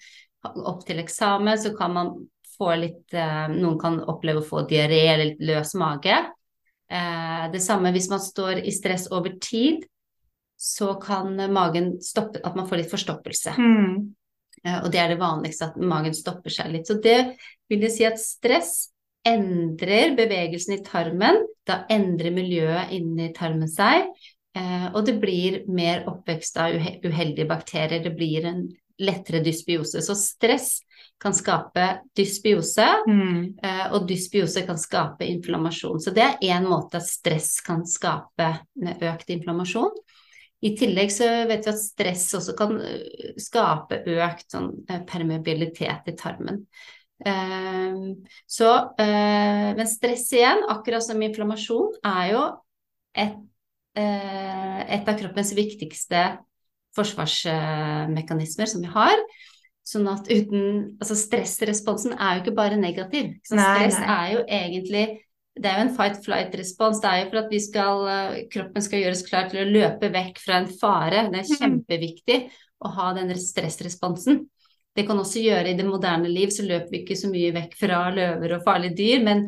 opp 0.70 0.84
til 0.86 1.02
eksamen, 1.02 1.58
så 1.58 1.72
kan 1.76 1.96
man 1.96 2.12
få 2.54 2.70
litt 2.78 3.16
eh, 3.16 3.48
Noen 3.56 3.78
kan 3.80 3.98
oppleve 4.08 4.42
å 4.42 4.46
få 4.46 4.62
diaré 4.70 5.02
eller 5.10 5.32
litt 5.32 5.42
løs 5.50 5.74
mage. 5.80 6.14
Eh, 6.90 7.44
det 7.52 7.62
samme 7.64 7.92
hvis 7.94 8.10
man 8.12 8.22
står 8.22 8.62
i 8.62 8.74
stress 8.74 9.08
over 9.10 9.34
tid, 9.42 9.82
så 10.60 10.92
kan 11.00 11.38
magen 11.50 11.94
stoppe 12.04 12.42
At 12.44 12.56
man 12.56 12.68
får 12.68 12.82
litt 12.82 12.92
forstoppelse. 12.92 13.56
Mm. 13.56 14.14
Eh, 14.62 14.78
Og 14.84 14.90
det 14.92 15.00
er 15.02 15.14
det 15.14 15.20
vanligste, 15.20 15.72
at 15.72 15.80
magen 15.80 16.14
stopper 16.14 16.52
seg 16.52 16.70
litt. 16.74 16.86
Så 16.86 17.00
det 17.02 17.34
vil 17.70 17.82
jo 17.88 17.90
si 17.92 18.06
at 18.06 18.20
stress 18.20 18.89
endrer 19.26 20.16
bevegelsen 20.16 20.78
i 20.78 20.82
tarmen. 20.84 21.42
Da 21.66 21.84
endrer 21.92 22.32
miljøet 22.34 22.92
inni 22.96 23.32
tarmen 23.36 23.68
seg. 23.68 24.08
eh, 24.54 24.86
Og 24.94 25.06
det 25.06 25.20
blir 25.20 25.64
mer 25.68 26.04
oppvekst 26.06 26.56
av 26.56 26.74
uheldige 27.04 27.46
bakterier. 27.46 28.02
Det 28.02 28.16
blir 28.16 28.44
en 28.46 28.68
lettere 29.00 29.40
dysbiose. 29.44 30.02
Så 30.02 30.14
stress 30.14 30.80
kan 31.20 31.32
skape 31.32 32.00
dysbiose, 32.16 32.86
Mm. 33.06 33.58
eh, 33.62 33.92
og 33.92 34.08
dysbiose 34.08 34.66
kan 34.66 34.76
skape 34.76 35.20
inflammasjon. 35.20 36.00
Så 36.00 36.12
det 36.14 36.22
er 36.22 36.38
én 36.42 36.66
måte 36.66 36.96
at 36.96 37.06
stress 37.06 37.60
kan 37.60 37.84
skape 37.86 38.60
økt 39.00 39.28
inflammasjon. 39.28 39.90
I 40.62 40.76
tillegg 40.76 41.10
så 41.10 41.46
vet 41.48 41.64
vi 41.64 41.70
at 41.70 41.78
stress 41.78 42.34
også 42.34 42.56
kan 42.56 42.80
skape 43.38 44.04
økt 44.04 44.50
sånn, 44.50 44.84
eh, 44.88 45.00
permeabilitet 45.00 46.08
i 46.08 46.12
tarmen. 46.12 46.66
Ehm, 47.26 48.24
så, 48.48 48.70
eh, 48.98 49.74
men 49.76 49.86
stress 49.86 50.32
igjen, 50.32 50.62
akkurat 50.72 51.04
som 51.04 51.20
inflammasjon, 51.22 51.98
er 52.04 52.32
jo 52.32 52.42
et, 53.14 53.36
eh, 53.96 54.80
et 54.96 55.08
av 55.08 55.18
kroppens 55.18 55.52
viktigste 55.54 56.38
forsvarsmekanismer 56.96 58.66
som 58.66 58.82
vi 58.82 58.90
har. 58.92 59.16
Sånn 59.86 60.06
at 60.10 60.28
uten 60.30 60.96
Altså 61.00 61.16
stressresponsen 61.16 62.12
er 62.14 62.36
jo 62.38 62.44
ikke 62.44 62.56
bare 62.56 62.76
negativ. 62.78 63.34
Så 63.44 63.56
stress 63.58 63.98
nei. 63.98 64.06
er 64.06 64.32
jo 64.36 64.44
egentlig 64.46 65.04
det 65.60 65.66
er 65.68 65.80
jo 65.80 65.88
en 65.88 65.96
fight-flight-respons. 65.96 67.00
Det 67.02 67.08
er 67.10 67.24
jo 67.24 67.30
for 67.30 67.38
at 67.42 67.50
vi 67.50 67.58
skal, 67.60 68.06
eh, 68.08 68.36
kroppen 68.48 68.80
skal 68.82 69.00
gjøres 69.02 69.28
klar 69.28 69.48
til 69.50 69.60
å 69.60 69.70
løpe 69.70 70.08
vekk 70.14 70.38
fra 70.38 70.54
en 70.60 70.68
fare. 70.68 71.24
Det 71.30 71.40
er 71.40 71.48
Mhm. 71.48 71.58
kjempeviktig 71.58 72.50
å 72.82 72.88
ha 72.94 73.12
den 73.14 73.28
stressresponsen. 73.34 74.48
Det 74.96 75.06
kan 75.06 75.18
også 75.22 75.42
gjøre 75.42 75.70
i 75.70 75.78
det 75.78 75.86
moderne 75.86 76.30
liv, 76.30 76.50
så 76.50 76.64
løper 76.66 76.90
vi 76.90 77.02
ikke 77.04 77.18
så 77.18 77.30
mye 77.30 77.52
vekk 77.54 77.76
fra 77.78 78.04
løver 78.14 78.56
og 78.56 78.64
farlige 78.66 78.96
dyr, 78.98 79.22
men, 79.22 79.44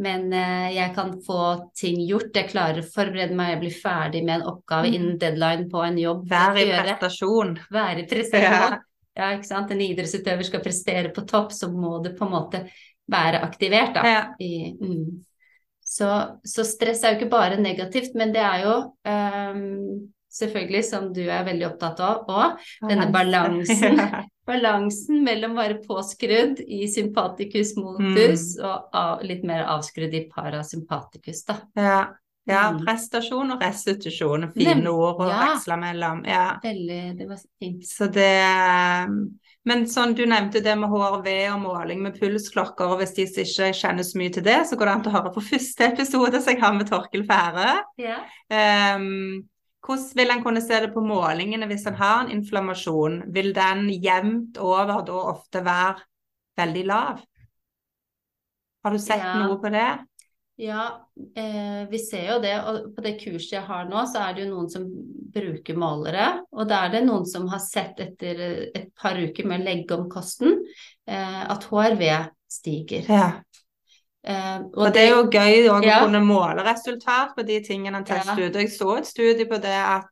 men 0.00 0.26
eh, 0.32 0.70
jeg 0.78 0.94
kan 0.96 1.12
få 1.26 1.40
ting 1.76 2.00
gjort. 2.06 2.32
Jeg 2.36 2.50
klarer 2.50 2.80
å 2.80 2.88
forberede 2.94 3.36
meg, 3.36 3.52
jeg 3.52 3.62
blir 3.66 3.78
ferdig 3.82 4.24
med 4.24 4.38
en 4.38 4.50
oppgave 4.54 4.90
innen 4.92 5.18
deadline 5.20 5.68
på 5.72 5.84
en 5.84 6.00
jobb. 6.00 6.24
Være 6.32 6.64
i 6.64 6.72
prestasjon. 6.72 7.54
Være 7.76 8.04
i 8.04 8.08
prestasjon. 8.10 8.82
Ja, 9.16 9.30
ikke 9.32 9.48
sant. 9.48 9.72
En 9.72 9.80
idrettsutøver 9.80 10.44
skal 10.48 10.64
prestere 10.64 11.12
på 11.16 11.24
topp, 11.28 11.54
så 11.56 11.70
må 11.72 11.98
det 12.04 12.16
på 12.18 12.26
en 12.26 12.34
måte 12.34 12.64
være 13.12 13.40
aktivert, 13.46 13.94
da. 13.96 14.02
Ja. 14.08 14.22
I, 14.42 14.72
mm. 14.80 15.24
så, 15.84 16.10
så 16.44 16.64
stress 16.66 17.04
er 17.04 17.14
jo 17.14 17.20
ikke 17.20 17.32
bare 17.32 17.60
negativt, 17.60 18.16
men 18.18 18.34
det 18.34 18.42
er 18.44 18.64
jo 18.66 18.74
um, 19.06 20.08
selvfølgelig, 20.36 20.84
som 20.88 21.12
du 21.16 21.22
er 21.24 21.46
veldig 21.46 21.68
opptatt 21.70 22.02
av 22.04 22.32
òg, 22.32 22.64
denne 22.88 23.08
balansen. 23.14 24.02
balansen 24.46 25.24
mellom 25.26 25.56
å 25.56 25.62
være 25.62 25.80
påskrudd 25.86 26.60
i 26.66 26.86
sympatikus-modus 26.86 28.58
Mm. 28.58 28.64
og 28.64 28.88
av, 28.92 29.22
litt 29.26 29.42
mer 29.44 29.64
avskrudd 29.66 30.14
i 30.14 30.28
parasympatikus, 30.30 31.44
da. 31.46 31.56
Ja. 31.76 32.06
ja, 32.46 32.70
Mm. 32.72 32.84
prestasjon 32.84 33.50
og 33.52 33.60
restitusjon, 33.60 34.52
fine 34.54 34.74
Nem- 34.76 34.86
ord 34.92 35.18
å 35.20 35.28
ja. 35.28 35.40
veksle 35.48 35.76
mellom. 35.80 36.24
Ja. 36.24 36.58
Veldig, 36.62 37.18
det 37.18 37.26
var 37.28 37.38
fint. 37.60 37.82
Så 37.84 38.06
det 38.12 39.06
um, 39.08 39.38
Men 39.66 39.82
sånn, 39.90 40.14
du 40.14 40.24
nevnte 40.26 40.60
det 40.62 40.76
med 40.78 40.88
HRV 40.88 41.26
og 41.50 41.60
måling 41.60 41.98
med 42.00 42.14
pulsklokker, 42.20 42.86
og 42.86 43.00
hvis 43.00 43.16
de 43.16 43.24
ikke 43.26 43.72
kjenner 43.74 44.04
så 44.06 44.16
mye 44.16 44.30
til 44.32 44.44
det, 44.44 44.60
så 44.68 44.76
går 44.78 44.86
det 44.86 44.92
an 44.94 45.02
å 45.10 45.10
høre 45.16 45.32
på 45.34 45.42
første 45.42 45.88
episode 45.92 46.40
som 46.40 46.52
jeg 46.54 46.60
har 46.62 46.72
med 46.72 46.86
Torkel 46.86 47.24
Færø. 47.26 47.72
Ja. 47.98 48.20
Um, 48.94 49.42
hvordan 49.86 50.18
vil 50.18 50.34
en 50.34 50.42
kunne 50.44 50.62
se 50.64 50.80
det 50.82 50.90
på 50.94 51.02
målingene 51.04 51.68
hvis 51.70 51.86
en 51.86 51.98
har 52.00 52.24
en 52.24 52.32
inflammasjon? 52.34 53.22
Vil 53.34 53.52
den 53.56 53.88
jevnt 54.02 54.58
over 54.58 55.00
da 55.06 55.22
ofte 55.32 55.62
være 55.66 56.02
veldig 56.58 56.84
lav? 56.90 57.22
Har 58.84 58.92
du 58.94 58.98
sett 59.02 59.22
Ja. 59.22 59.38
noe 59.46 59.58
på 59.62 59.70
det? 59.70 59.88
Ja, 60.56 61.06
eh, 61.36 61.84
vi 61.90 61.98
ser 61.98 62.30
jo 62.32 62.38
det, 62.40 62.54
og 62.64 62.94
på 62.96 63.02
det 63.04 63.18
kurset 63.20 63.58
jeg 63.58 63.62
har 63.66 63.84
nå, 63.84 64.06
så 64.08 64.22
er 64.24 64.34
det 64.34 64.46
jo 64.46 64.54
noen 64.54 64.70
som 64.72 64.86
bruker 65.34 65.76
målere. 65.76 66.28
Og 66.52 66.68
da 66.70 66.86
er 66.86 66.94
det 66.94 67.02
noen 67.04 67.26
som 67.28 67.48
har 67.52 67.60
sett 67.60 68.00
etter 68.00 68.40
et 68.74 68.88
par 68.96 69.18
uker 69.20 69.44
med 69.44 69.60
å 69.60 69.64
legge 69.66 69.98
om 69.98 70.08
kosten, 70.08 70.56
eh, 71.06 71.42
at 71.44 71.64
HRV 71.68 72.06
stiger. 72.48 73.04
Ja. 73.10 73.28
Eh, 74.26 74.58
Og 74.74 74.92
det 74.92 75.02
er 75.04 75.10
jo 75.14 75.30
gøy 75.30 75.68
å 75.70 75.82
Ja. 75.84 76.00
kunne 76.04 76.20
måle 76.26 76.64
resultat 76.64 77.36
på 77.36 77.46
de 77.46 77.60
tingene 77.60 77.96
en 77.98 78.04
tester 78.04 78.38
Ja. 78.40 78.46
ut. 78.48 78.54
Jeg 78.54 78.68
så 78.68 78.98
et 78.98 79.06
studie 79.06 79.46
på 79.46 79.60
det 79.60 79.76
at 79.80 80.06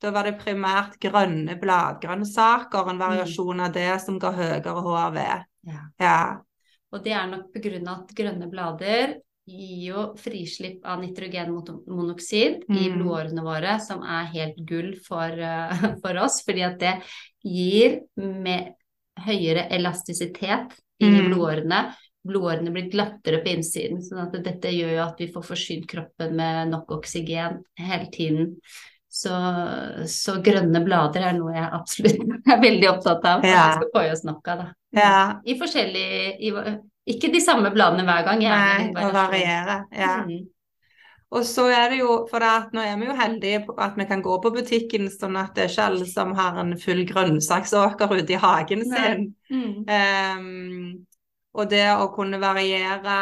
da 0.00 0.10
var 0.10 0.22
det 0.24 0.38
primært 0.38 0.98
grønne 1.00 1.58
bladgrønnsaker, 1.60 2.88
en 2.88 2.98
variasjon 2.98 3.60
av 3.60 3.72
det 3.72 4.00
som 4.00 4.18
ga 4.18 4.32
høyere 4.32 4.62
HRV. 4.64 5.44
Ja. 5.66 5.80
Ja. 6.00 6.36
Og 6.92 7.02
det 7.04 7.12
er 7.12 7.26
nok 7.26 7.52
av 7.54 7.88
at 7.88 8.14
grønne 8.14 8.50
blader 8.50 9.16
gir 9.46 9.92
jo 9.94 10.14
frislipp 10.16 10.80
av 10.84 11.00
nitrogenmonoksid 11.00 12.64
i 12.70 12.88
Mm. 12.88 12.98
blodårene 13.02 13.42
våre, 13.42 13.80
som 13.80 14.02
er 14.02 14.24
helt 14.26 14.56
gull 14.64 14.94
for, 15.06 15.28
eh, 15.28 15.70
for 16.02 16.16
oss, 16.18 16.42
fordi 16.46 16.62
at 16.64 16.78
det 16.78 17.02
gir 17.44 18.00
med 18.16 18.72
høyere 19.18 19.68
elastisitet 19.70 20.72
i 21.00 21.04
Mm. 21.06 21.30
blodårene. 21.32 21.94
Blodårene 22.28 22.72
blir 22.74 22.90
glattere 22.92 23.40
på 23.44 23.54
innsiden, 23.54 24.02
sånn 24.04 24.26
at 24.26 24.36
dette 24.44 24.72
gjør 24.74 24.94
jo 24.96 25.02
at 25.06 25.22
vi 25.22 25.30
får 25.32 25.46
forsynt 25.48 25.88
kroppen 25.90 26.36
med 26.38 26.72
nok 26.74 26.92
oksygen 26.98 27.62
hele 27.80 28.10
tiden. 28.14 28.54
Så, 29.08 29.32
så 30.12 30.36
grønne 30.44 30.82
blader 30.84 31.24
er 31.30 31.38
noe 31.38 31.54
jeg 31.56 31.70
absolutt 31.78 32.20
er 32.52 32.60
veldig 32.60 32.90
opptatt 32.90 33.24
av. 33.24 33.46
Ja. 33.46 33.56
Jeg 33.56 33.80
skal 33.80 33.90
få 33.94 34.04
i 34.04 34.12
oss 34.12 34.22
nok 34.28 34.52
av, 34.52 34.62
da. 34.62 34.68
ja. 35.00 35.16
I 35.48 35.56
forskjellig 35.58 36.06
i, 36.44 36.52
Ikke 37.14 37.32
de 37.32 37.40
samme 37.40 37.72
bladene 37.74 38.04
hver 38.06 38.28
gang. 38.28 38.44
Nei, 38.44 38.92
å 38.92 39.10
variere. 39.16 39.80
Ja. 39.96 40.14
Mm. 40.28 40.46
Og 41.28 41.44
så 41.44 41.66
er 41.68 41.90
det 41.92 41.98
jo, 42.00 42.12
for 42.30 42.40
det 42.40 42.48
at 42.48 42.70
nå 42.72 42.80
er 42.80 42.94
vi 42.96 43.08
jo 43.08 43.16
heldige 43.16 43.60
på 43.66 43.74
at 43.84 43.98
vi 44.00 44.06
kan 44.08 44.22
gå 44.24 44.38
på 44.40 44.52
butikken, 44.54 45.10
sånn 45.12 45.36
at 45.36 45.52
det 45.56 45.66
er 45.66 45.72
ikke 45.74 45.88
alle 45.90 46.06
som 46.08 46.32
har 46.38 46.56
en 46.62 46.72
full 46.80 47.02
grønnsaksåker 47.08 48.14
ute 48.16 48.32
i 48.32 48.40
hagen 48.40 48.84
sin. 48.88 49.26
Mm. 49.52 49.74
Ehm, 49.92 50.86
og 51.58 51.68
det 51.70 51.84
å 51.98 52.08
kunne 52.14 52.38
variere 52.42 53.18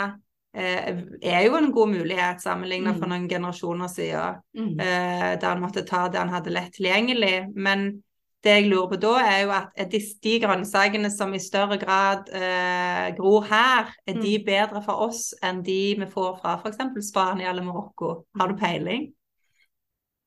eh, 0.57 1.03
er 1.21 1.43
jo 1.45 1.57
en 1.59 1.71
god 1.75 1.91
mulighet 1.93 2.41
sammenlignet 2.41 2.95
Mm. 2.95 3.01
for 3.01 3.11
noen 3.13 3.29
generasjoner 3.29 3.89
siden, 3.93 4.39
Mm. 4.57 4.81
eh, 4.81 5.37
der 5.41 5.51
en 5.53 5.61
måtte 5.63 5.85
ta 5.87 6.07
det 6.09 6.21
en 6.21 6.33
hadde 6.33 6.53
lett 6.55 6.73
tilgjengelig. 6.73 7.53
Men 7.55 8.03
det 8.45 8.63
jeg 8.63 8.71
lurer 8.71 8.89
på 8.89 9.01
da, 9.01 9.13
er 9.27 9.43
jo 9.45 9.51
at 9.51 9.69
er 9.77 9.89
de 9.91 10.41
grønnsakene 10.41 11.11
som 11.11 11.35
i 11.35 11.39
større 11.43 11.77
grad 11.81 12.29
eh, 12.33 13.11
gror 13.17 13.43
her, 13.51 13.93
er 14.07 14.15
de 14.23 14.39
bedre 14.47 14.83
for 14.85 15.09
oss 15.09 15.35
enn 15.43 15.63
de 15.67 15.97
vi 15.99 16.07
får 16.07 16.41
fra 16.41 16.55
f.eks. 16.63 16.79
Spania 17.09 17.51
eller 17.51 17.67
Marokko? 17.67 18.25
Har 18.39 18.49
du 18.49 18.55
peiling? 18.57 19.13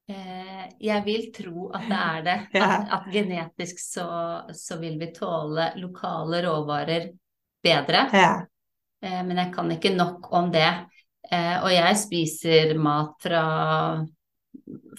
Eh, 0.10 0.66
jeg 0.82 1.06
vil 1.06 1.32
tro 1.34 1.70
at 1.74 1.86
det 1.90 1.98
er 2.02 2.22
det. 2.26 2.38
At, 2.66 2.88
at 2.92 3.10
genetisk 3.14 3.80
så, 3.80 4.08
så 4.54 4.80
vil 4.82 4.98
vi 5.00 5.12
tåle 5.14 5.72
lokale 5.78 6.42
råvarer 6.48 7.10
bedre. 7.64 8.06
Ja. 8.14 8.32
Eh, 9.04 9.22
men 9.26 9.38
jeg 9.38 9.54
kan 9.56 9.70
ikke 9.72 9.96
nok 9.96 10.28
om 10.36 10.52
det. 10.52 10.68
Eh, 11.32 11.58
og 11.64 11.70
jeg 11.72 11.98
spiser 11.98 12.74
mat 12.80 13.16
fra 13.22 14.06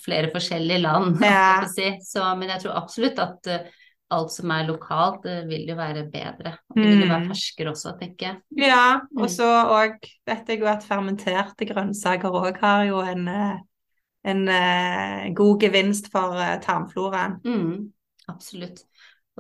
flere 0.05 0.31
forskjellige 0.33 0.81
land, 0.83 1.21
Ja. 1.25 1.67
si. 1.67 1.97
så, 2.03 2.35
men 2.39 2.49
jeg 2.49 2.63
tror 2.63 2.77
absolutt 2.83 3.19
at 3.19 3.47
eh, 3.51 3.67
alt 4.11 4.33
som 4.35 4.51
er 4.51 4.65
lokalt, 4.67 5.25
vil 5.47 5.69
jo 5.69 5.77
være 5.79 6.05
bedre. 6.11 6.57
Og 6.71 6.77
det 6.81 6.87
vil 6.89 7.03
jo 7.05 7.09
være 7.13 7.21
Mm. 7.25 7.29
ferskere 7.31 7.71
også, 7.71 7.93
tenker 8.01 8.27
jeg. 8.27 8.37
Ja, 8.67 8.99
Mm. 8.99 9.23
og 9.23 9.29
så 9.31 9.47
òg 9.71 9.99
vet 10.27 10.49
jeg 10.49 10.61
jo 10.61 10.67
at 10.67 10.83
fermenterte 10.83 11.67
grønnsaker 11.69 12.31
òg 12.31 12.59
har 12.61 12.85
jo 12.89 12.99
en, 13.01 13.29
en 14.25 15.35
god 15.35 15.61
gevinst 15.61 16.11
for 16.11 16.35
tarmfloraen. 16.61 17.39
Mm, 17.45 17.93
absolutt. 18.29 18.83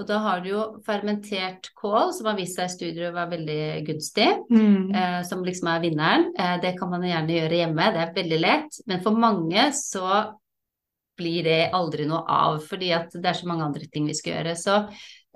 Og 0.00 0.06
da 0.08 0.18
har 0.24 0.40
du 0.40 0.50
jo 0.54 0.60
fermentert 0.86 1.68
kål, 1.76 2.14
som 2.16 2.30
har 2.30 2.38
vist 2.38 2.56
seg 2.56 2.70
i 2.70 2.72
studier 2.72 3.10
å 3.10 3.14
være 3.18 3.34
veldig 3.36 3.62
gunstig. 3.86 4.28
Mm. 4.48 4.94
eh, 4.96 5.20
som 5.28 5.44
liksom 5.44 5.68
er 5.74 5.82
vinneren. 5.84 6.28
Eh, 6.38 6.56
det 6.62 6.74
kan 6.78 6.90
man 6.92 7.04
gjerne 7.04 7.36
gjøre 7.36 7.58
hjemme, 7.60 7.90
det 7.94 8.04
er 8.06 8.14
veldig 8.16 8.38
lett. 8.40 8.80
Men 8.88 9.02
for 9.04 9.18
mange 9.20 9.66
så 9.76 10.06
blir 11.20 11.44
det 11.44 11.58
aldri 11.76 12.06
noe 12.08 12.24
av, 12.32 12.62
fordi 12.64 12.94
at 12.96 13.12
det 13.12 13.28
er 13.28 13.36
så 13.36 13.48
mange 13.50 13.66
andre 13.68 13.84
ting 13.92 14.06
vi 14.08 14.16
skal 14.16 14.38
gjøre. 14.38 14.56
Så 14.56 14.78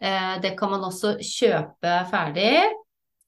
eh, 0.00 0.32
det 0.40 0.54
kan 0.56 0.72
man 0.72 0.86
også 0.88 1.18
kjøpe 1.20 1.98
ferdig. 2.08 2.54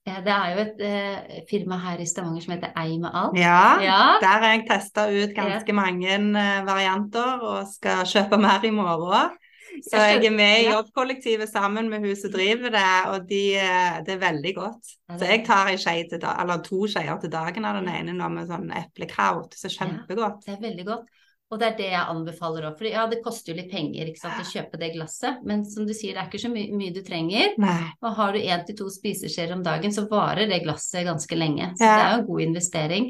Eh, 0.07 0.21
det 0.25 0.33
er 0.33 0.53
jo 0.55 0.63
et 0.63 0.81
eh, 0.87 1.41
firma 1.49 1.77
her 1.83 2.01
i 2.01 2.07
Stavanger 2.09 2.41
som 2.47 2.55
heter 2.55 2.73
Ei 2.81 2.97
med 2.97 3.11
alt. 3.13 3.37
Ja, 3.37 3.77
Ja. 3.83 3.99
der 4.23 4.41
har 4.41 4.55
jeg 4.55 4.65
testa 4.69 5.05
ut 5.11 5.35
ganske 5.37 5.73
mange 5.75 6.09
eh, 6.17 6.63
varianter 6.65 7.43
og 7.45 7.67
skal 7.75 8.05
kjøpe 8.09 8.41
mer 8.41 8.65
i 8.65 8.73
morgen. 8.73 9.37
Så 9.83 9.97
jeg 9.99 10.25
er 10.25 10.31
med 10.35 10.61
i 10.63 10.69
jobbkollektivet 10.71 11.49
sammen 11.49 11.89
med 11.89 12.01
hun 12.05 12.15
som 12.15 12.31
driver 12.31 12.69
det, 12.73 12.85
og 13.11 13.27
de, 13.29 13.41
eh, 13.55 13.99
det 14.05 14.15
er 14.15 14.23
veldig 14.23 14.55
godt. 14.55 14.95
Så 15.19 15.27
jeg 15.29 15.45
tar 15.45 15.67
en 15.71 15.77
skje 15.77 16.09
til 16.09 16.19
da, 16.19 16.33
eller 16.41 16.57
to 16.65 16.87
skeier 16.87 17.19
til 17.21 17.29
dagen 17.29 17.65
av 17.65 17.75
den 17.81 17.87
ene 17.93 18.13
nå 18.17 18.29
med 18.33 18.47
sånn 18.49 18.71
eplekraut. 18.71 19.53
Så 19.55 19.69
kjempegodt. 19.69 20.43
Det 20.45 20.57
er 20.57 20.61
veldig 20.69 20.85
godt. 20.85 21.05
Og 21.49 21.59
det 21.61 21.67
er 21.67 21.75
det 21.77 21.91
jeg 21.93 22.07
anbefaler 22.11 22.65
òg. 22.67 22.73
For 22.77 22.89
ja, 22.89 23.05
det 23.07 23.21
koster 23.23 23.53
jo 23.53 23.61
litt 23.61 23.71
penger 23.71 24.09
ikke 24.09 24.19
sant, 24.19 24.41
å 24.41 24.49
kjøpe 24.51 24.77
det 24.81 24.89
glasset. 24.97 25.37
Men 25.47 25.63
som 25.63 25.85
du 25.87 25.93
sier, 25.95 26.11
det 26.13 26.19
er 26.25 26.27
ikke 26.27 26.41
så 26.43 26.49
my 26.51 26.65
mye 26.75 26.91
du 26.91 26.99
trenger. 27.07 27.53
Nei. 27.57 27.91
Og 28.03 28.15
har 28.17 28.33
du 28.35 28.39
én 28.39 28.65
til 28.67 28.75
to 28.75 28.89
spiseskjeer 28.91 29.53
om 29.55 29.63
dagen, 29.63 29.93
så 29.95 30.03
varer 30.09 30.49
det 30.51 30.63
glasset 30.65 31.05
ganske 31.07 31.37
lenge. 31.39 31.69
Så 31.79 31.85
Ja. 31.87 31.95
det 31.95 32.03
er 32.03 32.11
jo 32.17 32.19
en 32.19 32.27
god 32.27 32.41
investering. 32.41 33.07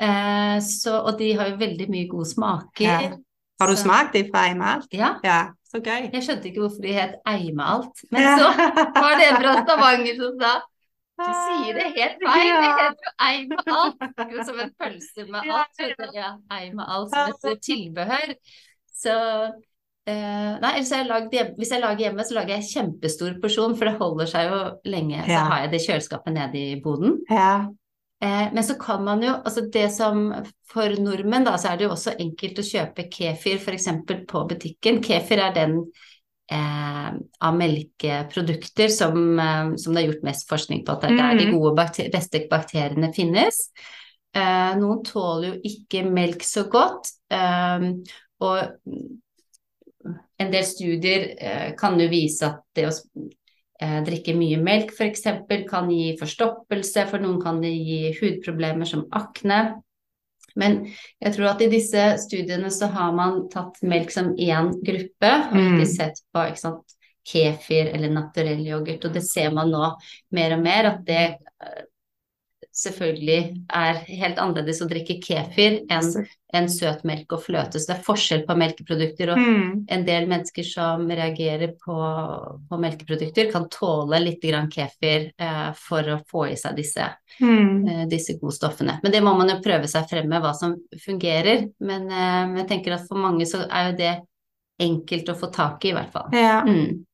Eh, 0.00 0.58
så, 0.66 0.96
og 1.06 1.16
de 1.18 1.32
har 1.38 1.50
jo 1.52 1.56
veldig 1.60 1.88
mye 1.94 2.08
gode 2.10 2.26
smaker. 2.26 2.82
Ja. 2.82 3.12
Har 3.60 3.68
du 3.70 3.76
Så- 3.76 3.84
smakt 3.84 4.12
de 4.14 4.24
fra 4.32 4.48
Eimalt? 4.48 4.88
Ja. 4.92 5.20
Ja, 5.22 5.52
så 5.74 5.80
gøy. 5.82 6.06
Jeg 6.12 6.22
skjønte 6.26 6.50
ikke 6.50 6.62
hvorfor 6.62 6.86
de 6.86 6.94
het 6.94 7.18
Eimealt. 7.28 8.06
Men 8.14 8.30
så 8.38 8.52
var 8.54 9.18
det 9.18 9.26
en 9.32 9.40
fra 9.42 9.58
Stavanger 9.64 10.22
som 10.22 10.38
sa 10.42 10.54
du 11.14 11.28
sier 11.30 11.76
det 11.78 11.84
helt 11.94 12.22
feil, 12.26 12.48
det 12.58 12.70
heter 12.74 13.04
jo 13.06 13.10
ei 13.22 13.42
med 13.46 13.68
alt. 13.70 14.00
Jo, 14.32 14.46
Som 14.48 14.56
en 14.64 14.72
pølse 14.82 15.26
med 15.30 15.46
alt. 15.46 15.84
Ja, 16.10 16.32
ei 16.56 16.72
alt 16.74 17.14
som 17.14 17.52
et 17.52 17.62
tilbehør. 17.62 18.34
Så 18.90 19.14
Uh, 20.04 20.58
Nei, 20.60 20.82
jeg 20.84 21.06
lagd 21.08 21.32
hvis 21.56 21.70
jeg 21.72 21.80
lager 21.80 22.02
hjemme, 22.02 22.24
så 22.28 22.34
lager 22.36 22.58
jeg 22.58 22.66
kjempestor 22.74 23.38
porsjon, 23.40 23.72
for 23.72 23.88
det 23.88 23.94
holder 23.96 24.28
seg 24.28 24.50
jo 24.50 24.58
lenge. 24.92 25.22
Så 25.24 25.38
har 25.48 25.62
jeg 25.62 25.70
det 25.72 25.80
kjøleskapet 25.86 26.34
nede 26.36 26.60
i 26.60 26.74
boden. 26.84 27.14
Ja. 27.32 27.70
Eh, 28.24 28.46
men 28.56 28.64
så 28.64 28.74
kan 28.80 29.02
man 29.04 29.20
jo, 29.24 29.34
altså 29.44 29.66
det 29.72 29.88
som 29.92 30.30
for 30.72 30.94
nordmenn, 31.02 31.44
da, 31.44 31.58
så 31.60 31.72
er 31.74 31.80
det 31.80 31.86
jo 31.88 31.92
også 31.92 32.14
enkelt 32.22 32.60
å 32.62 32.64
kjøpe 32.66 33.04
kefir 33.12 33.58
f.eks. 33.60 33.88
på 34.30 34.44
butikken. 34.48 35.02
Kefir 35.04 35.42
er 35.44 35.52
den 35.56 35.74
eh, 36.52 37.10
av 37.44 37.58
melkeprodukter 37.58 38.88
som, 38.92 39.18
eh, 39.40 39.74
som 39.80 39.94
det 39.96 40.02
er 40.02 40.08
gjort 40.10 40.24
mest 40.30 40.48
forskning 40.48 40.82
på, 40.86 40.96
at 40.96 41.04
det 41.04 41.12
er 41.12 41.20
der 41.20 41.38
de 41.42 41.46
Mhm. 41.50 41.58
gode 41.58 41.74
bakter 41.76 42.10
beste 42.12 42.42
bakteriene 42.50 43.12
finnes. 43.16 43.60
Eh, 44.34 44.72
noen 44.80 45.04
tåler 45.06 45.54
jo 45.54 45.60
ikke 45.70 46.02
melk 46.10 46.42
så 46.42 46.64
godt, 46.70 47.12
eh, 47.30 47.90
og 48.40 48.58
en 50.40 50.50
del 50.50 50.64
studier 50.64 51.28
eh, 51.38 51.72
kan 51.78 51.98
jo 52.00 52.08
vise 52.08 52.42
at 52.48 52.60
det 52.74 52.88
å 52.88 52.94
drikke 54.06 54.34
mye 54.36 54.58
melk 54.62 54.92
f.eks. 54.94 55.24
kan 55.70 55.90
gi 55.90 56.16
forstoppelse, 56.20 57.06
for 57.10 57.22
noen 57.22 57.40
kan 57.42 57.60
det 57.62 57.72
gi 57.72 58.12
hudproblemer 58.20 58.88
som 58.88 59.06
akne. 59.12 59.80
Men 60.56 60.84
jeg 61.18 61.34
tror 61.34 61.48
at 61.50 61.62
i 61.64 61.70
disse 61.72 62.02
studiene 62.22 62.70
så 62.70 62.86
har 62.94 63.14
man 63.16 63.48
tatt 63.50 63.80
melk 63.82 64.12
som 64.14 64.34
én 64.36 64.70
gruppe, 64.86 65.32
og 65.50 65.56
Mm. 65.56 65.80
ikke 65.80 65.88
sett 65.90 66.20
på 66.32 66.44
ikke 66.50 66.62
sant, 66.62 66.94
kefir 67.26 67.88
eller 67.94 68.12
naturell 68.12 68.60
yoghurt. 68.66 69.04
Og 69.04 69.12
det 69.14 69.24
ser 69.24 69.50
man 69.50 69.70
nå 69.72 69.94
mer 70.30 70.52
og 70.54 70.62
mer, 70.62 70.84
at 70.92 71.04
det 71.04 71.38
eh, 71.62 71.84
selvfølgelig 72.74 73.64
er 73.72 73.94
helt 74.08 74.38
annerledes 74.38 74.82
å 74.82 74.88
drikke 74.90 75.20
kefir 75.22 75.80
enn 75.88 76.26
enn 76.54 76.68
søtmelk 76.70 77.32
og 77.34 77.42
fløte. 77.42 77.80
Så 77.80 77.90
det 77.90 77.96
er 77.96 78.04
forskjell 78.06 78.44
på 78.46 78.56
melkeprodukter. 78.60 79.32
Og 79.34 79.38
Mm. 79.38 79.86
en 79.88 80.04
del 80.06 80.26
mennesker 80.30 80.64
som 80.64 81.08
reagerer 81.08 81.72
på, 81.84 81.96
på 82.70 82.78
melkeprodukter, 82.80 83.50
kan 83.52 83.68
tåle 83.68 84.20
litt 84.22 84.42
grann 84.42 84.70
kefir 84.70 85.32
eh, 85.38 85.72
for 85.74 86.02
å 86.14 86.20
få 86.30 86.46
i 86.52 86.56
seg 86.56 86.76
disse, 86.76 87.08
Mm. 87.40 87.88
eh, 87.88 88.04
disse 88.06 88.38
gode 88.40 88.54
stoffene. 88.54 89.00
Men 89.02 89.12
det 89.12 89.22
må 89.22 89.36
man 89.36 89.48
jo 89.50 89.60
prøve 89.64 89.88
seg 89.90 90.06
frem 90.08 90.28
med 90.28 90.42
hva 90.42 90.54
som 90.54 90.76
fungerer. 91.06 91.66
Men 91.80 92.06
eh, 92.10 92.62
jeg 92.62 92.68
tenker 92.68 92.94
at 92.94 93.08
for 93.08 93.18
mange 93.18 93.46
så 93.46 93.66
er 93.68 93.90
jo 93.90 93.96
det 93.96 94.14
enkelt 94.80 95.28
å 95.28 95.38
få 95.38 95.52
tak 95.52 95.84
i, 95.84 95.90
i 95.90 95.92
hvert 95.96 96.12
fall. 96.12 96.30
Ja. 96.32 96.62
Mm. 96.66 97.04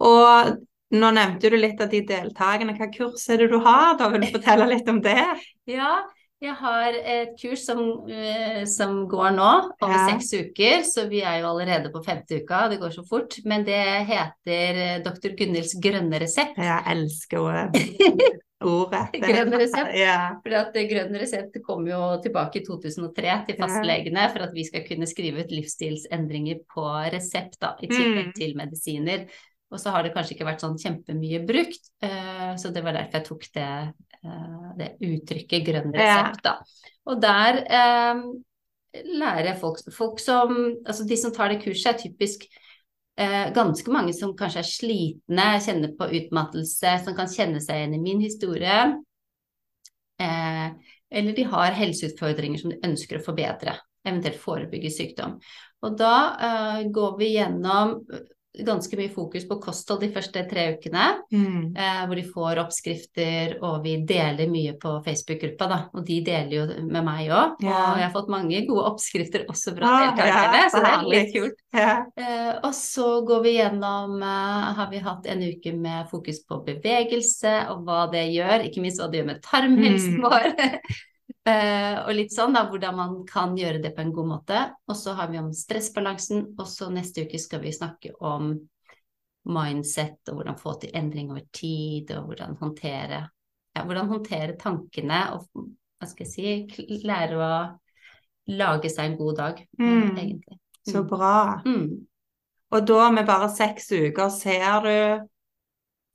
Og 0.00 0.56
nå 0.92 1.10
nevnte 1.14 1.50
du 1.50 1.56
litt 1.56 1.80
av 1.80 1.90
de 1.92 2.00
deltakerne. 2.06 2.76
Hva 2.78 2.88
kurs 2.92 3.28
er 3.30 3.36
det 3.44 3.50
du 3.52 3.58
har, 3.62 3.96
da? 3.98 4.08
Vil 4.10 4.24
du 4.24 4.26
fortelle 4.32 4.66
litt 4.70 4.88
om 4.90 5.00
det? 5.04 5.20
Ja, 5.70 6.00
jeg 6.40 6.54
har 6.56 6.96
et 7.04 7.34
kurs 7.40 7.62
som, 7.66 7.80
eh, 8.08 8.64
som 8.64 9.06
går 9.08 9.30
nå, 9.36 9.48
over 9.82 9.92
Ja. 9.94 10.06
seks 10.10 10.32
uker, 10.32 10.82
så 10.88 11.06
vi 11.10 11.20
er 11.20 11.40
jo 11.42 11.50
allerede 11.52 11.92
på 11.92 12.02
femte 12.04 12.40
uka, 12.42 12.68
det 12.72 12.80
går 12.80 12.90
så 12.94 13.04
fort. 13.08 13.36
Men 13.44 13.64
det 13.64 13.80
heter 14.08 14.74
eh, 14.84 15.02
Dr. 15.04 15.34
Gunhilds 15.36 15.74
grønne 15.80 16.20
resept. 16.20 16.56
Jeg 16.56 16.82
elsker 16.86 17.38
ordet. 17.38 17.74
ordet. 18.60 19.06
Grønn 19.20 19.52
resept. 19.56 19.94
Ja. 19.96 20.16
For 20.44 20.52
eh, 20.52 20.88
Grønn 20.88 21.14
resept 21.20 21.60
kom 21.64 21.86
jo 21.88 22.00
tilbake 22.24 22.60
i 22.60 22.64
2003 22.66 23.36
til 23.46 23.56
fastlegene 23.60 24.26
for 24.32 24.44
at 24.48 24.52
vi 24.56 24.64
skal 24.68 24.84
kunne 24.88 25.06
skrive 25.08 25.44
ut 25.44 25.52
livsstilsendringer 25.52 26.60
på 26.72 26.84
resept, 27.12 27.56
da, 27.60 27.74
i 27.80 27.88
tillegg 27.88 28.26
Mm. 28.30 28.34
til 28.36 28.56
medisiner. 28.56 29.26
Og 29.70 29.78
så 29.78 29.92
har 29.94 30.02
det 30.02 30.12
kanskje 30.14 30.34
ikke 30.34 30.48
vært 30.48 30.62
sånn 30.64 30.78
kjempemye 30.80 31.42
brukt, 31.46 31.92
eh, 32.02 32.54
så 32.58 32.72
det 32.74 32.82
var 32.82 32.96
derfor 32.96 33.20
jeg 33.20 33.26
tok 33.28 33.44
det, 33.54 33.72
eh, 34.18 34.70
det 34.80 34.88
uttrykket 35.06 35.66
grønn 35.68 35.92
resept, 35.94 36.42
da. 36.46 36.56
Og 37.10 37.20
der 37.22 37.60
eh, 37.64 38.24
lærer 39.20 39.52
jeg 39.52 39.60
folk, 39.60 39.78
folk 39.94 40.18
som 40.22 40.56
Altså 40.84 41.06
de 41.06 41.18
som 41.18 41.32
tar 41.34 41.52
det 41.52 41.60
kurset, 41.62 41.92
er 41.94 42.00
typisk 42.02 42.48
eh, 43.20 43.52
ganske 43.54 43.94
mange 43.94 44.14
som 44.16 44.34
kanskje 44.36 44.64
er 44.64 44.70
slitne, 44.70 45.46
kjenner 45.62 45.94
på 45.98 46.10
utmattelse, 46.18 46.96
som 47.04 47.16
kan 47.16 47.30
kjenne 47.30 47.62
seg 47.62 47.78
igjen 47.80 47.94
i 47.98 48.02
min 48.02 48.24
historie. 48.24 48.80
Eh, 50.20 50.66
eller 51.10 51.36
de 51.36 51.46
har 51.52 51.78
helseutfordringer 51.78 52.60
som 52.60 52.74
de 52.74 52.82
ønsker 52.86 53.18
å 53.18 53.24
forbedre, 53.24 53.76
eventuelt 54.06 54.42
forebygge 54.42 54.92
sykdom. 54.94 55.38
Og 55.86 55.96
da 55.98 56.14
eh, 56.48 56.82
går 56.92 57.16
vi 57.22 57.32
gjennom 57.36 57.96
ganske 58.66 58.96
mye 58.98 59.08
fokus 59.14 59.44
på 59.46 59.60
kosthold 59.62 60.00
de 60.02 60.08
første 60.10 60.42
tre 60.50 60.64
ukene, 60.74 61.04
Mm. 61.32 61.76
eh, 61.76 62.00
hvor 62.06 62.16
de 62.16 62.24
får 62.26 62.58
oppskrifter, 62.64 63.58
og 63.62 63.84
vi 63.84 63.96
deler 64.04 64.48
mye 64.50 64.72
på 64.78 64.96
Facebook-gruppa, 65.04 65.68
da. 65.68 65.78
Og 65.94 66.04
de 66.04 66.20
deler 66.26 66.50
jo 66.50 66.66
med 66.82 67.04
meg 67.04 67.28
òg. 67.30 67.62
Yeah. 67.62 67.92
Og 67.92 67.98
jeg 67.98 68.08
har 68.08 68.12
fått 68.12 68.28
mange 68.28 68.66
gode 68.66 68.84
oppskrifter 68.90 69.46
også 69.48 69.76
fra 69.76 69.86
Ah, 69.86 70.10
deltakerne, 70.10 70.54
yeah, 70.58 70.68
så 70.68 70.80
det 70.82 70.90
er 70.90 71.06
litt 71.08 71.32
kult. 71.34 71.54
Yeah. 71.74 72.02
Eh, 72.16 72.58
og 72.64 72.72
så 72.74 73.24
går 73.26 73.42
vi 73.42 73.52
gjennom 73.58 74.20
eh, 74.22 74.74
Har 74.74 74.90
vi 74.90 74.98
hatt 74.98 75.26
en 75.26 75.42
uke 75.42 75.72
med 75.78 76.08
fokus 76.10 76.42
på 76.44 76.64
bevegelse 76.66 77.68
og 77.70 77.84
hva 77.86 78.10
det 78.10 78.26
gjør, 78.34 78.66
ikke 78.66 78.82
minst 78.82 78.98
hva 79.00 79.10
det 79.10 79.20
gjør 79.22 79.26
med 79.26 79.42
tarmhelsen 79.42 80.18
Mm. 80.18 80.22
vår. 80.26 80.50
Eh, 81.48 81.96
og 82.04 82.12
litt 82.14 82.34
sånn 82.34 82.52
da, 82.52 82.66
hvordan 82.68 82.96
man 82.96 83.14
kan 83.28 83.54
gjøre 83.56 83.80
det 83.82 83.94
på 83.96 84.02
en 84.04 84.12
god 84.12 84.28
måte. 84.28 84.60
Og 84.90 84.96
så 84.98 85.14
har 85.16 85.30
vi 85.32 85.40
om 85.40 85.52
stressbalansen, 85.56 86.50
og 86.58 86.68
så 86.68 86.90
neste 86.92 87.24
uke 87.24 87.40
skal 87.40 87.62
vi 87.64 87.72
snakke 87.72 88.12
om 88.20 88.52
mindset 89.50 90.28
og 90.28 90.36
hvordan 90.40 90.58
få 90.60 90.74
til 90.82 90.92
endring 90.94 91.30
over 91.32 91.46
tid, 91.56 92.10
og 92.12 92.28
hvordan 92.28 92.58
håndtere, 92.60 93.22
ja, 93.76 93.84
hvordan 93.86 94.10
håndtere 94.12 94.58
tankene 94.60 95.22
og 95.34 95.46
hva 95.56 96.08
skal 96.08 96.26
jeg 96.26 96.32
si, 96.34 97.00
lære 97.08 97.38
å 97.40 97.52
lage 98.52 98.90
seg 98.92 99.10
en 99.10 99.18
god 99.18 99.36
dag, 99.36 99.66
Mm. 99.78 100.16
egentlig. 100.16 100.58
Så 100.86 101.02
Mm. 101.02 101.08
bra. 101.08 101.62
Mm. 101.64 102.06
Og 102.72 102.86
da 102.86 103.10
med 103.10 103.26
bare 103.26 103.48
seks 103.48 103.90
uker 103.92 104.28
ser 104.30 104.80
du 104.82 105.28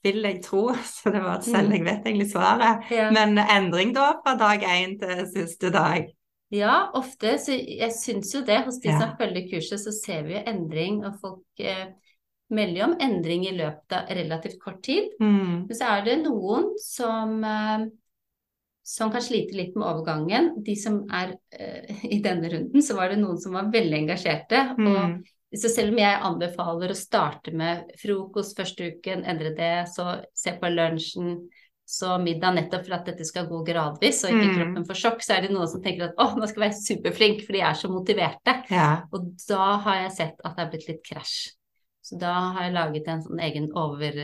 vil 0.05 0.21
jeg 0.23 0.39
tro, 0.45 0.67
så 0.95 1.11
det 1.13 1.23
var 1.25 1.41
selv 1.45 1.73
jeg 1.75 1.83
vet 1.87 2.05
egentlig 2.05 2.29
svaret. 2.31 2.85
Ja. 2.93 3.09
Men 3.15 3.37
endring 3.41 3.91
da 3.97 4.11
fra 4.21 4.35
dag 4.39 4.63
én 4.69 4.95
til 5.01 5.25
siste 5.33 5.73
dag. 5.73 6.07
Ja, 6.53 6.75
ofte. 6.95 7.35
Så 7.41 7.55
jeg 7.57 7.91
syns 7.97 8.29
jo 8.35 8.43
det. 8.45 8.61
Hos 8.67 8.77
de 8.83 8.91
Ja. 8.93 8.99
som 9.01 9.15
følger 9.19 9.47
kurset, 9.51 9.81
så 9.81 9.91
ser 9.91 10.23
vi 10.27 10.37
jo 10.37 10.43
endring, 10.47 11.01
og 11.03 11.17
folk 11.19 11.63
eh, 11.65 11.87
melder 12.53 12.85
om 12.85 12.93
endring 13.01 13.47
i 13.49 13.55
løpet 13.57 13.95
av 13.97 14.11
relativt 14.13 14.59
kort 14.61 14.83
tid. 14.85 15.09
Mm. 15.19 15.65
Men 15.65 15.75
så 15.75 15.89
er 15.97 16.05
det 16.05 16.19
noen 16.21 16.69
som, 16.79 17.39
eh, 17.43 17.87
som 18.85 19.09
kan 19.11 19.25
slite 19.25 19.57
litt 19.57 19.73
med 19.75 19.87
overgangen. 19.89 20.51
De 20.63 20.75
som 20.77 21.01
er 21.09 21.33
eh, 21.57 21.89
I 22.15 22.21
denne 22.23 22.51
runden 22.53 22.85
så 22.85 22.95
var 23.01 23.09
det 23.09 23.17
noen 23.23 23.41
som 23.41 23.57
var 23.57 23.71
veldig 23.73 24.03
engasjerte. 24.05 24.67
Og 24.77 24.85
Mm. 24.85 25.23
Så 25.55 25.69
selv 25.71 25.93
om 25.93 25.99
jeg 26.01 26.21
anbefaler 26.29 26.91
å 26.91 26.97
starte 26.97 27.53
med 27.55 27.91
frokost 28.01 28.57
første 28.57 28.89
uken, 28.95 29.21
endre 29.29 29.51
det, 29.55 29.75
så 29.93 30.03
se 30.35 30.55
på 30.59 30.71
lunsjen, 30.73 31.35
så 31.85 32.15
middag, 32.17 32.55
nettopp 32.57 32.81
for 32.87 32.95
at 32.97 33.05
dette 33.11 33.25
skal 33.29 33.45
gå 33.45 33.59
gradvis 33.67 34.23
og 34.25 34.31
ikke 34.33 34.47
Mm. 34.49 34.55
kroppen 34.57 34.85
får 34.87 34.97
sjokk, 35.03 35.19
så 35.21 35.35
er 35.35 35.41
det 35.45 35.51
noen 35.53 35.69
som 35.69 35.83
tenker 35.85 36.07
at 36.07 36.17
å, 36.17 36.25
nå 36.35 36.47
skal 36.49 36.63
jeg 36.65 36.71
være 36.71 36.81
superflink, 36.81 37.43
for 37.45 37.53
de 37.53 37.61
er 37.61 37.73
så 37.77 37.87
motiverte. 37.93 38.55
Ja. 38.73 38.87
Og 39.13 39.29
da 39.47 39.67
har 39.85 39.95
jeg 40.01 40.11
sett 40.17 40.41
at 40.43 40.55
det 40.57 40.63
er 40.65 40.71
blitt 40.73 40.87
litt 40.89 41.03
krasj. 41.05 41.37
Så 42.01 42.17
da 42.21 42.33
har 42.55 42.63
jeg 42.67 42.73
laget 42.73 43.07
en 43.07 43.21
sånn 43.21 43.39
egen 43.39 43.69
over, 43.77 44.17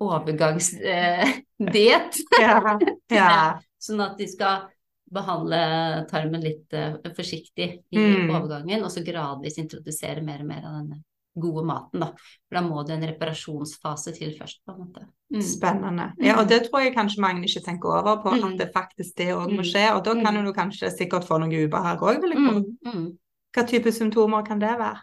overgangsdiett, 0.00 2.16
Ja. 2.40 2.78
ja. 3.10 3.58
sånn 3.86 4.00
at 4.04 4.16
de 4.18 4.26
skal 4.28 4.66
behandle 5.12 6.06
tarmen 6.10 6.40
litt 6.42 6.72
eh, 6.74 6.94
forsiktig 7.16 7.82
i 7.92 7.98
Mm. 7.98 8.30
overgangen, 8.34 8.82
og 8.84 8.90
så 8.90 9.04
gradvis 9.04 9.58
introdusere 9.58 10.22
mer 10.22 10.40
og 10.40 10.46
mer 10.46 10.64
av 10.64 10.80
denne 10.82 11.02
gode 11.38 11.64
maten, 11.66 12.00
da. 12.00 12.06
For 12.48 12.54
da 12.56 12.62
må 12.62 12.84
det 12.86 12.94
en 12.96 13.08
reparasjonsfase 13.12 14.14
til 14.16 14.32
først, 14.38 14.62
på 14.66 14.72
en 14.74 14.80
måte. 14.86 15.06
Mm. 15.32 15.42
Spennende. 15.42 16.12
Ja, 16.24 16.38
og 16.40 16.48
det 16.48 16.62
tror 16.70 16.80
jeg 16.82 16.94
kanskje 16.94 17.20
mange 17.20 17.44
ikke 17.44 17.64
tenker 17.64 17.88
over 17.92 18.22
på, 18.22 18.32
Mm. 18.32 18.52
at 18.52 18.58
det 18.58 18.72
faktisk 18.72 19.14
det 19.16 19.28
òg 19.34 19.50
må 19.52 19.60
Mm. 19.60 19.70
skje. 19.72 19.94
Og 19.96 20.04
da 20.04 20.14
kan 20.14 20.34
Mm. 20.34 20.44
du 20.46 20.52
kanskje 20.52 20.90
sikkert 20.96 21.24
få 21.24 21.38
noe 21.38 21.48
ubehag 21.68 21.98
òg, 22.00 22.20
vil 22.20 22.30
jeg 22.32 22.38
tro. 22.38 22.60
Mm. 22.60 22.78
Mm. 22.94 23.18
Hva 23.54 23.66
type 23.68 23.92
symptomer 23.92 24.44
kan 24.46 24.58
det 24.58 24.68
være? 24.78 25.00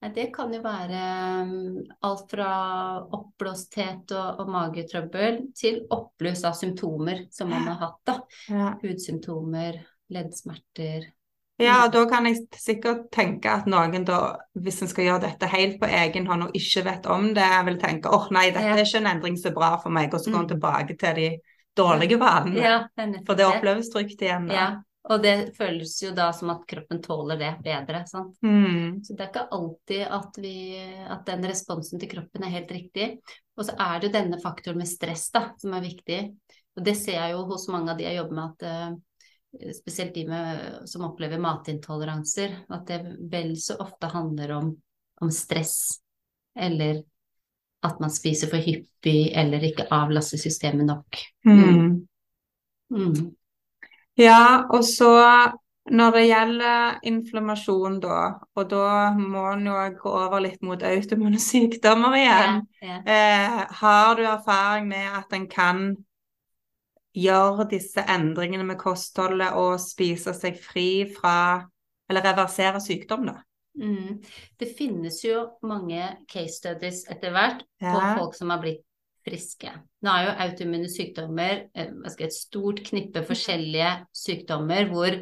Det 0.00 0.26
kan 0.34 0.52
jo 0.54 0.60
være 0.62 0.98
um, 1.42 1.78
alt 2.04 2.30
fra 2.30 2.50
oppblåsthet 3.16 4.12
og, 4.14 4.42
og 4.42 4.50
magetrøbbel 4.52 5.40
til 5.56 5.80
oppbluss 5.90 6.44
av 6.46 6.54
symptomer 6.58 7.24
som 7.34 7.50
man 7.50 7.64
har 7.66 7.80
hatt. 7.80 8.00
da. 8.06 8.16
Ja. 8.52 8.68
Hudsymptomer, 8.84 9.80
leddsmerter. 10.12 11.08
Ja, 11.56 11.86
og 11.86 11.92
da 11.94 12.02
kan 12.04 12.26
jeg 12.28 12.42
sikkert 12.60 13.06
tenke 13.16 13.48
at 13.48 13.68
noen 13.72 14.04
da, 14.04 14.36
hvis 14.60 14.82
en 14.84 14.90
skal 14.92 15.06
gjøre 15.08 15.22
dette 15.24 15.48
helt 15.48 15.78
på 15.80 15.88
egen 15.88 16.26
hånd 16.28 16.44
og 16.50 16.56
ikke 16.60 16.82
vet 16.84 17.06
om 17.08 17.30
det, 17.34 17.46
vil 17.70 17.78
tenke 17.80 18.12
åh 18.12 18.26
nei, 18.36 18.50
dette 18.52 18.74
er 18.76 18.82
ikke 18.84 19.00
en 19.00 19.08
endring 19.14 19.38
så 19.40 19.54
bra 19.56 19.70
for 19.80 19.94
meg, 19.96 20.12
og 20.12 20.20
så 20.20 20.30
går 20.30 20.42
en 20.42 20.44
Mm. 20.44 20.50
tilbake 20.52 20.98
til 21.00 21.14
de 21.22 21.30
dårlige 21.76 22.18
vanene. 22.20 22.60
Ja, 22.60 22.76
For 23.24 23.34
det 23.34 23.48
oppleves 23.48 23.88
trygt 23.88 24.20
igjen. 24.20 24.46
Da. 24.52 24.54
Ja, 24.54 24.66
og 25.06 25.22
det 25.22 25.34
føles 25.54 25.92
jo 26.02 26.10
da 26.16 26.32
som 26.34 26.50
at 26.50 26.64
kroppen 26.66 26.98
tåler 27.02 27.38
det 27.38 27.52
bedre. 27.62 28.02
sant? 28.10 28.34
Mm. 28.42 29.02
Så 29.06 29.14
det 29.14 29.22
er 29.22 29.30
ikke 29.30 29.48
alltid 29.54 30.02
at, 30.18 30.38
vi, 30.42 30.56
at 31.06 31.22
den 31.28 31.46
responsen 31.46 32.02
til 32.02 32.10
kroppen 32.10 32.46
er 32.46 32.54
helt 32.56 32.72
riktig. 32.74 33.10
Og 33.56 33.68
så 33.68 33.76
er 33.78 34.00
det 34.00 34.08
jo 34.08 34.16
denne 34.18 34.40
faktoren 34.42 34.82
med 34.82 34.90
stress 34.90 35.28
da, 35.34 35.44
som 35.62 35.76
er 35.78 35.86
viktig. 35.86 36.20
Og 36.76 36.84
det 36.84 36.96
ser 36.98 37.20
jeg 37.20 37.36
jo 37.36 37.44
hos 37.52 37.68
mange 37.72 37.94
av 37.94 38.00
de 38.00 38.08
jeg 38.08 38.18
jobber 38.18 38.40
med, 38.40 38.56
at 38.56 38.66
uh, 38.66 39.70
spesielt 39.78 40.16
de 40.18 40.26
med, 40.28 40.66
som 40.90 41.06
opplever 41.06 41.40
matintoleranser, 41.40 42.58
at 42.74 42.90
det 42.90 43.00
vel 43.30 43.54
så 43.62 43.78
ofte 43.86 44.10
handler 44.10 44.56
om, 44.58 44.74
om 45.22 45.32
stress. 45.32 46.00
Eller 46.58 47.04
at 47.86 48.02
man 48.02 48.10
spiser 48.10 48.50
for 48.50 48.58
hyppig, 48.58 49.30
eller 49.38 49.70
ikke 49.70 49.86
avlaster 49.94 50.40
systemet 50.40 50.90
nok. 50.90 51.22
Mm. 51.46 52.06
Mm. 52.90 53.36
Ja, 54.16 54.64
og 54.72 54.84
så 54.84 55.12
når 55.86 56.16
det 56.16 56.22
gjelder 56.26 56.96
inflammasjon, 57.06 58.00
da, 58.02 58.20
og 58.58 58.68
da 58.70 59.12
må 59.14 59.44
en 59.52 59.68
jo 59.68 59.76
gå 60.00 60.14
over 60.24 60.42
litt 60.42 60.64
mot 60.66 60.82
autoimmune 60.82 61.38
sykdommer 61.42 62.16
igjen. 62.18 62.60
Ja, 62.82 62.88
ja. 62.88 62.98
Eh, 63.06 63.60
har 63.82 64.18
du 64.18 64.24
erfaring 64.26 64.88
med 64.90 65.20
at 65.20 65.36
en 65.36 65.46
kan 65.50 65.86
gjøre 67.16 67.68
disse 67.70 68.02
endringene 68.12 68.66
med 68.66 68.80
kostholdet 68.80 69.54
og 69.56 69.78
spise 69.80 70.34
seg 70.36 70.58
fri 70.60 71.06
fra 71.12 71.64
Eller 72.06 72.22
reversere 72.22 72.78
sykdom, 72.78 73.24
da? 73.26 73.40
Mm. 73.82 74.20
Det 74.54 74.68
finnes 74.78 75.16
jo 75.24 75.40
mange 75.66 76.04
case 76.30 76.60
studies 76.60 77.00
etter 77.10 77.32
hvert 77.34 77.64
på 77.82 77.94
folk 78.14 78.36
som 78.38 78.52
har 78.54 78.60
blitt 78.62 78.85
friske. 79.26 79.72
Nå 80.04 80.12
er 80.12 80.24
jo 80.26 80.36
autoimmune 80.46 80.88
sykdommer 80.92 81.66
eh, 81.74 81.92
et 82.14 82.34
stort 82.34 82.82
knippe 82.86 83.24
forskjellige 83.26 83.90
sykdommer 84.14 84.88
hvor, 84.92 85.18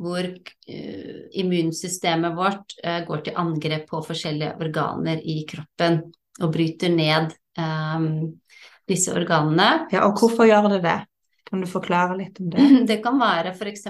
hvor 0.00 0.26
uh, 0.26 1.22
immunsystemet 1.36 2.36
vårt 2.36 2.76
uh, 2.80 3.02
går 3.06 3.26
til 3.26 3.40
angrep 3.40 3.88
på 3.90 4.02
forskjellige 4.06 4.56
organer 4.64 5.20
i 5.20 5.42
kroppen 5.48 6.00
og 6.42 6.54
bryter 6.54 6.90
ned 6.90 7.34
um, 7.60 8.08
disse 8.88 9.12
organene. 9.14 9.86
Ja, 9.92 10.06
og 10.08 10.18
hvorfor 10.18 10.48
gjør 10.48 10.72
det 10.74 10.82
det? 10.86 10.98
Kan 11.44 11.60
du 11.62 11.68
forklare 11.70 12.16
litt 12.18 12.40
om 12.42 12.50
det? 12.50 12.64
Det 12.90 12.98
kan 13.04 13.20
være 13.20 13.52
f.eks. 13.54 13.84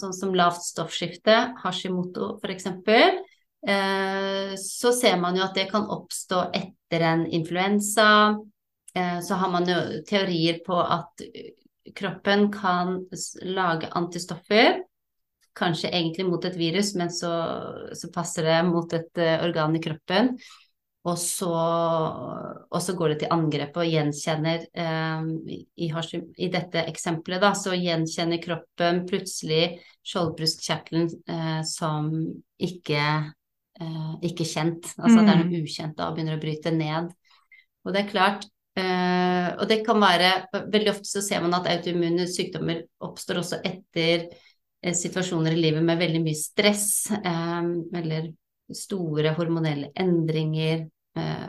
sånn 0.00 0.16
som 0.16 0.34
lavt 0.34 0.64
stoffskifte, 0.64 1.36
Hashimoto 1.62 2.36
f.eks. 2.40 2.72
Eh, 3.66 4.54
så 4.60 4.92
ser 4.92 5.16
man 5.20 5.38
jo 5.38 5.44
at 5.46 5.56
det 5.58 5.68
kan 5.70 5.88
oppstå 5.90 6.42
etter 6.54 7.06
en 7.06 7.24
influensa. 7.26 8.36
Eh, 8.94 9.20
så 9.20 9.38
har 9.40 9.50
man 9.52 9.66
jo 9.68 9.78
teorier 10.08 10.60
på 10.66 10.78
at 10.80 11.24
kroppen 11.96 12.50
kan 12.52 13.00
lage 13.42 13.90
antistoffer. 13.90 14.82
Kanskje 15.56 15.90
egentlig 15.90 16.26
mot 16.28 16.44
et 16.44 16.56
virus, 16.58 16.94
men 16.94 17.10
så, 17.10 17.32
så 17.96 18.12
passer 18.12 18.44
det 18.44 18.60
mot 18.68 18.92
et 18.92 19.22
organ 19.40 19.76
i 19.76 19.82
kroppen. 19.82 20.34
Og 21.06 21.18
så, 21.22 21.52
og 22.66 22.80
så, 22.82 22.94
går 22.98 23.12
det 23.12 23.18
til 23.20 23.32
angrep 23.34 23.76
og 23.78 23.86
gjenkjenner 23.86 24.64
eh, 24.74 25.28
i, 25.54 25.86
i, 25.86 26.48
dette 26.50 26.82
eksempelet, 26.82 27.42
da, 27.44 27.52
så 27.54 27.76
gjenkjenner 27.78 28.42
kroppen 28.42 29.04
plutselig 29.06 29.76
skjoldbruskkjertelen 30.06 31.06
eh, 31.30 31.60
som 31.68 32.10
ikke, 32.58 33.04
eh, 33.80 34.12
ikke 34.30 34.46
kjent. 34.48 34.90
Altså 34.96 35.20
at 35.20 35.24
det 35.24 35.32
er 35.34 35.40
noe 35.42 35.50
mm. 35.52 35.64
ukjent 35.64 35.96
da, 35.98 36.08
og 36.08 36.18
begynner 36.18 36.38
å 36.38 36.42
bryte 36.42 36.74
ned. 36.74 37.12
Og 37.86 37.94
det 37.94 38.02
er 38.02 38.10
klart 38.10 38.48
eh, 38.78 39.48
Og 39.54 39.68
det 39.70 39.76
kan 39.86 40.00
være 40.02 40.30
Veldig 40.72 40.90
ofte 40.90 41.06
så 41.06 41.20
ser 41.22 41.44
man 41.44 41.54
at 41.54 41.68
autoimmune 41.70 42.24
sykdommer 42.26 42.80
oppstår 43.06 43.38
også 43.44 43.60
etter 43.62 44.26
eh, 44.26 44.96
situasjoner 44.96 45.54
i 45.54 45.60
livet 45.68 45.86
med 45.86 46.00
veldig 46.02 46.24
mye 46.24 46.40
stress, 46.40 46.88
eh, 47.14 47.70
eller 48.00 48.32
store 48.74 49.36
hormonelle 49.36 49.92
endringer, 50.02 50.88
Eh, 51.16 51.48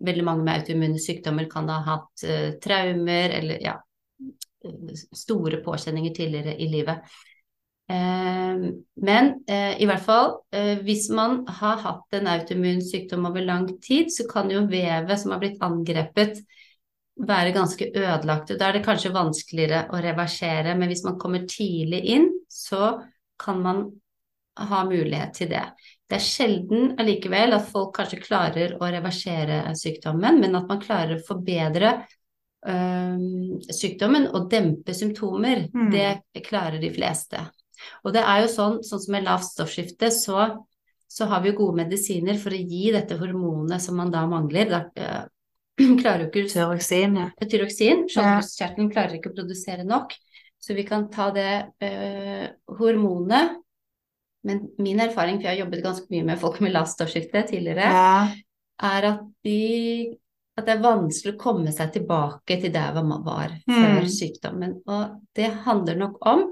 veldig 0.00 0.24
mange 0.24 0.44
med 0.44 0.60
autoimmune 0.60 1.00
sykdommer 1.00 1.48
kan 1.50 1.68
ha 1.72 1.80
hatt 1.86 2.24
eh, 2.28 2.50
traumer 2.62 3.34
eller 3.38 3.62
ja, 3.64 3.76
store 5.16 5.62
påkjenninger 5.64 6.14
tidligere 6.14 6.54
i 6.60 6.68
livet. 6.70 7.02
Eh, 7.92 8.64
men 9.04 9.30
i 9.52 9.86
hvert 9.88 10.04
fall, 10.04 10.36
hvis 10.86 11.08
man 11.12 11.40
har 11.58 11.80
hatt 11.82 12.14
en 12.16 12.28
autoimmun 12.30 12.80
sykdom 12.84 13.26
over 13.28 13.44
lang 13.44 13.66
tid, 13.82 14.12
så 14.14 14.24
kan 14.30 14.52
jo 14.52 14.62
vevet 14.70 15.20
som 15.20 15.34
har 15.34 15.42
blitt 15.42 15.64
angrepet, 15.64 16.38
være 17.20 17.52
ganske 17.52 17.90
ødelagt. 17.92 18.54
Da 18.58 18.68
er 18.68 18.78
det 18.78 18.84
kanskje 18.86 19.12
vanskeligere 19.14 19.84
å 19.92 20.00
reversere, 20.02 20.76
men 20.78 20.92
hvis 20.92 21.04
man 21.04 21.18
kommer 21.20 21.44
tidlig 21.48 22.00
inn, 22.14 22.30
så 22.48 22.94
kan 23.42 23.60
man 23.62 23.84
ha 24.58 24.82
mulighet 24.84 25.34
til 25.36 25.50
det. 25.52 25.64
Det 26.08 26.18
er 26.18 26.24
sjelden 26.24 26.90
allikevel 27.00 27.56
at 27.56 27.70
folk 27.72 27.94
kanskje 27.96 28.20
klarer 28.20 28.74
å 28.76 28.88
reversere 28.92 29.62
sykdommen, 29.78 30.40
men 30.42 30.58
at 30.58 30.68
man 30.68 30.82
klarer 30.82 31.16
å 31.16 31.24
forbedre 31.24 31.94
øh, 32.68 33.22
sykdommen 33.72 34.28
og 34.32 34.50
dempe 34.52 34.96
symptomer, 34.96 35.66
mm. 35.72 35.88
det 35.94 36.44
klarer 36.44 36.80
de 36.82 36.92
fleste. 36.92 37.46
Og 38.02 38.14
det 38.16 38.24
er 38.24 38.44
jo 38.44 38.50
sånn, 38.52 38.80
sånn 38.86 39.02
som 39.04 39.16
med 39.16 39.26
lavt 39.28 39.48
stoffskifte, 39.48 40.10
så, 40.14 40.48
så, 41.10 41.28
har 41.30 41.44
vi 41.44 41.52
jo 41.52 41.58
gode 41.62 41.82
medisiner 41.84 42.40
for 42.40 42.54
å 42.54 42.60
gi 42.60 42.90
dette 42.94 43.18
hormonet 43.20 43.84
som 43.84 43.98
man 44.00 44.12
da 44.14 44.24
mangler. 44.30 44.70
Da, 44.72 44.82
øh, 44.92 45.96
klarer 46.02 46.26
jo 46.26 46.30
ikke 46.30 46.48
Tyroksin, 46.52 47.18
ja. 47.22 47.30
Tyroksin. 47.42 48.06
Skjoldbruskkjertelen 48.12 48.92
klarer 48.92 49.18
ikke 49.18 49.32
å 49.32 49.38
produsere 49.40 49.88
nok. 49.88 50.14
Så 50.62 50.76
vi 50.78 50.86
kan 50.86 51.08
ta 51.10 51.32
det 51.34 51.50
øh, 51.82 52.46
hormonet 52.78 53.58
men 54.42 54.64
min 54.78 55.00
erfaring, 55.00 55.38
for 55.38 55.46
jeg 55.46 55.56
har 55.56 55.64
jobbet 55.64 55.84
ganske 55.84 56.10
mye 56.10 56.26
med 56.26 56.40
folk 56.40 56.58
med 56.62 56.74
lavt 56.74 56.92
stoffskifte 56.92 57.44
tidligere, 57.52 57.86
ja. 57.94 58.16
er 58.88 59.08
at, 59.12 59.24
de, 59.46 59.58
at, 60.56 60.64
det 60.66 60.74
er 60.74 60.82
vanskelig 60.82 61.34
å 61.36 61.40
komme 61.40 61.74
seg 61.74 61.92
tilbake 61.94 62.58
til 62.64 62.74
der 62.74 62.98
man 62.98 63.22
var 63.26 63.54
mm. 63.62 63.76
før 63.76 64.08
sykdommen. 64.10 64.76
Og 64.90 65.20
det 65.38 65.52
handler 65.66 66.00
nok 66.00 66.18
om 66.26 66.48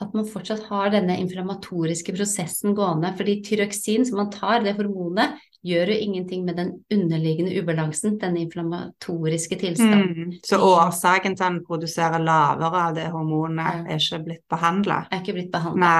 at 0.00 0.14
man 0.14 0.26
fortsatt 0.28 0.66
har 0.68 0.90
denne 0.92 1.16
inflammatoriske 1.22 2.12
prosessen 2.16 2.74
gående. 2.76 3.12
Fordi 3.16 3.38
tyroksin 3.46 4.04
som 4.04 4.20
man 4.20 4.32
tar, 4.34 4.60
det 4.64 4.76
hormonet, 4.76 5.38
gjør 5.66 5.90
jo 5.90 5.96
ingenting 6.04 6.44
med 6.46 6.58
den 6.60 6.68
underliggende 6.92 7.54
ubalansen, 7.58 8.18
den 8.20 8.36
inflammatoriske 8.38 9.58
tilstanden. 9.58 10.28
Mm. 10.28 10.36
Så 10.46 10.60
årsaken 10.62 11.34
til 11.34 11.42
at 11.42 11.48
han 11.48 11.58
produserer 11.66 12.22
lavere 12.22 12.84
av 12.84 12.94
det 12.98 13.08
hormonet, 13.10 13.64
ja. 13.64 13.96
er 13.96 14.02
ikke 14.04 14.22
blitt 14.28 14.44
behandla? 14.52 15.00
Er 15.10 15.24
ikke 15.24 15.36
blitt 15.40 15.50
behandla. 15.54 15.92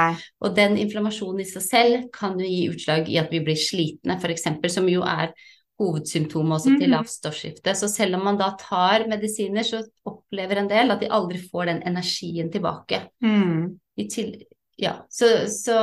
Og 0.45 0.55
den 0.59 0.79
inflammasjonen 0.85 1.43
i 1.43 1.49
seg 1.51 1.67
selv 1.67 2.09
kan 2.15 2.39
jo 2.39 2.47
gi 2.47 2.63
utslag 2.71 3.11
i 3.11 3.19
at 3.23 3.33
vi 3.35 3.43
blir 3.47 3.59
slitne, 3.59 4.21
f.eks., 4.21 4.47
som 4.77 4.87
jo 4.93 5.03
er 5.07 5.35
hovedsymptomet 5.81 6.57
også 6.57 6.73
til 6.73 6.89
mm. 6.89 6.93
lavt 6.95 7.13
stoffskifte. 7.13 7.75
Så 7.77 7.89
selv 7.93 8.19
om 8.19 8.27
man 8.29 8.39
da 8.41 8.53
tar 8.61 9.07
medisiner, 9.11 9.67
så 9.67 9.83
opplever 10.09 10.63
en 10.63 10.71
del 10.71 10.95
at 10.95 11.03
de 11.03 11.11
aldri 11.13 11.41
får 11.51 11.71
den 11.71 11.83
energien 11.89 12.49
tilbake. 12.53 13.03
Mm. 13.25 13.77
I 13.97 14.09
til 14.13 14.37
ja, 14.77 15.07
så, 15.09 15.49
så, 15.49 15.77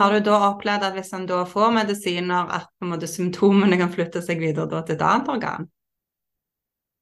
Har 0.00 0.12
du 0.12 0.22
da 0.24 0.38
opplevd 0.48 0.86
at 0.86 0.94
hvis 0.96 1.12
en 1.12 1.26
da 1.28 1.42
får 1.48 1.74
medisiner, 1.76 2.48
at 2.56 2.70
måte 2.88 3.08
symptomene 3.10 3.76
kan 3.76 3.92
flytte 3.92 4.22
seg 4.24 4.40
videre 4.40 4.80
til 4.80 4.96
et 4.96 5.04
annet 5.04 5.28
organ? 5.28 5.68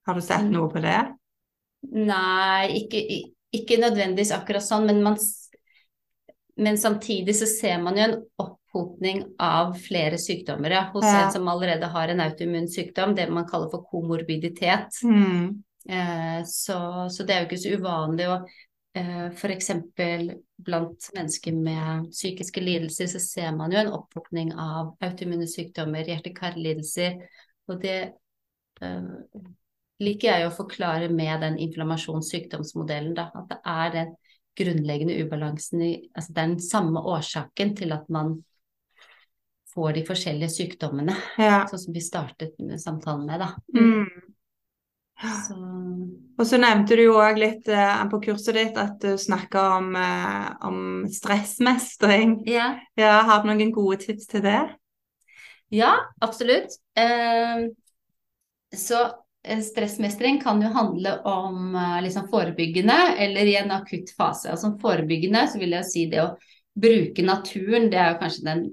Har 0.08 0.18
du 0.18 0.24
sett 0.24 0.48
mm. 0.48 0.54
noe 0.56 0.70
på 0.72 0.82
det? 0.82 0.98
Nei, 1.94 2.80
ikke, 2.80 3.04
ikke 3.54 3.78
nødvendigvis 3.78 4.34
akkurat 4.34 4.66
sånn, 4.66 4.88
men, 4.88 4.98
man, 5.04 5.14
men, 6.58 6.80
samtidig 6.80 7.36
så 7.38 7.46
ser 7.46 7.78
man 7.84 8.00
jo 8.00 8.08
en 8.08 8.16
opphopning 8.78 9.24
av 9.42 9.74
flere 9.82 10.18
sykdommer 10.22 10.76
ja, 10.76 10.84
hos 10.94 11.06
ja. 11.06 11.24
en 11.24 11.32
som 11.34 11.48
allerede 11.50 11.90
har 11.92 12.12
en 12.12 12.22
autoimmun 12.24 12.68
sykdom, 12.70 13.16
det 13.18 13.26
man 13.30 13.48
kaller 13.48 13.70
for 13.72 13.84
komorbiditet. 13.90 15.02
Mm. 15.04 15.58
Eh, 15.88 16.40
så, 16.46 16.78
så, 17.10 17.26
det 17.26 17.34
er 17.34 17.42
jo 17.42 17.50
ikke 17.50 17.62
så 17.64 17.76
uvanlig. 17.78 18.30
Og 18.32 18.48
Eh, 18.98 19.26
F.eks. 19.26 19.70
blant 20.56 21.10
mennesker 21.14 21.52
med 21.52 22.08
psykiske 22.10 22.60
lidelser 22.60 23.06
så 23.06 23.20
ser 23.22 23.52
man 23.56 23.72
jo 23.72 23.78
en 23.82 23.92
oppvåkning 23.94 24.54
av 24.58 24.94
autoimmune 25.04 25.46
sykdommer, 25.50 26.08
hjerte-karlidelser. 26.08 27.20
Og 27.68 27.82
det 27.82 27.98
eh, 28.82 29.12
liker 30.02 30.32
jeg 30.32 30.48
å 30.48 30.56
forklare 30.56 31.10
med 31.12 31.44
den 31.44 31.60
inflammasjonssykdomsmodellen, 31.68 33.14
da. 33.18 33.28
At 33.38 33.52
det 33.52 33.60
er 33.62 33.94
den 33.94 34.16
grunnleggende 34.58 35.18
ubalansen 35.22 35.82
i 35.84 35.92
Altså 36.16 36.32
det 36.34 36.42
er 36.42 36.54
den 36.56 36.62
samme 36.64 37.02
årsaken 37.06 37.76
til 37.78 37.94
at 37.94 38.08
man 38.10 38.40
får 39.78 39.92
de 39.94 40.02
forskjellige 40.08 40.50
sykdommene. 40.50 41.14
Ja. 41.38 41.62
Sånn 41.70 41.84
som 41.86 41.94
vi 41.94 42.02
startet 42.02 42.58
samtalen 42.82 43.28
med, 43.28 43.44
da. 43.44 43.52
Mm. 43.78 44.08
Så. 45.18 45.54
Og 46.38 46.46
så 46.46 46.58
nevnte 46.62 46.94
du 46.98 47.02
jo 47.08 47.16
òg 47.18 47.38
litt 47.38 47.70
eh, 47.74 48.02
på 48.10 48.20
kurset 48.28 48.54
ditt 48.54 48.76
at 48.78 48.98
du 49.02 49.16
snakker 49.18 49.78
om, 49.78 49.94
eh, 49.98 50.50
om 50.66 50.80
stressmestring. 51.10 52.40
Ja. 52.46 52.72
ja. 52.98 53.16
Har 53.26 53.42
du 53.42 53.50
noen 53.50 53.74
gode 53.74 53.98
tips 54.04 54.30
til 54.30 54.44
det? 54.46 54.60
Ja, 55.74 55.94
absolutt. 56.22 56.78
Eh, 56.98 57.66
så 58.74 59.06
stressmestring 59.62 60.38
kan 60.42 60.62
jo 60.62 60.70
handle 60.74 61.16
om 61.26 61.74
eh, 61.74 62.02
liksom 62.02 62.28
forebyggende 62.30 62.98
eller 63.18 63.46
i 63.46 63.56
en 63.56 63.70
akutt 63.70 64.14
fase. 64.16 64.50
Altså 64.50 64.74
forebyggende 64.82 65.46
så 65.50 65.58
vil 65.58 65.74
jeg 65.78 65.90
si 65.90 66.06
det 66.10 66.22
å 66.22 66.32
bruke 66.78 67.24
naturen, 67.26 67.88
det 67.90 67.98
er 67.98 68.12
jo 68.12 68.20
kanskje 68.22 68.46
den, 68.46 68.64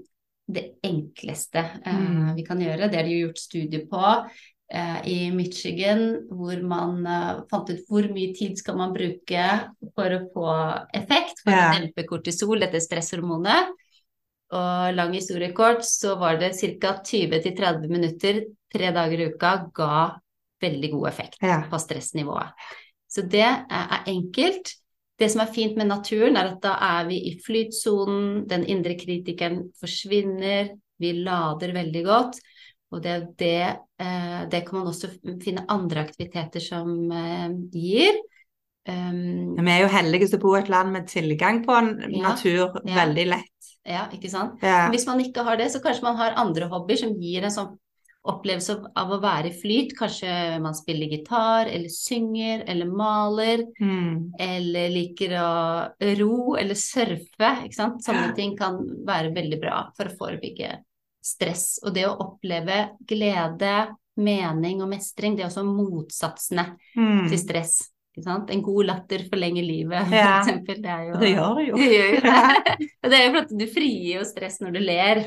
det 0.46 0.66
enkleste 0.86 1.62
eh, 1.62 2.02
mm. 2.02 2.36
vi 2.38 2.44
kan 2.46 2.60
gjøre. 2.62 2.90
Det 2.92 3.00
er 3.00 3.08
det 3.08 3.16
jo 3.16 3.24
gjort 3.28 3.42
studier 3.42 3.88
på. 3.90 4.04
Eh, 4.74 5.08
i 5.08 5.32
Michigan, 5.32 6.08
hvor 6.34 6.58
man 6.66 7.04
uh, 7.06 7.44
fant 7.52 7.70
ut 7.70 7.84
hvor 7.86 8.08
mye 8.10 8.34
tid 8.34 8.58
skal 8.58 8.80
man 8.80 8.96
bruke 8.96 9.44
for 9.94 10.16
å 10.16 10.22
få 10.34 10.54
effekt, 10.98 11.44
for 11.44 11.54
ja. 11.54 11.68
å 11.70 11.76
dempe 11.78 12.06
kortisol, 12.10 12.58
dette 12.64 12.82
stresshormonet. 12.82 13.74
Og 14.56 14.96
lang 14.96 15.14
historie 15.14 15.54
kort, 15.58 15.86
så 15.86 16.16
var 16.22 16.40
det 16.42 16.56
ca. 16.82 16.96
20-30 17.06 17.86
minutter 17.92 18.42
tre 18.74 18.90
dager 18.94 19.22
i 19.22 19.30
uka 19.34 19.54
ga 19.76 20.00
veldig 20.62 20.92
god 20.96 21.08
effekt 21.12 21.46
ja. 21.46 21.60
på 21.70 21.80
stressnivået. 21.82 22.66
Så 23.10 23.26
det 23.30 23.46
er 23.46 24.10
enkelt. 24.10 24.74
Det 25.16 25.30
som 25.32 25.46
er 25.46 25.54
fint 25.56 25.78
med 25.80 25.88
naturen, 25.88 26.36
er 26.36 26.52
at 26.52 26.60
da 26.64 26.74
er 26.84 27.08
vi 27.08 27.22
i 27.30 27.38
flytsonen, 27.44 28.44
den 28.50 28.66
indre 28.68 28.98
kritikeren 29.00 29.62
forsvinner, 29.80 30.74
vi 31.00 31.12
lader 31.24 31.74
veldig 31.76 32.04
godt. 32.06 32.40
Og 32.94 33.02
det, 33.04 33.16
det, 33.40 33.58
eh, 34.00 34.42
det, 34.52 34.62
kan 34.68 34.80
man 34.80 34.92
også 34.92 35.10
finne 35.44 35.66
andre 35.72 36.06
aktiviteter 36.06 36.64
som 36.64 36.92
eh, 37.12 37.50
gir. 37.74 38.20
Um, 38.86 39.56
vi 39.58 39.72
er 39.74 39.82
jo 39.82 39.90
heldige 39.90 40.28
som 40.30 40.42
bor 40.44 40.60
i 40.60 40.62
et 40.62 40.70
land 40.70 40.92
med 40.94 41.08
tilgang 41.10 41.64
på 41.66 41.80
natur 41.82 42.76
ja, 42.84 43.00
veldig 43.00 43.26
lett. 43.32 43.72
Ja, 43.86 44.04
ikke 44.14 44.30
sant. 44.30 44.62
Ja. 44.62 44.92
Hvis 44.94 45.08
man 45.10 45.24
ikke 45.24 45.46
har 45.48 45.58
det, 45.58 45.72
så 45.74 45.82
kanskje 45.82 46.06
man 46.06 46.20
har 46.20 46.38
andre 46.42 46.70
hobbyer 46.70 47.00
som 47.02 47.16
gir 47.22 47.46
en 47.46 47.54
sånn 47.54 47.74
opplevelse 48.32 48.76
av 48.98 49.14
å 49.14 49.20
være 49.24 49.52
i 49.52 49.56
flyt. 49.56 49.94
Kanskje 49.98 50.32
man 50.64 50.76
spiller 50.78 51.12
gitar, 51.12 51.70
eller 51.72 51.92
synger, 51.94 52.64
eller 52.68 52.90
maler. 52.90 53.66
Mm. 53.80 54.34
Eller 54.42 54.94
liker 54.94 55.38
å 55.42 55.52
ro, 56.20 56.38
eller 56.60 56.80
surfe. 56.80 57.52
Ikke 57.66 57.78
sant. 57.78 58.04
Sånne 58.06 58.34
ting 58.38 58.56
kan 58.60 58.80
være 59.08 59.34
veldig 59.36 59.62
bra 59.62 59.84
for 59.98 60.10
å 60.10 60.18
forebygge 60.20 60.74
stress. 61.26 61.80
Og 61.86 61.94
det 61.96 62.08
å 62.10 62.16
oppleve 62.28 62.82
glede, 63.08 63.76
mening 64.16 64.80
og 64.84 64.94
mestring, 64.94 65.36
det 65.36 65.44
er 65.44 65.50
også 65.50 65.66
motsatsene 65.68 66.70
mm. 66.96 67.26
til 67.28 67.40
stress. 67.42 67.80
Ikke 68.16 68.30
sant? 68.30 68.52
En 68.54 68.62
god 68.64 68.88
latter 68.88 69.26
forlenger 69.28 69.66
livet, 69.66 70.06
for 70.08 70.16
Ja. 70.16 70.40
eksempel. 70.40 70.78
Det 70.82 71.00
jo 71.10 71.18
Det 71.20 71.32
gjør 71.34 71.56
det 71.58 71.66
jo. 71.68 71.76
Det 71.76 71.90
gjør 71.92 72.14
jo 72.14 72.22
det. 72.22 72.78
Det 73.10 73.18
er 73.18 73.26
jo 73.26 73.34
for 73.34 73.42
at 73.42 73.58
du 73.60 73.66
frier 73.68 74.14
jo 74.20 74.24
stress 74.24 74.62
når 74.64 74.72
du 74.72 74.80
ler. 74.80 75.26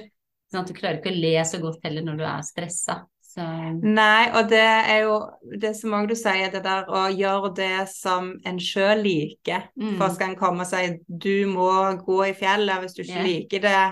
Sånn 0.49 0.65
at 0.65 0.71
du 0.71 0.77
klarer 0.77 0.99
ikke 1.01 1.13
å 1.13 1.21
le 1.21 1.37
så 1.45 1.61
godt 1.61 1.83
heller 1.85 2.05
når 2.07 2.21
du 2.21 2.25
er 2.25 2.43
stressa. 2.47 3.03
Så 3.29 3.45
Nei, 3.85 4.31
og 4.33 4.49
det 4.49 4.65
er 4.65 5.03
jo 5.05 5.19
det 5.61 5.75
som 5.77 5.93
òg 5.99 6.09
du 6.09 6.15
sier, 6.17 6.49
det 6.51 6.63
der 6.65 6.89
å 6.89 7.05
gjøre 7.13 7.53
det 7.59 7.85
som 7.93 8.33
en 8.49 8.59
sjøl 8.63 9.03
liker. 9.05 9.69
Mm. 9.77 9.99
For 10.01 10.15
skal 10.15 10.33
en 10.33 10.39
komme 10.41 10.65
og 10.65 10.71
si 10.71 10.97
du 11.07 11.47
må 11.51 11.69
gå 12.01 12.23
i 12.31 12.37
fjellet, 12.37 12.81
hvis 12.81 12.97
du 12.97 13.03
ikke 13.05 13.19
yeah. 13.19 13.27
liker 13.29 13.65
det, 13.67 13.83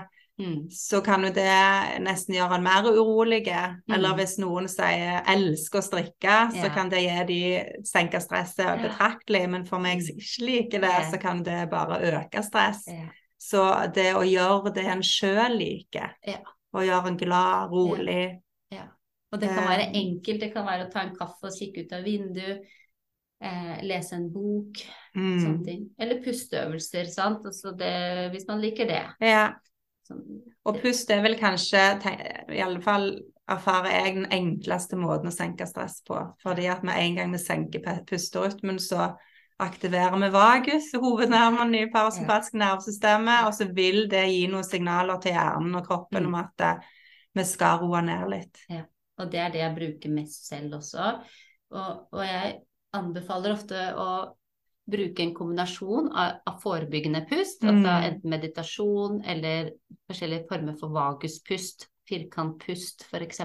mm. 0.41 0.57
så 0.73 1.03
kan 1.05 1.27
jo 1.27 1.29
det 1.35 1.53
nesten 2.01 2.39
gjøre 2.39 2.57
en 2.57 2.65
mer 2.65 2.89
urolig. 2.89 3.43
Eller 3.53 4.09
Mm. 4.09 4.17
hvis 4.17 4.35
noen 4.41 4.67
sier 4.67 5.21
'elsker 5.21 5.79
å 5.79 5.85
strikke', 5.85 6.39
så 6.57 6.73
kan 6.73 6.89
det 6.89 7.05
gi 7.05 7.23
de 7.29 7.41
senke 7.85 8.17
stresset 8.19 8.65
Ja. 8.65 8.75
betraktelig. 8.89 9.49
Men 9.49 9.65
for 9.65 9.77
meg 9.77 10.01
som 10.01 10.17
ikke 10.17 10.45
liker 10.49 10.81
det, 10.81 10.97
så 11.11 11.21
kan 11.21 11.43
det 11.43 11.69
bare 11.69 12.01
øke 12.01 12.43
stress. 12.43 12.87
Ja. 13.37 13.43
Så 13.47 13.93
det 13.93 14.09
å 14.17 14.25
gjøre 14.25 14.73
det 14.73 14.85
en 14.89 15.03
sjøl 15.05 15.57
liker, 15.57 16.15
Ja. 16.25 16.39
og 16.73 16.83
gjøre 16.83 17.07
en 17.13 17.17
glad, 17.17 17.71
rolig 17.71 18.41
Og 19.31 19.41
det 19.41 19.49
kan 19.49 19.67
være 19.67 19.89
Eh. 19.89 19.91
enkelt. 19.93 20.39
Det 20.39 20.53
kan 20.53 20.65
være 20.65 20.87
å 20.87 20.91
ta 20.91 21.01
en 21.01 21.15
kaffe 21.15 21.49
og 21.49 21.51
kikke 21.51 21.83
ut 21.83 21.91
av 21.91 22.03
vinduet. 22.03 22.61
Eh, 23.41 23.83
lese 23.83 24.15
en 24.15 24.29
bok, 24.33 24.79
mm. 25.15 25.39
sånne 25.43 25.65
ting. 25.65 25.89
Eller 25.99 26.23
pusteøvelser, 26.23 27.05
sant. 27.05 27.45
Altså 27.45 27.75
det, 27.77 28.31
hvis 28.31 28.47
man 28.47 28.61
liker 28.61 28.87
det. 28.87 29.03
Ja. 29.21 29.53
Sånn, 30.07 30.23
Og 30.65 30.79
pust 30.81 31.11
er 31.11 31.21
vel 31.21 31.35
kanskje, 31.35 31.83
i 32.49 32.61
alle 32.63 32.81
fall 32.81 33.21
erfarer 33.47 33.91
jeg, 33.91 34.15
den 34.15 34.31
enkleste 34.31 34.97
måten 34.97 35.27
å 35.27 35.35
senke 35.35 35.67
stress 35.67 36.01
på. 36.07 36.17
Fordi 36.41 36.65
at 36.71 36.83
med 36.83 36.95
en 36.97 37.15
gang 37.15 37.31
vi 37.31 37.37
senker 37.37 37.83
pusterytmen, 38.07 38.79
så 38.79 39.17
aktiverer 39.59 40.17
vi 40.21 40.29
vagus, 40.33 40.91
hovednerven 40.93 41.73
i 41.75 41.85
parasympatiske 41.93 42.57
nervesystemet, 42.61 43.47
og 43.47 43.53
så 43.57 43.65
vil 43.73 44.03
det 44.11 44.25
gi 44.29 44.43
noen 44.51 44.63
signaler 44.67 45.17
til 45.23 45.33
hjernen 45.33 45.75
og 45.79 45.87
kroppen 45.87 46.23
Mm. 46.23 46.27
om 46.33 46.35
at 46.43 46.61
eh, 46.61 46.79
vi 47.33 47.43
skal 47.43 47.79
roe 47.81 48.01
ned 48.01 48.29
litt. 48.29 48.61
Ja. 48.69 48.83
Og 49.17 49.31
det 49.31 49.39
er 49.39 49.49
det 49.49 49.59
jeg 49.63 49.75
bruker 49.75 50.09
mest 50.13 50.45
selv 50.47 50.75
også. 50.77 51.07
Og, 51.71 52.07
og 52.13 52.21
jeg 52.21 52.59
anbefaler 52.93 53.51
ofte 53.55 53.79
å 53.97 54.09
bruke 54.87 55.23
en 55.23 55.33
kombinasjon 55.35 56.11
av, 56.13 56.37
av 56.47 56.59
forebyggende 56.61 57.25
pust, 57.27 57.63
Mm. 57.63 57.69
altså 57.73 57.95
enten 58.11 58.29
meditasjon 58.29 59.21
eller 59.25 59.71
forskjellige 60.07 60.45
former 60.47 60.77
for 60.79 60.93
vaguspust, 60.95 61.87
firkantpust 62.07 63.03
f.eks. 63.09 63.41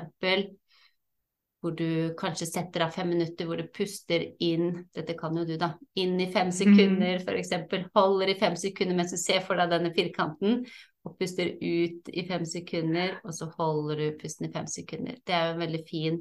Hvor 1.62 1.76
du 1.78 2.14
kanskje 2.18 2.48
setter 2.48 2.82
av 2.82 2.90
fem 2.90 3.12
minutter 3.12 3.46
hvor 3.46 3.60
du 3.60 3.68
puster 3.70 4.24
inn, 4.42 4.80
dette 4.94 5.14
kan 5.14 5.36
jo 5.38 5.44
du 5.46 5.54
da, 5.60 5.68
inn 5.94 6.16
i 6.18 6.26
fem 6.32 6.50
sekunder 6.50 7.20
f.eks. 7.22 7.52
Holder 7.94 8.32
i 8.32 8.38
fem 8.40 8.56
sekunder 8.58 8.98
mens 8.98 9.14
du 9.14 9.20
ser 9.20 9.44
for 9.46 9.60
deg 9.60 9.70
denne 9.70 9.92
firkanten, 9.94 10.64
og 11.06 11.14
puster 11.18 11.52
ut 11.62 12.10
i 12.10 12.26
fem 12.26 12.44
sekunder, 12.46 13.16
og 13.22 13.34
så 13.34 13.46
holder 13.54 14.02
du 14.02 14.18
pusten 14.18 14.48
i 14.48 14.52
fem 14.54 14.66
sekunder. 14.70 15.22
Det 15.22 15.34
er 15.34 15.48
jo 15.48 15.54
en 15.54 15.62
veldig 15.62 15.82
fin 15.86 16.20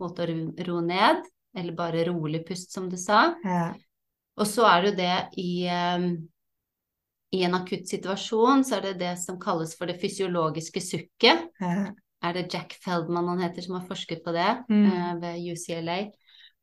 måte 0.00 0.24
å 0.24 0.40
ro, 0.68 0.80
ned, 0.84 1.22
eller 1.56 1.76
bare 1.76 2.08
rolig 2.08 2.42
pust, 2.48 2.72
som 2.72 2.88
du 2.88 2.96
sa. 3.00 3.34
Ja. 3.44 3.70
Og 4.40 4.48
så 4.48 4.64
er 4.68 4.82
det 4.82 4.90
jo 4.90 4.98
det 5.00 5.16
i, 5.44 5.52
eh, 5.68 6.06
i 7.36 7.42
en 7.44 7.56
akutt 7.60 7.88
situasjon, 7.88 8.64
så 8.64 8.78
er 8.78 8.90
det 8.90 9.00
det 9.04 9.16
som 9.20 9.40
kalles 9.40 9.76
for 9.76 9.90
det 9.90 10.00
fysiologiske 10.00 10.80
sukket. 10.84 11.50
Ja. 11.60 11.90
Er 12.22 12.34
det 12.36 12.52
Jack 12.52 12.74
Feldman 12.84 13.28
han 13.32 13.40
heter 13.40 13.64
som 13.64 13.78
har 13.78 13.86
forsket 13.88 14.22
på 14.24 14.32
det 14.36 14.48
Mm. 14.68 14.86
uh, 14.92 15.12
ved 15.22 15.38
UCLA. 15.52 15.98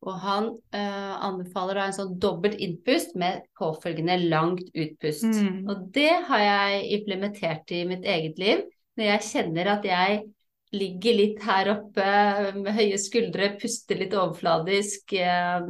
Og 0.06 0.14
han 0.22 0.52
uh, 0.54 1.14
anbefaler 1.26 1.74
da 1.80 1.86
en 1.88 1.96
sånn 1.96 2.20
dobbelt 2.22 2.60
innpust 2.62 3.16
med 3.18 3.42
påfølgende 3.58 4.30
langt 4.30 4.62
utpust. 4.78 5.24
Mm. 5.26 5.64
Og 5.70 5.88
det 5.96 6.12
har 6.28 6.40
jeg 6.44 6.84
implementert 7.00 7.72
i 7.74 7.84
mitt 7.90 8.06
eget 8.06 8.38
liv. 8.38 8.62
Når 8.98 9.06
jeg 9.12 9.26
kjenner 9.32 9.72
at 9.74 9.84
jeg 9.90 10.20
ligger 10.78 11.14
litt 11.18 11.42
her 11.48 11.70
oppe 11.74 12.06
med 12.60 12.74
høye 12.76 12.98
skuldre, 13.02 13.56
puster 13.58 13.98
litt 13.98 14.14
overfladisk, 14.14 15.14
uh, 15.18 15.66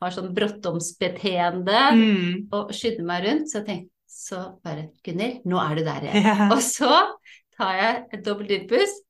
har 0.00 0.10
sånn 0.16 0.34
bråttomsbeteende 0.36 1.80
Mm. 1.96 2.48
og 2.52 2.70
skynder 2.72 3.04
meg 3.04 3.24
rundt, 3.24 3.48
så 3.52 3.64
tenker 3.64 3.88
så 4.10 4.58
bare 4.64 4.90
Gunnhild, 5.06 5.44
nå 5.46 5.56
er 5.62 5.74
du 5.78 5.84
der 5.86 6.02
igjen. 6.04 6.24
Ja. 6.26 6.48
Og 6.52 6.58
så 6.60 6.90
tar 7.60 7.76
jeg 7.78 8.02
et 8.16 8.24
dobbelt 8.26 8.50
innpust. 8.56 9.04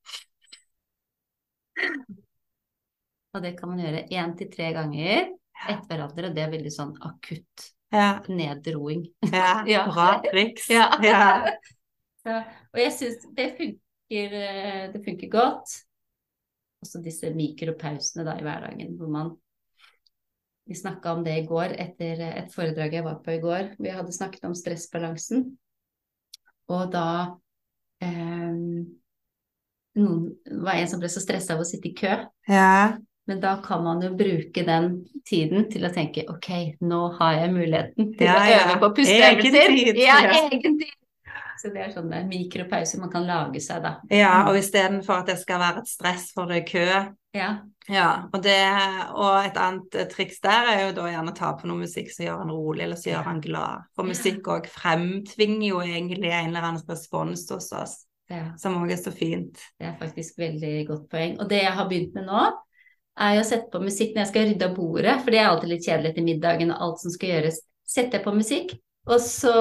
Og 3.31 3.45
det 3.45 3.53
kan 3.59 3.71
man 3.71 3.83
gjøre 3.83 4.07
én 4.11 4.33
til 4.39 4.51
tre 4.51 4.73
ganger 4.75 5.29
etter 5.61 5.85
hverandre, 5.93 6.31
og 6.31 6.35
det 6.37 6.43
er 6.45 6.55
veldig 6.55 6.73
sånn 6.75 6.95
akutt 7.07 7.69
Ja. 7.95 8.21
nedroing. 8.29 9.05
ja. 9.31 9.63
Ja. 9.71 9.85
Bra 9.91 10.09
triks. 10.25 10.69
Ja. 10.71 10.89
Ja. 11.05 11.23
Så, 12.25 12.35
og 12.75 12.79
jeg 12.83 12.93
syns 12.93 13.23
det 13.37 13.47
funker, 13.57 14.35
eh, 14.37 14.83
det 14.93 15.01
funker 15.07 15.31
godt. 15.33 15.77
Også 16.85 17.01
disse 17.05 17.31
mikropausene 17.37 18.25
da 18.27 18.35
i 18.41 18.45
hverdagen 18.45 18.97
hvor 18.99 19.09
man 19.13 19.37
Vi 20.69 20.77
snakka 20.79 21.17
om 21.17 21.25
det 21.27 21.33
i 21.41 21.47
går 21.49 21.73
etter 21.83 22.21
et 22.29 22.53
foredrag 22.55 22.93
jeg 22.95 23.03
var 23.03 23.17
på 23.25 23.33
i 23.35 23.41
går. 23.43 23.73
Vi 23.83 23.91
hadde 23.91 24.13
snakket 24.15 24.45
om 24.47 24.53
stressbalansen. 24.55 25.47
Og 26.71 26.85
da 26.93 27.07
eh, 27.25 27.31
Noen 30.01 30.27
det 30.47 30.61
var 30.65 30.79
en 30.79 30.89
som 30.89 31.01
ble 31.03 31.11
så 31.13 31.21
stressa 31.23 31.55
av 31.57 31.63
å 31.65 31.69
sitte 31.69 31.91
i 31.91 31.95
kø. 31.99 32.17
ja. 32.49 32.99
Men 33.29 33.39
da 33.39 33.53
kan 33.63 33.85
man 33.85 34.01
jo 34.03 34.09
bruke 34.19 34.63
den 34.67 34.87
tiden 35.29 35.69
til 35.71 35.85
å 35.87 35.91
tenke 35.95 36.25
ok, 36.33 36.49
nå 36.83 37.01
har 37.21 37.37
jeg 37.37 37.53
muligheten 37.55 38.09
til 38.17 38.27
Ja, 38.27 38.33
å 38.41 38.49
ja. 38.49 38.63
øve 38.65 38.79
på 38.81 38.89
Egen 39.05 39.45
pusteøvelser. 39.45 40.01
Ja, 40.01 40.17
ja. 40.25 40.41
egen 40.51 40.79
tid. 40.81 40.97
Så 41.61 41.69
det 41.75 41.83
er 41.85 41.91
sånne 41.93 42.23
mikropauser 42.25 43.03
man 43.03 43.11
kan 43.13 43.27
lage 43.29 43.61
seg, 43.61 43.83
da. 43.85 43.99
ja, 44.09 44.47
og 44.49 44.57
istedenfor 44.57 45.21
at 45.21 45.33
det 45.33 45.41
skal 45.43 45.61
være 45.61 45.83
et 45.83 45.91
stress 45.91 46.31
for 46.37 46.51
det 46.51 46.65
kø, 46.71 46.87
Ja. 47.37 47.51
Ja, 47.91 48.29
og, 48.31 48.43
det, 48.45 48.55
og 49.19 49.41
et 49.41 49.57
annet 49.59 49.97
eh, 49.99 50.07
triks 50.11 50.39
der 50.45 50.69
er 50.71 50.81
jo 50.85 50.93
da 50.95 51.09
gjerne 51.11 51.33
å 51.33 51.35
ta 51.35 51.49
på 51.59 51.67
noe 51.67 51.83
musikk 51.83 52.13
som 52.15 52.23
gjør 52.23 52.43
han 52.45 52.53
rolig, 52.55 52.85
eller 52.85 53.01
som 53.01 53.11
gjør 53.11 53.27
han 53.27 53.41
glad. 53.43 53.87
For 53.99 54.07
musikk 54.07 54.47
òg 54.53 54.69
fremtvinger 54.71 55.67
jo 55.67 55.81
egentlig 55.83 56.31
en 56.31 56.53
eller 56.53 56.69
annen 56.69 56.85
respons 56.87 57.49
hos 57.51 57.71
oss, 57.75 57.97
ja. 58.31 58.53
som 58.63 58.79
òg 58.79 58.95
er 58.95 59.01
så 59.01 59.11
fint. 59.15 59.59
Det 59.81 59.89
er 59.91 59.97
faktisk 59.99 60.39
veldig 60.39 60.75
godt 60.91 61.09
poeng. 61.11 61.35
Og 61.43 61.51
det 61.51 61.65
jeg 61.65 61.75
har 61.81 61.91
begynt 61.91 62.15
med 62.19 62.29
nå, 62.31 62.45
er 63.21 63.35
jo 63.37 63.43
å 63.43 63.49
sette 63.49 63.73
på 63.73 63.83
musikk 63.83 64.15
når 64.15 64.23
jeg 64.23 64.31
skal 64.31 64.47
rydde 64.49 64.69
av 64.71 64.77
bordet, 64.77 65.17
for 65.25 65.35
det 65.35 65.41
er 65.41 65.51
alltid 65.51 65.75
litt 65.75 65.89
kjedelig 65.89 66.13
etter 66.13 66.29
middagen 66.31 66.75
og 66.77 66.87
alt 66.87 67.03
som 67.03 67.17
skal 67.17 67.35
gjøres. 67.35 67.61
Setter 67.91 68.21
jeg 68.21 68.27
på 68.29 68.37
musikk, 68.37 68.77
og 69.07 69.21
så 69.21 69.53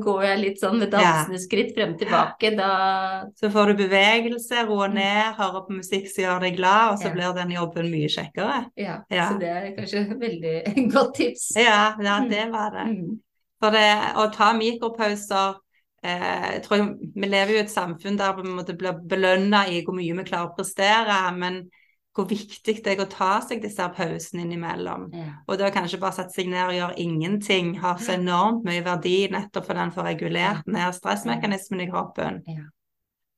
går 0.00 0.22
jeg 0.24 0.38
litt 0.40 0.60
sånn 0.62 0.78
med 0.78 0.90
dansende 0.92 1.38
skritt 1.42 1.74
frem 1.74 1.92
og 1.94 1.98
tilbake. 1.98 2.50
Da 2.56 3.24
Så 3.36 3.50
får 3.52 3.72
du 3.72 3.82
bevegelse, 3.82 4.62
roer 4.68 4.88
ned, 4.94 5.34
hører 5.36 5.66
på 5.66 5.76
musikk 5.80 6.06
som 6.08 6.24
gjør 6.24 6.40
deg 6.46 6.56
glad, 6.56 6.92
og 6.92 6.98
så 6.98 7.10
Mm. 7.10 7.10
Ja. 7.10 7.14
blir 7.14 7.34
den 7.42 7.50
jobben 7.56 7.90
mye 7.90 8.08
kjekkere. 8.08 8.70
Ja, 8.76 8.98
Ja. 9.10 9.28
så 9.30 9.38
det 9.40 9.48
er 9.48 9.76
kanskje 9.76 10.00
et 10.10 10.18
veldig 10.20 10.90
godt 10.94 11.14
tips. 11.14 11.50
Ja, 11.56 11.94
ja 12.00 12.20
det 12.28 12.50
var 12.52 12.70
det. 12.70 12.86
Mm. 12.96 13.20
For 13.60 13.70
det 13.70 13.90
å 14.16 14.32
ta 14.32 14.52
mikropauser 14.52 15.56
eh, 16.04 16.52
jeg 16.52 16.62
tror 16.64 16.98
Vi 17.14 17.26
lever 17.28 17.52
jo 17.52 17.58
i 17.58 17.64
et 17.64 17.70
samfunn 17.72 18.16
der 18.18 18.32
vi 18.36 18.42
måtte 18.48 18.76
bli 18.76 18.90
belønna 19.08 19.66
i 19.68 19.82
hvor 19.84 19.94
mye 19.96 20.16
vi 20.16 20.24
klarer 20.24 20.50
å 20.50 20.56
prestere, 20.56 21.32
men 21.36 21.70
hvor 22.14 22.28
viktig 22.30 22.76
det 22.84 22.92
er 22.92 23.00
å 23.02 23.08
ta 23.10 23.40
seg 23.42 23.60
disse 23.64 23.82
pausene 23.96 24.44
innimellom. 24.44 25.08
Ja. 25.12 25.24
Og 25.50 25.58
da 25.58 25.70
kanskje 25.74 25.98
bare 25.98 26.14
sette 26.14 26.36
seg 26.36 26.46
ned 26.52 26.68
og 26.68 26.76
gjøre 26.76 26.98
ingenting 27.02 27.72
har 27.82 27.98
så 27.98 28.14
enormt 28.14 28.62
mye 28.64 28.84
verdi 28.86 29.16
nettopp 29.34 29.66
for 29.66 29.74
den 29.74 29.90
får 29.96 30.06
regulert 30.12 30.66
ned 30.70 30.94
stressmekanismen 30.94 31.82
i 31.82 31.88
kroppen. 31.90 32.38
Ja. 32.46 32.68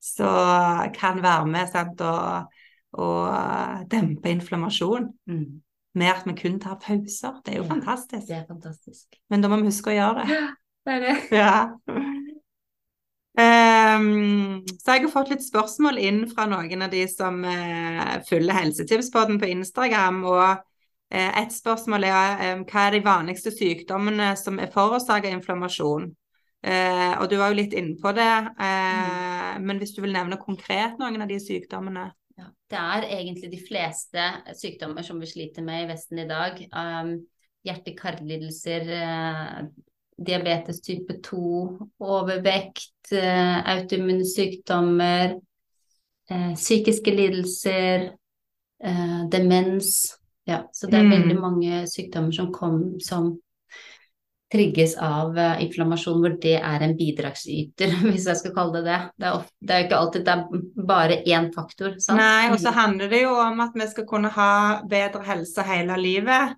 Så 0.07 0.29
kan 0.95 1.23
være 1.25 1.47
med 1.51 1.69
sant, 1.73 2.01
og, 2.05 2.53
og 3.01 3.89
dempe 3.91 4.31
inflammasjon 4.31 5.09
Mm. 5.27 5.63
med 5.97 6.13
at 6.13 6.27
vi 6.29 6.35
kun 6.37 6.61
tar 6.61 6.77
pauser. 6.77 7.41
Det 7.45 7.55
er 7.55 7.59
jo 7.59 7.65
Ja. 7.65 7.69
fantastisk. 7.75 8.27
Det 8.29 8.37
er 8.37 8.45
fantastisk. 8.47 9.07
Men 9.31 9.41
da 9.41 9.49
må 9.49 9.57
vi 9.57 9.71
huske 9.71 9.91
å 9.91 9.97
gjøre 9.97 10.21
det. 10.21 10.29
Ja, 10.37 10.47
Det 10.87 10.93
er 10.95 11.01
det. 11.01 11.17
Ja. 11.33 11.69
Ehm, 13.87 14.63
så 14.81 14.97
jeg 14.97 15.05
har 15.05 15.13
fått 15.13 15.33
litt 15.33 15.45
spørsmål 15.45 16.01
inn 16.03 16.23
fra 16.31 16.47
noen 16.51 16.87
av 16.87 16.93
de 16.93 17.03
som 17.11 17.43
uh, 17.45 18.17
følger 18.27 18.57
Helsetipspodden 18.57 19.41
på 19.43 19.51
Instagram. 19.53 20.23
Og 20.27 20.45
uh, 20.45 21.31
et 21.43 21.55
spørsmål 21.55 22.09
er 22.09 22.45
um, 22.57 22.67
hva 22.69 22.87
er 22.87 22.97
de 22.97 23.03
vanligste 23.07 23.53
sykdommene 23.55 24.33
som 24.41 24.61
er 24.63 24.73
forårsaka 24.75 25.33
inflammasjon? 25.35 26.11
Uh, 26.67 27.13
og 27.21 27.29
du 27.31 27.37
var 27.39 27.53
jo 27.53 27.61
litt 27.61 27.77
inne 27.77 27.95
på 28.01 28.11
det, 28.17 28.33
mm. 28.59 29.63
men 29.63 29.79
hvis 29.79 29.93
du 29.95 30.01
vil 30.03 30.17
nevne 30.17 30.39
konkret 30.41 30.97
noen 30.99 31.23
av 31.23 31.31
de 31.31 31.37
sykdommene? 31.39 32.09
Ja, 32.37 32.49
det 32.73 32.81
er 32.81 33.07
egentlig 33.21 33.53
de 33.53 33.61
fleste 33.63 34.25
sykdommer 34.59 35.07
som 35.07 35.21
vi 35.23 35.29
sliter 35.31 35.63
med 35.65 35.85
i 35.85 35.91
Vesten 35.93 36.25
i 36.25 36.27
dag. 36.29 36.59
Um, 36.73 37.13
Hjerte-karlidelser, 37.67 38.91
uh, 38.91 39.69
diabetes 40.19 40.81
type 40.81 41.19
2, 41.23 41.41
overvekt, 42.01 43.13
uh, 43.13 43.59
autoimmune 43.77 44.25
sykdommer, 44.25 45.37
uh, 46.31 46.53
psykiske 46.55 47.13
lidelser, 47.15 48.11
uh, 48.85 49.27
demens. 49.33 50.17
Ja, 50.47 50.63
så 50.73 50.87
det 50.87 51.01
er 51.01 51.03
Mm. 51.03 51.11
veldig 51.11 51.41
mange 51.41 51.87
sykdommer 51.91 52.33
som 52.33 52.53
kom 52.53 53.01
som 53.01 53.35
trigges 54.53 54.97
av 55.03 55.39
eh, 55.39 55.65
inflammasjon, 55.65 56.21
hvor 56.23 56.37
det 56.43 56.57
er 56.61 56.85
en 56.87 56.95
bidragsyter, 56.97 57.91
hvis 58.13 58.29
jeg 58.31 58.41
skal 58.41 58.55
kalle 58.55 58.79
det 58.79 58.85
det. 58.87 58.99
Det 59.19 59.27
er, 59.27 59.39
ofte, 59.41 59.55
det 59.61 59.75
er 59.75 59.81
jo 59.81 59.87
ikke 59.89 59.99
alltid 60.03 60.27
det 60.27 60.35
er 60.35 60.85
bare 60.91 61.17
én 61.27 61.49
faktor, 61.55 61.97
sant? 61.99 62.21
Nei, 62.21 62.51
og 62.53 62.61
så 62.63 62.73
handler 62.77 63.11
det 63.11 63.25
jo 63.25 63.33
om 63.43 63.65
at 63.65 63.75
vi 63.75 63.89
skal 63.91 64.07
kunne 64.07 64.31
ha 64.37 64.51
bedre 64.87 65.25
helse 65.27 65.67
hele 65.67 65.99
livet. 65.99 66.55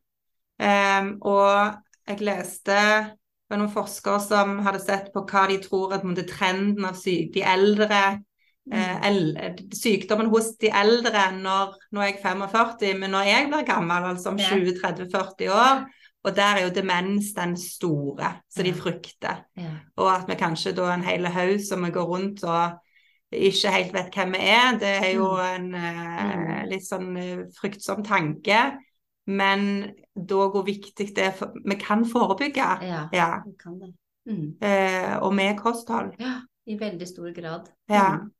Um, 0.58 1.14
og 1.22 1.78
jeg 2.10 2.24
leste 2.26 2.76
det 3.48 3.54
var 3.54 3.60
noen 3.62 3.72
forskere 3.72 4.20
som 4.20 4.58
hadde 4.66 4.80
sett 4.84 5.06
på 5.14 5.22
hva 5.24 5.46
de 5.48 5.56
tror 5.64 5.94
at 5.96 6.02
på 6.04 6.24
trenden 6.28 6.84
av 6.84 6.98
syk, 7.00 7.30
de 7.32 7.44
eldre 7.48 8.00
eh, 8.72 9.06
el, 9.08 9.22
Sykdommen 9.72 10.28
hos 10.28 10.50
de 10.60 10.68
eldre 10.68 11.30
når 11.32 11.78
Nå 11.96 12.02
er 12.04 12.10
jeg 12.10 12.18
45, 12.26 12.98
men 13.00 13.14
når 13.16 13.30
jeg 13.30 13.46
blir 13.48 13.64
gammel, 13.70 14.10
altså 14.10 14.34
om 14.34 14.36
20-30-40 14.42 15.48
år, 15.54 15.86
og 16.28 16.36
der 16.36 16.58
er 16.58 16.66
jo 16.66 16.74
demens 16.76 17.30
den 17.32 17.56
store, 17.56 18.34
så 18.52 18.66
de 18.66 18.74
frykter. 18.76 19.46
Ja. 19.56 19.70
Og 19.96 20.10
at 20.12 20.28
vi 20.28 20.36
kanskje 20.36 20.74
da 20.76 20.90
er 20.90 20.98
en 20.98 21.06
hel 21.06 21.26
haug 21.32 21.62
som 21.64 21.86
vi 21.86 21.90
går 21.94 22.04
rundt 22.04 22.44
og 22.44 22.76
ikke 23.32 23.72
helt 23.72 23.94
vet 23.94 24.14
hvem 24.16 24.34
vi 24.36 24.42
er. 24.50 24.76
Det 24.80 24.92
er 24.98 25.10
jo 25.14 25.30
en 25.40 25.72
eh, 25.74 26.04
Mm. 26.28 26.68
litt 26.68 26.84
sånn 26.84 27.16
eh, 27.16 27.40
fryktsom 27.56 28.04
tanke. 28.04 28.60
Men 29.28 29.92
da 30.26 30.48
hvor 30.50 30.64
viktig 30.66 31.08
det 31.16 31.24
er 31.24 31.30
for 31.32 31.52
Vi 31.64 31.74
kan 31.80 32.04
forebygge. 32.06 32.68
ja, 32.82 33.08
Ja. 33.12 33.42
vi 33.46 33.52
kan 33.62 33.78
det. 33.80 33.94
Mm. 34.26 34.56
Eh, 34.62 35.16
og 35.22 35.34
med 35.34 35.56
kosthold. 35.58 36.12
Ja, 36.20 36.40
i 36.66 36.76
veldig 36.78 37.06
stor 37.08 37.30
grad. 37.32 37.70
Ja. 37.88 38.16
Mm. 38.16 38.30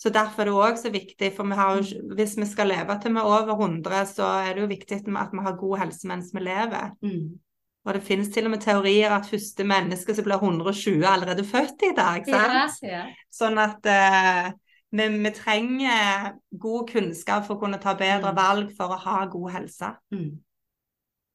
Så 0.00 0.08
derfor 0.10 0.40
er 0.42 0.44
det 0.44 0.54
òg 0.54 0.76
så 0.80 0.90
viktig, 0.90 1.32
for 1.36 1.44
vi 1.44 1.54
har 1.54 1.76
jo, 1.76 1.82
hvis 2.14 2.36
vi 2.38 2.44
skal 2.46 2.68
leve 2.68 2.98
til 3.02 3.12
vi 3.12 3.18
er 3.18 3.22
over 3.28 3.52
100, 3.56 4.06
så 4.06 4.24
er 4.48 4.54
det 4.54 4.62
jo 4.62 4.66
viktig 4.66 4.96
at 4.96 5.06
vi 5.32 5.42
har 5.44 5.56
god 5.60 5.78
helse 5.78 6.06
mens 6.08 6.30
vi 6.34 6.40
lever. 6.40 6.90
Mm. 7.02 7.38
Og 7.84 7.94
det 7.94 8.02
finnes 8.02 8.28
til 8.28 8.44
og 8.44 8.50
med 8.50 8.60
teorier 8.60 9.10
at 9.10 9.26
første 9.28 9.64
menneske 9.64 10.14
som 10.14 10.24
blir 10.24 10.36
120 10.40 11.02
er 11.04 11.08
allerede 11.08 11.44
født 11.44 11.82
i 11.82 11.94
dag. 11.96 12.24
Ja, 12.28 12.66
ja. 12.82 13.04
Sånn 13.32 13.58
at 13.58 13.86
eh, 13.86 14.52
vi, 14.92 15.06
vi 15.22 15.30
trenger 15.30 16.32
god 16.60 16.88
kunnskap 16.90 17.46
for 17.46 17.56
å 17.56 17.60
kunne 17.60 17.78
ta 17.80 17.94
bedre 17.94 18.32
Mm. 18.32 18.36
valg 18.36 18.72
for 18.76 18.88
å 18.92 18.98
ha 18.98 19.24
god 19.26 19.50
helse. 19.52 19.94
Mm. 20.12 20.40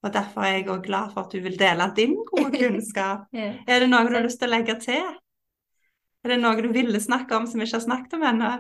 Og 0.06 0.14
derfor 0.14 0.46
er 0.46 0.60
jeg 0.60 0.68
òg 0.70 0.84
glad 0.86 1.14
for 1.16 1.26
at 1.26 1.32
du 1.34 1.40
vil 1.42 1.56
dele 1.60 1.88
din 1.98 2.16
gode 2.30 2.52
kunnskap. 2.62 3.26
Ja. 3.34 3.52
Er 3.66 3.80
det 3.86 3.90
noe 3.90 4.06
du 4.06 4.14
har 4.20 4.26
lyst 4.28 4.38
til 4.42 4.52
å 4.52 4.56
legge 4.56 4.76
til? 4.84 5.06
Er 6.26 6.32
det 6.34 6.38
noe 6.42 6.58
du 6.62 6.72
ville 6.74 6.98
snakke 7.02 7.38
om 7.38 7.44
som 7.46 7.60
vi 7.62 7.68
ikke 7.68 7.78
har 7.78 7.84
snakket 7.86 8.14
om 8.18 8.24
ennå? 8.26 8.52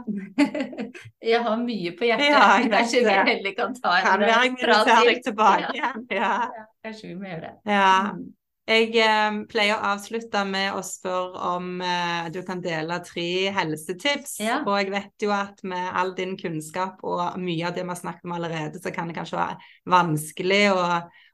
Jeg 1.33 1.41
har 1.45 1.55
mye 1.61 1.93
på 1.97 2.05
hjertet. 2.09 2.27
Ja, 2.29 2.47
jeg 2.61 2.71
Kanskje 2.73 2.99
vi 3.07 3.15
heller 3.29 3.55
kan 3.57 3.73
ta 3.77 3.93
en 3.97 4.05
Kan 4.05 4.25
være 4.25 4.55
prat 4.61 4.89
til. 5.05 5.21
tilbake 5.29 5.61
Ja. 5.63 5.71
igjen. 5.79 6.07
Ja. 6.13 6.33
Kanskje 6.85 7.07
vi 7.09 7.15
må 7.21 7.29
gjøre 7.31 7.45
det. 7.47 7.53
ja. 7.73 7.93
Mm. 8.15 8.25
Jeg 8.65 8.95
eh, 8.97 9.35
pleier 9.45 9.75
å 9.77 9.91
avslutte 9.91 10.39
med 10.49 10.73
å 10.73 10.79
spørre 10.81 11.37
om 11.53 11.67
eh, 11.85 12.31
du 12.33 12.39
kan 12.47 12.63
dele 12.65 12.95
tre 13.05 13.25
helsetips. 13.53 14.39
Ja. 14.41 14.55
Og 14.65 14.79
jeg 14.79 14.89
vet 14.89 15.21
jo 15.21 15.29
at 15.37 15.61
med 15.69 15.91
all 15.93 16.15
din 16.17 16.33
kunnskap 16.39 17.03
og 17.05 17.37
mye 17.37 17.67
av 17.69 17.75
det 17.77 17.83
vi 17.85 17.91
har 17.93 17.99
snakket 17.99 18.25
om 18.25 18.33
allerede, 18.39 18.81
så 18.81 18.89
kan 18.95 19.05
det 19.11 19.19
kanskje 19.19 19.37
være 19.37 19.59
vanskelig 19.93 20.63
å 20.73 20.81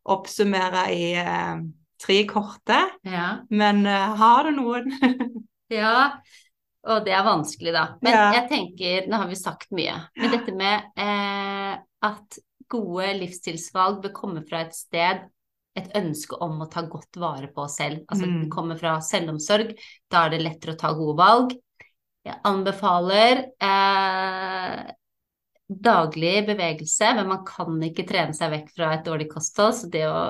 oppsummere 0.10 0.86
i 0.96 1.14
eh, 1.22 1.62
tre 2.02 2.20
korte. 2.30 2.80
Ja. 3.06 3.28
Men 3.50 3.86
eh, 3.86 4.16
har 4.22 4.50
du 4.50 4.56
noen? 4.62 4.92
Ja, 5.72 6.18
og 6.84 7.06
det 7.06 7.14
er 7.16 7.24
vanskelig, 7.24 7.72
da. 7.72 7.84
Men 8.04 8.12
Ja. 8.12 8.24
jeg 8.36 8.50
tenker, 8.50 9.06
nå 9.08 9.22
har 9.22 9.30
vi 9.30 9.38
sagt 9.40 9.70
mye, 9.72 9.94
men 10.20 10.34
dette 10.34 10.52
med 10.52 10.90
eh, 11.00 11.78
at 12.04 12.40
gode 12.68 13.06
livsstilsvalg 13.22 14.02
bør 14.04 14.12
komme 14.18 14.44
fra 14.50 14.66
et 14.66 14.76
sted, 14.76 15.22
et 15.80 15.88
ønske 15.96 16.36
om 16.44 16.60
å 16.60 16.68
ta 16.68 16.84
godt 16.92 17.16
vare 17.24 17.48
på 17.56 17.64
oss 17.64 17.78
selv. 17.80 18.02
Altså 18.12 18.28
Mm. 18.28 18.42
det 18.44 18.50
kommer 18.52 18.76
fra 18.82 18.98
selvomsorg, 19.00 19.72
da 20.12 20.26
er 20.26 20.34
det 20.36 20.42
lettere 20.44 20.76
å 20.76 20.82
ta 20.84 20.92
gode 20.98 21.16
valg. 21.22 21.56
Jeg 22.28 22.36
anbefaler 22.44 23.46
eh, 23.64 24.92
daglig 25.72 26.46
bevegelse, 26.50 27.14
men 27.16 27.30
man 27.30 27.46
kan 27.48 27.78
ikke 27.88 28.08
trene 28.10 28.36
seg 28.36 28.52
vekk 28.52 28.74
fra 28.76 28.94
et 28.96 29.06
dårlig 29.06 29.30
kosthold, 29.32 29.78
så 29.78 29.92
det 29.92 30.04
å 30.10 30.24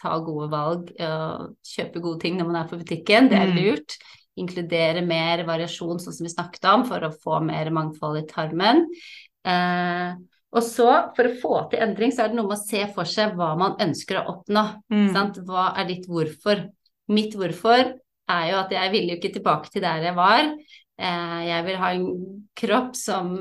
ta 0.00 0.18
gode 0.22 0.50
valg 0.52 0.92
og 1.00 1.54
kjøpe 1.64 2.02
gode 2.04 2.20
ting 2.22 2.36
når 2.38 2.50
man 2.50 2.60
er 2.60 2.68
på 2.70 2.78
butikken, 2.78 3.30
det 3.30 3.40
er 3.40 3.50
Mm. 3.50 3.56
lurt 3.56 3.96
inkludere 4.36 5.02
mer 5.06 5.44
variasjon, 5.46 5.98
sånn 6.02 6.12
som 6.12 6.26
vi 6.26 6.32
snakket 6.32 6.64
om, 6.72 6.84
for 6.84 6.98
å 7.06 7.14
få 7.14 7.40
mer 7.44 7.70
mangfold 7.70 8.18
i 8.18 8.26
tarmen. 8.26 8.84
Eh, 9.46 10.14
og 10.54 10.62
så, 10.62 10.88
for 11.16 11.28
å 11.28 11.36
få 11.40 11.70
til 11.70 11.80
endring, 11.80 12.12
så 12.14 12.24
er 12.24 12.28
det 12.28 12.38
noe 12.38 12.48
med 12.48 12.58
å 12.58 12.66
se 12.66 12.84
for 12.94 13.04
seg 13.04 13.34
hva 13.38 13.56
man 13.58 13.76
ønsker 13.82 14.20
å 14.20 14.26
oppnå. 14.34 14.64
Mm. 14.92 15.12
Sant? 15.14 15.38
Hva 15.46 15.72
er 15.78 15.88
ditt 15.90 16.06
hvorfor? 16.10 16.68
Mitt 17.08 17.34
hvorfor 17.34 17.94
er 18.30 18.44
jo 18.50 18.56
at 18.56 18.70
jeg 18.72 18.92
ville 18.94 19.14
jo 19.14 19.18
ikke 19.20 19.34
tilbake 19.34 19.70
til 19.70 19.82
der 19.84 20.06
jeg 20.08 20.16
var. 20.16 20.54
Eh, 20.98 21.40
jeg 21.48 21.64
vil 21.66 21.76
ha 21.80 21.88
en 21.90 22.04
kropp 22.54 22.94
som 22.94 23.32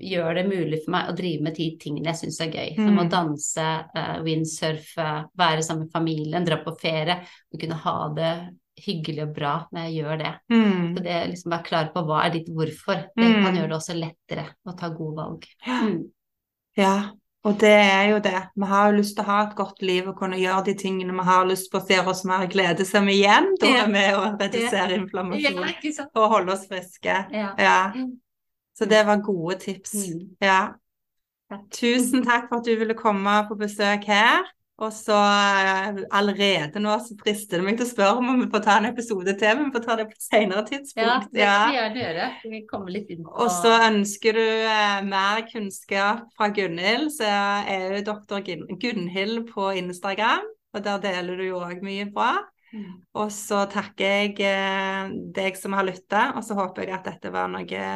gjør 0.00 0.34
det 0.38 0.46
mulig 0.48 0.78
for 0.84 0.94
meg 0.94 1.10
å 1.10 1.16
drive 1.16 1.42
med 1.44 1.54
de 1.58 1.66
tingene 1.76 2.08
jeg 2.08 2.22
syns 2.22 2.40
er 2.40 2.50
gøy. 2.54 2.74
Som 2.76 2.94
Mm. 2.96 3.00
å 3.02 3.10
danse, 3.10 3.66
eh, 3.94 4.22
windsurfe, 4.24 5.28
være 5.36 5.62
sammen 5.62 5.84
med 5.84 5.92
familien, 5.92 6.44
dra 6.44 6.56
på 6.64 6.72
ferie. 6.80 7.20
Og 7.52 7.60
kunne 7.60 7.74
ha 7.74 8.08
det 8.14 8.32
hyggelig 8.80 9.22
og 9.28 9.34
bra 9.34 9.66
når 9.72 9.80
jeg 9.84 10.02
gjør 10.04 10.18
det. 10.18 10.34
Mm. 10.50 10.96
Så 10.96 11.02
det 11.04 11.30
liksom 11.30 11.50
være 11.52 11.64
klar 11.64 11.92
på 11.92 12.06
hva 12.06 12.24
er 12.24 12.30
ditt 12.30 12.48
hvorfor. 12.48 13.04
Det 13.14 13.28
Mm. 13.28 13.42
kan 13.44 13.54
gjøre 13.56 13.68
det 13.68 13.76
også 13.76 14.00
lettere 14.00 14.46
å 14.66 14.76
ta 14.78 14.88
gode 14.88 15.16
valg. 15.16 15.46
Mm. 15.66 16.10
Ja, 16.78 17.10
og 17.42 17.56
det 17.58 17.72
er 17.74 18.04
jo 18.12 18.18
det. 18.22 18.38
Vi 18.54 18.66
har 18.70 18.90
jo 18.90 18.98
lyst 19.00 19.16
til 19.16 19.24
å 19.24 19.28
ha 19.28 19.38
et 19.48 19.56
godt 19.58 19.82
liv 19.82 20.06
og 20.06 20.14
kunne 20.18 20.38
gjøre 20.38 20.62
de 20.68 20.74
tingene 20.78 21.14
vi 21.16 21.24
har 21.26 21.46
lyst 21.48 21.72
på, 21.72 21.80
og 21.80 21.88
ser 21.88 22.10
oss 22.10 22.22
mer 22.28 22.46
glede 22.50 22.86
som 22.86 23.08
igjen 23.10 23.50
da 23.58 23.72
er 23.82 23.90
med 23.90 24.14
å 24.14 24.28
redusere 24.36 25.00
inflammasjon 25.00 25.58
og 25.64 26.28
holde 26.36 26.54
oss 26.54 26.68
friske. 26.70 27.16
Ja. 27.34 27.50
Ja, 27.58 27.80
så 28.78 28.86
det 28.88 29.02
var 29.08 29.24
gode 29.26 29.58
tips. 29.64 29.96
Mm. 30.06 30.22
Ja. 30.42 30.60
Tusen 31.74 32.22
takk 32.24 32.46
for 32.48 32.62
at 32.62 32.68
du 32.68 32.76
ville 32.78 32.96
komme 32.96 33.34
på 33.48 33.58
besøk 33.58 34.06
her. 34.08 34.46
Og 34.82 34.90
så 34.94 35.14
eh, 35.14 35.98
allerede 36.10 36.80
nå 36.82 36.94
så 37.04 37.14
frister 37.20 37.60
det 37.60 37.66
meg 37.66 37.76
til 37.78 37.86
å 37.86 37.90
spørre 37.92 38.22
om 38.22 38.40
vi 38.40 38.48
får 38.50 38.62
ta 38.64 38.78
en 38.80 38.88
episode 38.88 39.34
til, 39.38 39.58
men 39.58 39.68
vi 39.68 39.76
får 39.76 39.84
ta 39.84 39.96
det 40.00 40.06
på 40.10 40.16
et 40.16 40.24
senere 40.26 40.64
Ja, 40.98 41.18
det 41.22 41.44
skal 41.46 41.92
vi 41.94 42.02
gjøre. 42.02 42.30
Vi 42.54 42.62
kommer 42.70 42.94
litt 42.94 43.12
inn 43.14 43.22
på 43.26 43.34
Og 43.44 43.52
så 43.54 43.74
ønsker 43.86 44.38
du 44.40 44.42
eh, 44.42 44.96
mer 45.06 45.44
kunnskap 45.50 46.24
fra 46.38 46.50
Gunhild, 46.56 47.12
så 47.14 47.28
er 47.30 47.98
jo 47.98 48.02
doktor 48.10 48.42
Gun- 48.46 48.66
Gunhild 48.82 49.46
på 49.52 49.70
Instagram, 49.84 50.50
og 50.72 50.82
der 50.88 51.04
deler 51.04 51.38
du 51.38 51.46
jo 51.52 51.62
òg 51.62 51.84
mye 51.86 52.08
bra. 52.10 52.32
Mm. 52.72 52.90
Og 53.20 53.30
så 53.36 53.62
takker 53.70 54.18
jeg 54.18 54.36
eh, 54.48 55.14
deg 55.36 55.58
som 55.60 55.78
har 55.78 55.86
lytta, 55.86 56.32
og 56.34 56.42
så 56.46 56.58
håper 56.58 56.88
jeg 56.88 56.98
at 56.98 57.10
dette 57.12 57.30
var 57.30 57.52
noe 57.52 57.86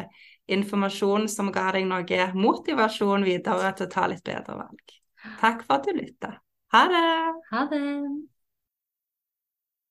informasjon 0.46 1.26
som 1.32 1.50
ga 1.50 1.72
deg 1.74 1.88
noe 1.90 2.30
motivasjon 2.36 3.26
videre 3.26 3.74
til 3.74 3.88
å 3.88 3.94
ta 3.96 4.06
litt 4.12 4.22
bedre 4.26 4.60
valg. 4.60 4.98
Takk 5.40 5.64
for 5.66 5.80
at 5.80 5.88
du 5.88 5.96
lytta. 5.96 6.36
Ha 6.72 6.82
det! 6.90 7.04
Ha 7.50 7.66
det. 7.70 7.82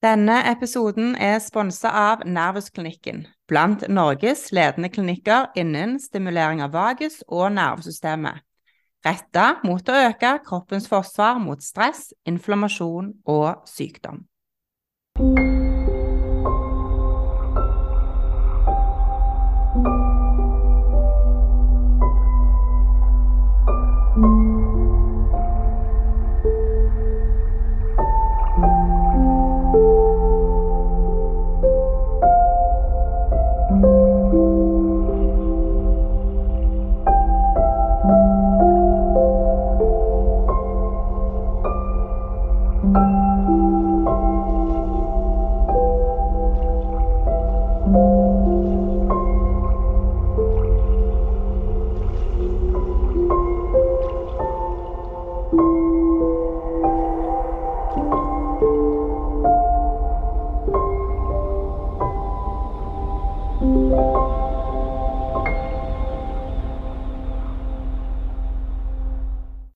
Denne 0.03 0.35
episoden 0.51 1.15
er 1.15 1.39
sponsa 1.41 1.89
av 1.89 2.25
Nervusklinikken, 2.29 3.23
blant 3.49 3.87
Norges 3.89 4.51
ledende 4.53 4.91
klinikker 4.93 5.47
innen 5.57 5.95
stimulering 6.03 6.61
av 6.61 6.75
vagus 6.75 7.23
og 7.25 7.47
nervesystemet, 7.55 8.43
retta 9.07 9.47
mot 9.65 9.89
å 9.89 9.97
øke 10.11 10.35
kroppens 10.45 10.89
forsvar 10.91 11.41
mot 11.41 11.63
stress, 11.63 12.11
inflammasjon 12.29 13.15
og 13.25 13.65
sykdom. 13.71 14.25